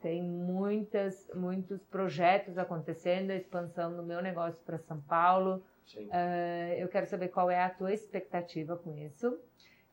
Tem 0.00 0.22
muitas, 0.22 1.30
muitos 1.34 1.84
projetos 1.84 2.56
acontecendo, 2.56 3.30
a 3.32 3.36
expansão 3.36 3.94
do 3.94 4.02
meu 4.02 4.22
negócio 4.22 4.58
para 4.64 4.78
São 4.78 4.98
Paulo. 5.02 5.62
Sim. 5.84 6.08
Eh, 6.10 6.76
Eu 6.78 6.88
quero 6.88 7.06
saber 7.06 7.28
qual 7.28 7.50
é 7.50 7.62
a 7.62 7.68
tua 7.68 7.92
expectativa 7.92 8.78
com 8.78 8.96
isso. 8.96 9.38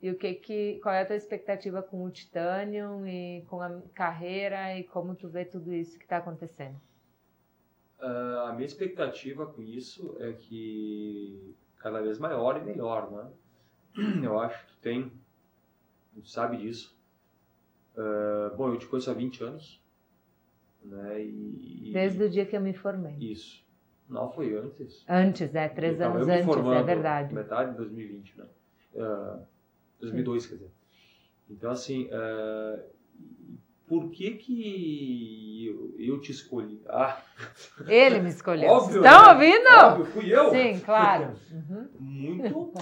E 0.02 0.12
o 0.12 0.18
que 0.18 0.36
que, 0.36 0.80
qual 0.82 0.94
é 0.94 1.02
a 1.02 1.06
tua 1.06 1.16
expectativa 1.16 1.82
com 1.82 2.04
o 2.04 2.12
Titanium 2.12 3.06
e 3.08 3.44
com 3.48 3.62
a 3.62 3.82
carreira 3.96 4.78
e 4.78 4.84
como 4.84 5.16
tu 5.16 5.28
vê 5.28 5.44
tudo 5.44 5.74
isso 5.74 5.98
que 5.98 6.06
está 6.06 6.18
acontecendo? 6.18 6.80
Ah, 8.00 8.50
a 8.50 8.54
minha 8.54 8.66
expectativa 8.66 9.46
com 9.48 9.64
isso 9.64 10.16
é 10.20 10.34
que 10.34 11.56
cada 11.78 12.00
vez 12.02 12.20
maior 12.20 12.58
e 12.58 12.64
melhor, 12.64 13.12
né? 13.12 13.28
Eu 14.24 14.40
acho 14.40 14.64
que 14.66 14.74
tu 14.74 14.78
tem, 14.82 15.12
tu 16.14 16.28
sabe 16.28 16.58
disso. 16.58 16.96
Ah, 17.98 18.54
bom, 18.56 18.70
eu 18.70 18.78
te 18.78 18.86
conheço 18.86 19.10
há 19.10 19.14
20 19.16 19.44
anos, 19.44 19.82
né? 20.84 21.24
E, 21.24 21.90
Desde 21.92 22.24
o 22.24 22.30
dia 22.30 22.46
que 22.46 22.56
eu 22.56 22.62
me 22.62 22.74
formei. 22.74 23.16
Isso. 23.16 23.66
Não, 24.08 24.32
foi 24.32 24.56
antes. 24.56 25.04
Antes, 25.10 25.54
é, 25.56 25.68
três 25.68 26.00
Eu 26.00 26.08
anos 26.08 26.28
antes, 26.28 26.48
é 26.48 26.84
verdade. 26.84 27.34
Metade 27.34 27.72
de 27.72 27.78
2020, 27.78 28.38
né? 28.38 28.46
Ah, 28.96 29.40
2002, 30.00 30.46
quer 30.48 30.56
dizer. 30.56 30.72
Então, 31.50 31.72
assim, 31.72 32.10
ah, 32.12 32.80
por 33.88 34.10
que 34.12 34.32
que 34.32 35.66
eu, 35.68 35.96
eu 35.98 36.20
te 36.20 36.32
escolhi? 36.32 36.82
Ah, 36.88 37.22
Ele 37.88 38.20
me 38.20 38.30
escolheu. 38.30 38.70
Óbvio, 38.70 38.98
Estão 38.98 39.26
né? 39.26 39.34
ouvindo? 39.34 39.70
óbvio, 39.70 40.06
fui 40.06 40.34
eu. 40.34 40.52
Sim, 40.52 40.80
claro. 40.82 41.36
Uhum. 41.52 41.88
Muito 42.00 42.74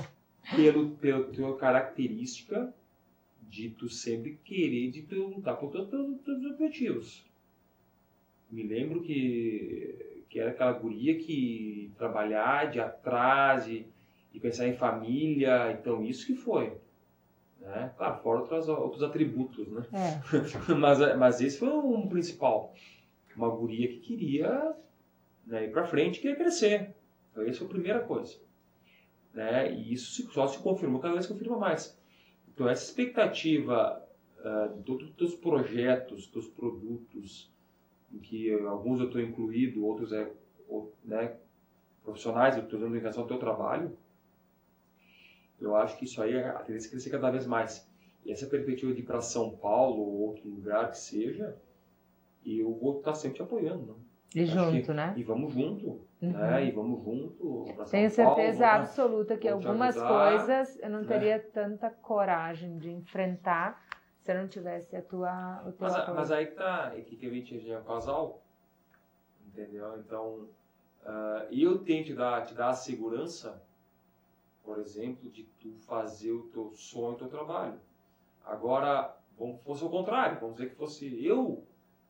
pelo, 0.55 0.89
pela 0.91 1.24
tua 1.26 1.57
característica 1.57 2.74
de 3.49 3.70
tu 3.70 3.88
sempre 3.88 4.39
querer 4.43 4.91
de 4.91 5.03
tu 5.03 5.28
lutar 5.28 5.57
por 5.57 5.72
teus, 5.72 5.89
teus, 5.89 6.22
teus 6.22 6.45
objetivos. 6.45 7.24
Me 8.51 8.63
lembro 8.63 9.01
que, 9.01 10.24
que 10.30 10.39
era 10.39 10.51
aquela 10.51 10.74
guria 10.74 11.18
que 11.18 11.91
trabalhar 11.97 12.70
de 12.72 12.80
atrás 12.80 13.68
e, 13.68 13.86
e 14.34 14.39
pensar 14.39 14.68
em 14.68 14.76
família, 14.76 15.72
então 15.72 16.03
isso 16.03 16.26
que 16.26 16.36
foi. 16.36 16.74
Né? 17.66 17.91
Claro, 17.97 18.22
fora 18.22 18.39
outros, 18.41 18.70
outros 18.70 19.03
atributos, 19.03 19.68
né? 19.68 19.84
É. 19.91 20.22
mas, 20.74 21.18
mas 21.18 21.41
esse 21.41 21.57
foi 21.57 21.70
um 21.70 22.07
principal. 22.07 22.74
Uma 23.36 23.49
guria 23.49 23.88
que 23.88 23.99
queria 23.99 24.76
né, 25.45 25.66
ir 25.66 25.72
pra 25.72 25.86
frente, 25.86 26.20
queria 26.20 26.36
crescer. 26.36 26.93
Então, 27.32 27.43
essa 27.43 27.59
foi 27.59 27.68
a 27.68 27.72
primeira 27.72 27.99
coisa. 27.99 28.38
Né? 29.34 29.74
E 29.74 29.93
isso 29.93 30.32
só 30.32 30.47
se 30.47 30.59
confirmou, 30.59 31.01
cada 31.01 31.13
vez 31.13 31.26
se 31.26 31.34
confirma 31.34 31.57
mais. 31.57 31.97
Então, 32.47 32.70
essa 32.70 32.86
expectativa 32.86 34.01
ah, 34.45 34.70
de 34.76 34.84
todos 34.84 35.09
os 35.09 35.16
teus 35.16 35.36
projetos, 35.36 36.28
teus 36.28 36.47
produtos, 36.47 37.51
em 38.13 38.20
que 38.20 38.53
alguns 38.53 38.99
eu 38.99 39.07
estou 39.07 39.20
incluído, 39.20 39.84
outros 39.84 40.13
é 40.13 40.32
né, 41.03 41.36
profissionais, 42.03 42.55
eu 42.55 42.63
estou 42.63 42.80
dando 42.80 42.93
ligação 42.93 43.24
ao 43.24 43.28
teu 43.28 43.39
trabalho, 43.39 43.97
eu 45.59 45.75
acho 45.75 45.97
que 45.97 46.05
isso 46.05 46.21
aí 46.21 46.35
é 46.35 46.49
a 46.49 46.59
tendência 46.59 46.87
é 46.87 46.91
crescer 46.91 47.09
cada 47.09 47.31
vez 47.31 47.45
mais. 47.45 47.87
E 48.25 48.31
essa 48.31 48.47
perspectiva 48.47 48.93
de 48.93 49.01
ir 49.01 49.05
para 49.05 49.21
São 49.21 49.55
Paulo 49.55 50.01
ou 50.01 50.21
outro 50.27 50.49
lugar 50.49 50.89
que 50.89 50.97
seja, 50.97 51.55
eu 52.45 52.73
vou 52.73 52.97
estar 52.97 53.13
sempre 53.13 53.37
te 53.37 53.43
apoiando. 53.43 53.93
Né? 53.93 53.95
E 54.35 54.43
acho 54.43 54.51
junto, 54.51 54.85
que, 54.85 54.93
né? 54.93 55.13
E 55.15 55.23
vamos 55.23 55.53
junto, 55.53 56.01
uhum. 56.21 56.31
né? 56.31 56.65
E 56.65 56.71
vamos 56.71 57.03
junto. 57.03 57.65
Tenho 57.89 58.09
certeza 58.09 58.65
Paulo, 58.65 58.81
absoluta 58.81 59.33
né? 59.35 59.39
que 59.39 59.47
algumas 59.47 59.95
coisas 59.95 60.77
eu 60.81 60.89
não 60.89 61.01
né? 61.01 61.07
teria 61.07 61.39
tanta 61.39 61.89
coragem 61.89 62.77
de 62.77 62.91
enfrentar 62.91 63.81
se 64.19 64.31
eu 64.31 64.41
não 64.41 64.47
tivesse 64.47 64.95
a 64.95 65.01
tua, 65.03 65.61
o 65.67 65.71
teu 65.71 65.87
mas, 65.87 65.95
apoio. 65.95 66.17
Mas 66.17 66.31
aí 66.31 66.47
tá, 66.47 66.91
é 66.95 67.01
que, 67.01 67.25
a 67.25 67.29
gente 67.29 67.71
é 67.71 67.79
um 67.79 67.83
casal, 67.83 68.43
entendeu? 69.45 69.97
Então, 69.99 70.49
uh, 71.03 71.45
eu 71.51 71.77
tenho 71.77 72.03
que 72.03 72.09
te 72.09 72.15
dar, 72.15 72.43
te 72.43 72.55
dar 72.55 72.69
a 72.69 72.73
segurança, 72.73 73.61
por 74.66 74.80
exemplo, 74.80 75.30
de 75.30 75.43
tu 75.59 75.74
fazer 75.86 76.32
o 76.32 76.43
teu 76.47 76.72
sonho, 76.74 77.13
o 77.13 77.18
teu 77.18 77.28
trabalho. 77.28 77.80
Agora, 78.43 79.16
vamos 79.38 79.61
fosse 79.61 79.84
o 79.84 79.89
contrário, 79.89 80.39
vamos 80.39 80.55
dizer 80.55 80.70
que 80.70 80.76
fosse 80.76 81.26
eu 81.26 81.63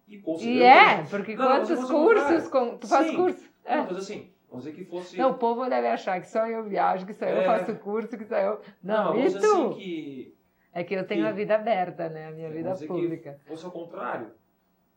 e 0.08 0.22
E 0.42 0.62
é, 0.62 1.04
porque 1.04 1.36
não, 1.36 1.46
quantos 1.46 1.90
cursos, 1.90 2.48
com, 2.48 2.78
tu 2.78 2.88
faz 2.88 3.14
curso? 3.16 3.50
É. 3.64 3.78
Não, 3.78 3.86
mas 3.86 3.98
assim, 3.98 4.32
vamos 4.50 4.66
dizer 4.66 4.76
que 4.76 4.86
fosse... 4.86 5.18
Não, 5.18 5.32
o 5.32 5.38
povo 5.38 5.68
deve 5.68 5.88
achar 5.88 6.22
que 6.22 6.30
só 6.30 6.48
eu 6.48 6.64
viajo, 6.64 7.06
que 7.06 7.14
só 7.14 7.26
eu 7.26 7.42
é. 7.42 7.46
faço 7.46 7.76
curso, 7.80 8.18
que 8.18 8.26
só 8.26 8.38
eu... 8.38 8.62
Não, 8.82 9.14
não 9.14 9.20
isso... 9.20 9.38
Assim 9.38 9.70
que... 9.74 10.36
É 10.72 10.84
que 10.84 10.94
eu 10.94 11.08
tenho 11.08 11.24
que... 11.24 11.28
a 11.28 11.32
vida 11.32 11.56
aberta, 11.56 12.10
né? 12.10 12.28
A 12.28 12.32
minha 12.32 12.52
vida 12.52 12.76
pública. 12.86 13.40
Que 13.44 13.50
fosse 13.50 13.66
ao 13.66 13.72
contrário. 13.72 14.32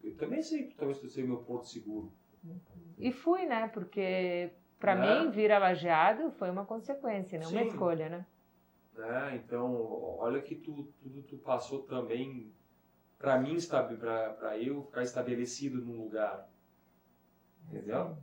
Eu 0.02 0.16
também 0.16 0.42
sei 0.42 0.64
que 0.64 0.74
talvez 0.74 0.98
tu 0.98 1.08
seja 1.08 1.26
meu 1.26 1.38
porto 1.38 1.68
seguro. 1.68 2.12
E 2.98 3.12
fui, 3.12 3.46
né? 3.46 3.68
Porque 3.68 4.50
para 4.78 4.94
né? 4.94 5.20
mim 5.20 5.30
vir 5.30 5.50
a 5.52 5.58
lajeado 5.58 6.30
foi 6.32 6.50
uma 6.50 6.64
consequência, 6.64 7.38
não 7.38 7.50
né? 7.50 7.62
uma 7.62 7.68
escolha, 7.68 8.08
né? 8.08 8.26
É, 8.98 9.36
então, 9.36 10.16
olha 10.18 10.42
que 10.42 10.56
tu, 10.56 10.92
tudo 11.00 11.22
tu 11.22 11.36
passou 11.38 11.82
também 11.82 12.52
para 13.18 13.38
mim, 13.38 13.56
para 13.98 14.58
eu 14.58 14.82
ficar 14.84 15.02
estabelecido 15.02 15.84
num 15.84 16.02
lugar. 16.02 16.48
Entendeu? 17.68 18.08
Sim. 18.08 18.16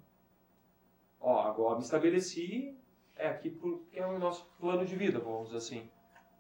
Ó, 1.19 1.41
agora 1.41 1.75
me 1.75 1.83
estabeleci, 1.83 2.77
é 3.15 3.27
aqui 3.27 3.49
porque 3.49 3.99
é 3.99 4.05
o 4.05 4.19
nosso 4.19 4.45
plano 4.59 4.85
de 4.85 4.95
vida, 4.95 5.19
vamos 5.19 5.47
dizer 5.47 5.57
assim. 5.57 5.89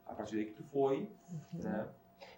A 0.05 0.13
partir 0.13 0.35
daí 0.35 0.45
que 0.45 0.53
tu 0.53 0.63
foi, 0.65 1.09
uhum. 1.53 1.63
né? 1.63 1.89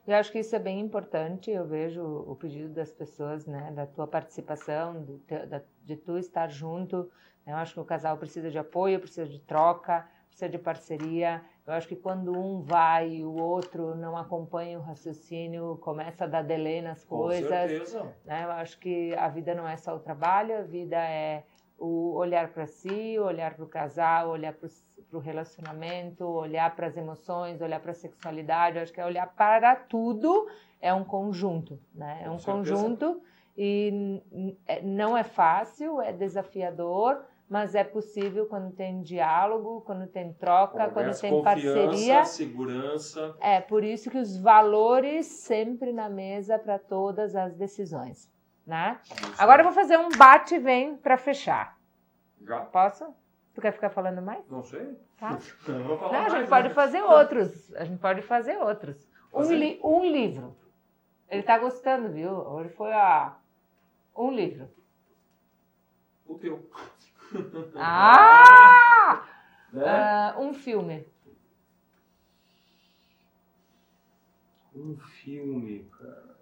Eu 0.07 0.15
acho 0.15 0.31
que 0.31 0.39
isso 0.39 0.55
é 0.55 0.59
bem 0.59 0.79
importante. 0.79 1.51
Eu 1.51 1.65
vejo 1.65 2.01
o 2.01 2.35
pedido 2.35 2.73
das 2.73 2.93
pessoas, 2.93 3.45
né, 3.45 3.71
da 3.73 3.85
tua 3.85 4.07
participação, 4.07 5.03
do 5.03 5.19
teu, 5.19 5.45
da, 5.45 5.61
de 5.83 5.97
tu 5.97 6.17
estar 6.17 6.47
junto. 6.47 7.11
Eu 7.47 7.55
acho 7.55 7.73
que 7.73 7.79
o 7.79 7.85
casal 7.85 8.17
precisa 8.17 8.51
de 8.51 8.59
apoio, 8.59 8.99
precisa 8.99 9.25
de 9.25 9.39
troca, 9.39 10.05
precisa 10.27 10.49
de 10.49 10.57
parceria. 10.57 11.41
Eu 11.65 11.73
acho 11.73 11.87
que 11.87 11.95
quando 11.95 12.37
um 12.37 12.61
vai 12.61 13.09
e 13.09 13.25
o 13.25 13.33
outro 13.35 13.95
não 13.95 14.17
acompanha 14.17 14.77
o 14.77 14.81
raciocínio, 14.81 15.77
começa 15.81 16.25
a 16.25 16.27
dar 16.27 16.43
delay 16.43 16.81
nas 16.81 17.05
coisas. 17.05 17.49
Com 17.49 17.49
certeza. 17.49 18.15
Né? 18.25 18.43
Eu 18.43 18.51
acho 18.51 18.77
que 18.79 19.15
a 19.15 19.29
vida 19.29 19.55
não 19.55 19.65
é 19.65 19.77
só 19.77 19.95
o 19.95 19.99
trabalho, 19.99 20.57
a 20.57 20.61
vida 20.61 20.97
é 20.97 21.43
o 21.79 22.15
olhar 22.15 22.49
para 22.49 22.67
si, 22.67 23.17
olhar 23.17 23.53
para 23.53 23.63
o 23.63 23.67
casal, 23.67 24.29
olhar 24.29 24.53
para 24.53 24.67
o 25.13 25.19
relacionamento, 25.19 26.25
olhar 26.25 26.75
para 26.75 26.87
as 26.87 26.97
emoções, 26.97 27.61
olhar 27.61 27.79
para 27.79 27.91
a 27.91 27.95
sexualidade. 27.95 28.75
Eu 28.75 28.83
acho 28.83 28.91
que 28.91 28.99
é 28.99 29.05
olhar 29.05 29.27
para 29.27 29.75
tudo, 29.75 30.49
é 30.81 30.93
um 30.93 31.03
conjunto, 31.03 31.79
né? 31.93 32.23
É 32.23 32.29
um 32.29 32.37
conjunto 32.37 33.21
e 33.57 34.21
é, 34.67 34.81
não 34.81 35.17
é 35.17 35.23
fácil, 35.23 36.01
é 36.01 36.11
desafiador 36.11 37.23
mas 37.49 37.75
é 37.75 37.83
possível 37.83 38.45
quando 38.45 38.73
tem 38.73 39.01
diálogo, 39.01 39.81
quando 39.81 40.05
tem 40.07 40.33
troca, 40.33 40.89
Conversa, 40.89 40.93
quando 40.93 41.21
tem 41.21 41.43
parceria. 41.43 42.25
segurança. 42.25 43.35
É 43.39 43.61
por 43.61 43.83
isso 43.83 44.09
que 44.09 44.17
os 44.17 44.37
valores 44.37 45.25
sempre 45.25 45.93
na 45.93 46.09
mesa 46.09 46.59
para 46.59 46.77
todas 46.77 47.35
as 47.35 47.55
decisões, 47.55 48.29
né? 48.65 48.99
Agora 49.37 49.61
eu 49.61 49.65
vou 49.65 49.73
fazer 49.73 49.97
um 49.97 50.09
bate 50.09 50.59
vem 50.59 50.97
para 50.97 51.17
fechar. 51.17 51.77
Já? 52.41 52.61
Posso? 52.61 53.13
Tu 53.53 53.61
quer 53.61 53.71
ficar 53.71 53.89
falando 53.89 54.21
mais? 54.21 54.47
Não 54.49 54.63
sei. 54.63 54.95
Tá? 55.17 55.31
Não, 55.67 55.83
vou 55.83 55.97
falar 55.97 56.11
Não, 56.13 56.19
mais, 56.21 56.33
a 56.33 56.39
gente 56.39 56.49
pode 56.49 56.69
fazer 56.73 57.01
outros. 57.01 57.73
A 57.75 57.85
gente 57.85 57.99
pode 57.99 58.21
fazer 58.21 58.57
outros. 58.57 59.07
Um, 59.33 59.41
li 59.51 59.79
um 59.83 60.03
livro. 60.05 60.55
Ele 61.29 61.43
tá 61.43 61.57
gostando, 61.57 62.09
viu? 62.09 62.31
Hoje 62.31 62.69
foi 62.69 62.93
a 62.93 63.37
um 64.15 64.31
livro. 64.31 64.69
O 66.25 66.35
teu. 66.35 66.69
Ah! 67.75 69.23
né? 69.71 70.33
uh, 70.35 70.41
um 70.41 70.53
filme. 70.53 71.05
Um 74.75 74.95
filme, 74.97 75.85
cara. 75.97 76.37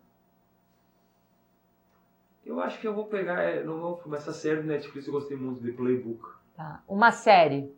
Eu 2.45 2.59
acho 2.59 2.79
que 2.79 2.87
eu 2.87 2.93
vou 2.93 3.05
pegar. 3.05 3.41
É, 3.41 3.63
não 3.63 3.79
vou 3.79 3.97
filme, 3.97 4.17
essa 4.17 4.31
série 4.31 4.61
do 4.61 4.67
Netflix 4.67 5.07
eu 5.07 5.13
gostei 5.13 5.35
muito, 5.35 5.63
The 5.63 5.71
Playbook. 5.71 6.29
Tá. 6.55 6.83
Uma 6.87 7.11
série. 7.11 7.73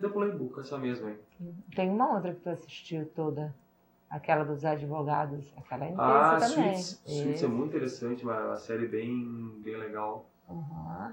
The 0.00 0.08
Playbook, 0.08 0.58
essa 0.60 0.78
mesma 0.78 1.08
aí. 1.08 1.18
Tem 1.74 1.88
uma 1.88 2.14
outra 2.14 2.34
que 2.34 2.40
tu 2.40 2.50
assistiu 2.50 3.06
toda. 3.14 3.54
Aquela 4.10 4.42
dos 4.42 4.64
advogados. 4.64 5.52
Aquela 5.56 5.84
é 5.84 5.88
intensa 5.88 6.02
ah, 6.02 6.40
também. 6.40 6.76
Suits, 6.76 7.02
Suits 7.04 7.42
é 7.42 7.46
muito 7.46 7.76
interessante, 7.76 8.24
uma, 8.24 8.46
uma 8.46 8.56
série 8.56 8.88
bem, 8.88 9.60
bem 9.62 9.76
legal. 9.76 10.26
Uhum. 10.48 11.12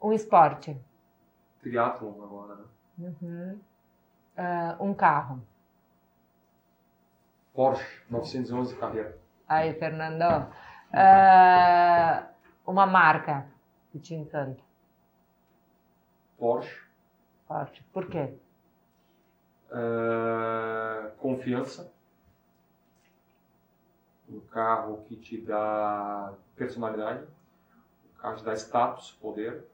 Um 0.00 0.12
esporte. 0.12 0.76
Triathlon 1.66 2.22
agora, 2.22 2.54
né? 2.54 2.64
Uhum. 2.98 3.60
Uh, 4.38 4.84
um 4.84 4.94
carro. 4.94 5.42
Porsche 7.52 8.02
911 8.08 8.76
Carreira. 8.76 9.18
Aí, 9.48 9.74
Fernando. 9.74 10.48
Uh, 10.92 12.28
uma 12.64 12.86
marca 12.86 13.48
que 13.90 13.98
te 13.98 14.14
encanta. 14.14 14.62
Porsche. 16.38 16.86
Porsche. 17.48 17.82
Por 17.92 18.08
quê? 18.08 18.32
Uh, 19.68 21.10
confiança. 21.18 21.92
Um 24.28 24.38
carro 24.40 25.02
que 25.08 25.16
te 25.16 25.40
dá 25.40 26.32
personalidade. 26.54 27.24
Um 27.24 28.20
carro 28.20 28.34
que 28.36 28.42
te 28.42 28.46
dá 28.46 28.54
status, 28.54 29.10
poder. 29.20 29.64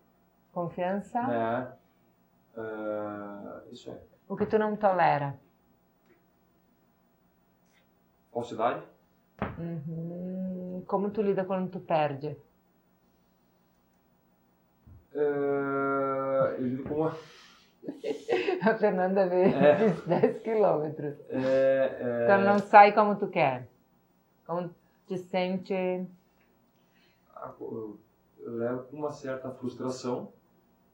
Confiança. 0.53 1.19
É. 1.19 1.82
Uh, 2.57 3.73
isso 3.73 3.91
é. 3.91 3.99
O 4.29 4.37
que 4.37 4.47
tu 4.47 4.59
não 4.59 4.77
tolera? 4.77 5.39
Falsidade. 8.33 8.83
Uhum. 9.59 10.83
Como 10.87 11.11
tu 11.11 11.23
lida 11.23 11.45
quando 11.45 11.71
tu 11.71 11.81
perde? 11.81 12.37
Uh, 15.15 16.57
eu 16.57 16.67
lido 16.67 16.85
com 16.85 16.95
uma... 16.95 17.17
A 18.63 18.75
Fernanda 18.77 19.27
veio 19.27 19.57
é. 19.57 19.91
10 20.07 20.43
quilômetros. 20.43 21.15
É, 21.29 21.99
é... 22.01 22.25
Então 22.25 22.41
não 22.43 22.59
sai 22.59 22.93
como 22.93 23.17
tu 23.17 23.29
quer. 23.29 23.69
Como 24.47 24.73
te 25.07 25.19
sente... 25.19 26.07
Ah, 27.35 27.53
eu 27.61 27.99
levo 28.41 28.85
com 28.85 28.97
uma 28.97 29.11
certa 29.11 29.51
frustração 29.51 30.33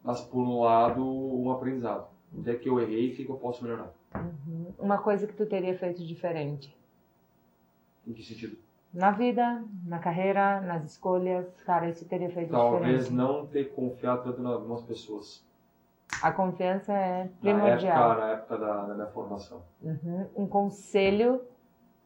mas 0.03 0.20
por 0.20 0.40
um 0.40 0.61
lado 0.61 1.05
um 1.05 1.51
aprendizado. 1.51 2.09
Onde 2.36 2.51
é 2.51 2.55
que 2.55 2.68
eu 2.68 2.78
errei 2.80 3.09
e 3.09 3.12
o 3.12 3.16
que 3.16 3.28
eu 3.28 3.36
posso 3.36 3.62
melhorar. 3.64 3.90
Uhum. 4.14 4.72
Uma 4.78 4.99
coisa 4.99 5.26
que 5.26 5.32
tu 5.32 5.46
teria 5.46 5.76
feito 5.76 6.05
diferente? 6.05 6.76
Em 8.07 8.12
que 8.12 8.22
sentido? 8.22 8.57
Na 8.92 9.11
vida, 9.11 9.62
na 9.84 9.99
carreira, 9.99 10.61
nas 10.61 10.84
escolhas, 10.84 11.46
cara, 11.62 11.88
isso 11.88 12.07
teria 12.07 12.30
feito 12.30 12.51
Talvez 12.51 13.07
diferente. 13.07 13.16
Talvez 13.16 13.34
não 13.34 13.46
ter 13.46 13.74
confiado 13.74 14.24
tanto 14.24 14.40
em 14.40 14.46
algumas 14.46 14.82
pessoas. 14.82 15.46
A 16.22 16.32
confiança 16.32 16.92
é 16.92 17.28
primordial. 17.40 18.16
Na 18.16 18.24
época, 18.24 18.26
na 18.26 18.32
época 18.32 18.59
da, 18.59 18.86
da 18.86 18.94
minha 18.94 19.07
formação. 19.09 19.62
Uhum. 19.82 20.26
Um 20.34 20.46
conselho 20.46 21.42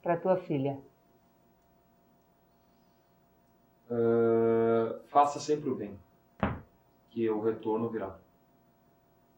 para 0.03 0.17
tua 0.17 0.37
filha? 0.37 0.79
Uh, 3.89 4.99
faça 5.07 5.39
sempre 5.39 5.71
o 5.71 5.75
bem 5.77 5.97
que 7.13 7.29
o 7.29 7.41
retorno 7.43 7.89
virá. 7.91 8.17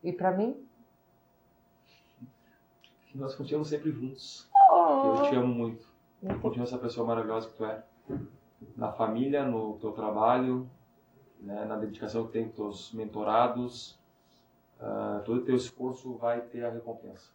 E 0.03 0.13
para 0.13 0.31
mim? 0.31 0.65
Que 3.07 3.19
nós 3.19 3.35
continuamos 3.35 3.69
sempre 3.69 3.91
juntos. 3.91 4.49
Oh. 4.71 5.17
Eu 5.17 5.31
te 5.31 5.37
amo 5.37 5.53
muito. 5.53 5.87
Eu 6.23 6.39
continuo 6.39 6.65
essa 6.65 6.79
pessoa 6.79 7.07
maravilhosa 7.07 7.49
que 7.49 7.57
tu 7.57 7.65
é. 7.65 7.83
Na 8.77 8.93
família, 8.93 9.45
no 9.45 9.77
teu 9.79 9.93
trabalho, 9.93 10.71
né, 11.41 11.65
na 11.65 11.77
dedicação 11.77 12.27
que 12.27 12.33
tem 12.33 12.49
com 12.49 12.55
teus 12.55 12.93
mentorados. 12.93 13.99
Uh, 14.81 15.23
todo 15.25 15.41
o 15.41 15.45
teu 15.45 15.57
esforço 15.57 16.15
vai 16.15 16.41
ter 16.41 16.65
a 16.65 16.71
recompensa. 16.71 17.31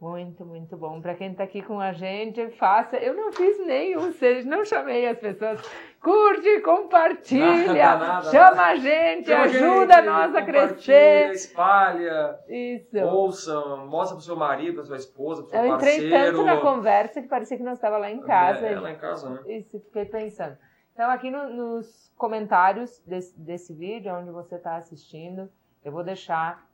Muito, 0.00 0.44
muito 0.44 0.76
bom. 0.76 1.00
Para 1.00 1.14
quem 1.14 1.32
está 1.32 1.44
aqui 1.44 1.62
com 1.62 1.80
a 1.80 1.92
gente, 1.92 2.50
faça. 2.50 2.96
Eu 2.96 3.14
não 3.14 3.32
fiz 3.32 3.58
nenhum, 3.64 4.12
não 4.44 4.64
chamei 4.64 5.06
as 5.06 5.18
pessoas. 5.18 5.60
Curte, 6.06 6.60
compartilha, 6.60 7.74
nada, 7.74 8.06
nada, 8.06 8.30
chama 8.30 8.50
nada. 8.50 8.62
a 8.62 8.76
gente, 8.76 9.26
chama 9.26 9.42
ajuda 9.42 9.94
gente, 9.94 10.06
nós 10.06 10.34
a 10.36 10.42
crescer. 10.44 11.32
Espalha. 11.32 12.38
Isso. 12.48 12.96
Ouça, 12.98 13.76
mostra 13.78 14.14
pro 14.14 14.24
seu 14.24 14.36
marido, 14.36 14.74
pra 14.74 14.84
sua 14.84 14.98
esposa, 14.98 15.42
pro 15.42 15.50
seu 15.50 15.64
Eu 15.64 15.70
parceiro. 15.70 16.06
entrei 16.06 16.22
tanto 16.22 16.44
na 16.44 16.60
conversa 16.60 17.20
que 17.20 17.26
parecia 17.26 17.56
que 17.56 17.64
nós 17.64 17.78
estava 17.78 17.98
lá 17.98 18.08
em 18.08 18.20
casa. 18.20 18.68
É, 18.68 18.74
é 18.74 18.78
lá 18.78 18.92
em 18.92 18.98
casa, 18.98 19.30
né? 19.30 19.40
Isso, 19.48 19.80
fiquei 19.80 20.04
pensando. 20.04 20.56
Então, 20.92 21.10
aqui 21.10 21.28
no, 21.28 21.48
nos 21.48 22.14
comentários 22.16 23.02
desse, 23.04 23.36
desse 23.36 23.74
vídeo, 23.74 24.14
onde 24.14 24.30
você 24.30 24.54
está 24.54 24.76
assistindo, 24.76 25.50
eu 25.84 25.90
vou 25.90 26.04
deixar 26.04 26.70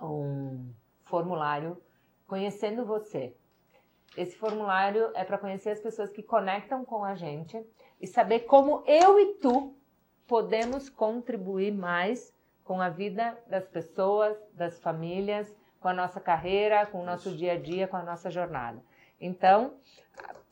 um 0.00 0.72
formulário 1.04 1.76
conhecendo 2.26 2.86
você. 2.86 3.36
Esse 4.16 4.34
formulário 4.34 5.10
é 5.14 5.24
para 5.26 5.36
conhecer 5.36 5.72
as 5.72 5.80
pessoas 5.80 6.08
que 6.10 6.22
conectam 6.22 6.86
com 6.86 7.04
a 7.04 7.14
gente 7.14 7.62
e 8.00 8.06
saber 8.06 8.40
como 8.40 8.82
eu 8.86 9.18
e 9.18 9.34
tu 9.34 9.74
podemos 10.26 10.88
contribuir 10.88 11.72
mais 11.72 12.34
com 12.64 12.80
a 12.80 12.88
vida 12.88 13.38
das 13.46 13.66
pessoas, 13.66 14.36
das 14.52 14.78
famílias, 14.78 15.54
com 15.80 15.88
a 15.88 15.94
nossa 15.94 16.20
carreira, 16.20 16.84
com 16.86 17.00
o 17.00 17.04
nosso 17.04 17.30
dia 17.30 17.52
a 17.52 17.58
dia, 17.58 17.86
com 17.86 17.96
a 17.96 18.02
nossa 18.02 18.30
jornada. 18.30 18.82
Então, 19.20 19.74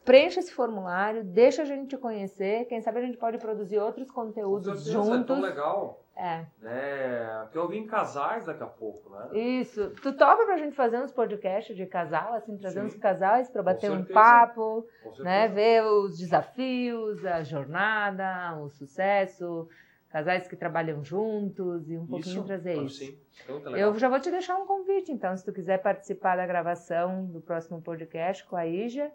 preencha 0.04 0.40
esse 0.40 0.52
formulário, 0.52 1.24
deixa 1.24 1.62
a 1.62 1.64
gente 1.64 1.88
te 1.88 1.96
conhecer. 1.98 2.66
Quem 2.66 2.80
sabe 2.80 2.98
a 2.98 3.02
gente 3.02 3.16
pode 3.18 3.38
produzir 3.38 3.78
outros 3.78 4.10
conteúdos 4.10 4.84
juntos. 4.84 5.22
É 5.22 5.24
tão 5.24 5.40
legal. 5.40 6.03
É. 6.16 6.46
É, 6.62 7.46
que 7.50 7.58
eu 7.58 7.68
vi 7.68 7.78
em 7.78 7.86
casais 7.86 8.46
daqui 8.46 8.62
a 8.62 8.66
pouco, 8.66 9.10
né? 9.10 9.36
Isso. 9.36 9.90
Tu 10.00 10.12
topa 10.12 10.44
pra 10.44 10.56
gente 10.56 10.76
fazer 10.76 10.98
uns 10.98 11.12
podcasts 11.12 11.76
de 11.76 11.86
casal, 11.86 12.34
assim, 12.34 12.56
trazer 12.56 12.80
Sim. 12.80 12.86
uns 12.86 12.94
casais 12.94 13.50
para 13.50 13.62
bater 13.62 13.90
um 13.90 14.04
papo, 14.04 14.86
né? 15.18 15.48
Ver 15.48 15.82
os 15.84 16.18
desafios, 16.18 17.24
a 17.26 17.42
jornada, 17.42 18.56
o 18.60 18.70
sucesso, 18.70 19.68
casais 20.08 20.46
que 20.46 20.54
trabalham 20.54 21.02
juntos 21.02 21.90
e 21.90 21.98
um 21.98 22.06
pouquinho 22.06 22.36
isso, 22.36 22.46
trazer 22.46 22.80
isso. 22.84 22.98
Sim. 22.98 23.18
Então, 23.48 23.76
eu 23.76 23.92
já 23.98 24.08
vou 24.08 24.20
te 24.20 24.30
deixar 24.30 24.56
um 24.56 24.66
convite, 24.66 25.10
então, 25.10 25.36
se 25.36 25.44
tu 25.44 25.52
quiser 25.52 25.78
participar 25.82 26.36
da 26.36 26.46
gravação 26.46 27.24
do 27.26 27.40
próximo 27.40 27.82
podcast 27.82 28.44
com 28.44 28.54
a 28.54 28.64
Ija, 28.64 29.10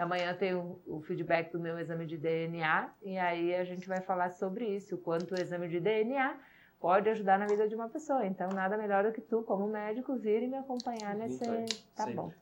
Amanhã 0.00 0.32
tem 0.32 0.54
o, 0.54 0.80
o, 0.86 1.02
feedback 1.02 1.52
do 1.52 1.60
meu 1.60 1.78
exame 1.78 2.06
de 2.06 2.16
DNA 2.16 2.88
e 3.02 3.18
aí 3.18 3.54
a 3.54 3.64
gente 3.64 3.86
vai 3.86 4.00
falar 4.00 4.30
sobre 4.30 4.64
isso, 4.64 4.94
o 4.94 4.98
quanto 4.98 5.34
o 5.34 5.38
exame 5.38 5.68
de 5.68 5.78
DNA 5.78 6.38
pode 6.80 7.10
ajudar 7.10 7.38
na 7.38 7.44
vida 7.44 7.68
de 7.68 7.74
uma 7.74 7.86
pessoa. 7.86 8.24
Então, 8.24 8.48
nada 8.48 8.78
melhor 8.78 9.04
do 9.04 9.12
que 9.12 9.20
tu, 9.20 9.42
como 9.42 9.68
médico, 9.68 10.16
vir 10.16 10.42
e 10.42 10.48
me 10.48 10.56
acompanhar 10.56 11.14
nesse. 11.14 11.44
Tá 11.94 12.06
bom. 12.06 12.32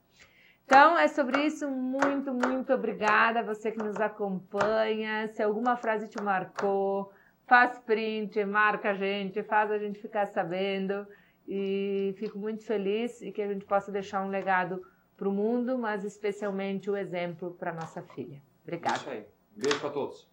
Então, 0.65 0.97
é 0.97 1.09
sobre 1.09 1.45
isso. 1.47 1.69
Muito, 1.69 2.33
muito 2.33 2.73
obrigada. 2.73 3.43
Você 3.43 3.73
que 3.73 3.83
nos 3.83 3.97
acompanha. 3.97 5.27
Se 5.27 5.43
alguma 5.43 5.77
frase 5.77 6.07
te 6.07 6.23
marcou, 6.23 7.13
faz 7.45 7.77
print, 7.81 8.45
marca 8.45 8.91
a 8.91 8.95
gente, 8.95 9.43
faz 9.43 9.73
a 9.73 9.79
gente 9.79 9.99
ficar 9.99 10.27
sabendo. 10.27 11.05
E 11.49 12.15
fico 12.19 12.39
muito 12.39 12.65
feliz 12.65 13.21
e 13.21 13.33
que 13.33 13.43
a 13.43 13.49
gente 13.49 13.65
possa 13.65 13.91
deixar 13.91 14.23
um 14.23 14.29
legado 14.29 14.81
para 15.19 15.29
o 15.29 15.33
mundo, 15.33 15.77
mas 15.77 16.05
especialmente 16.05 16.89
o 16.89 16.97
exemplo 16.97 17.51
para 17.51 17.73
nossa 17.73 18.01
filha. 18.01 18.41
Obrigada. 18.63 19.27
Beijo 19.51 19.81
para 19.81 19.91
todos. 19.91 20.28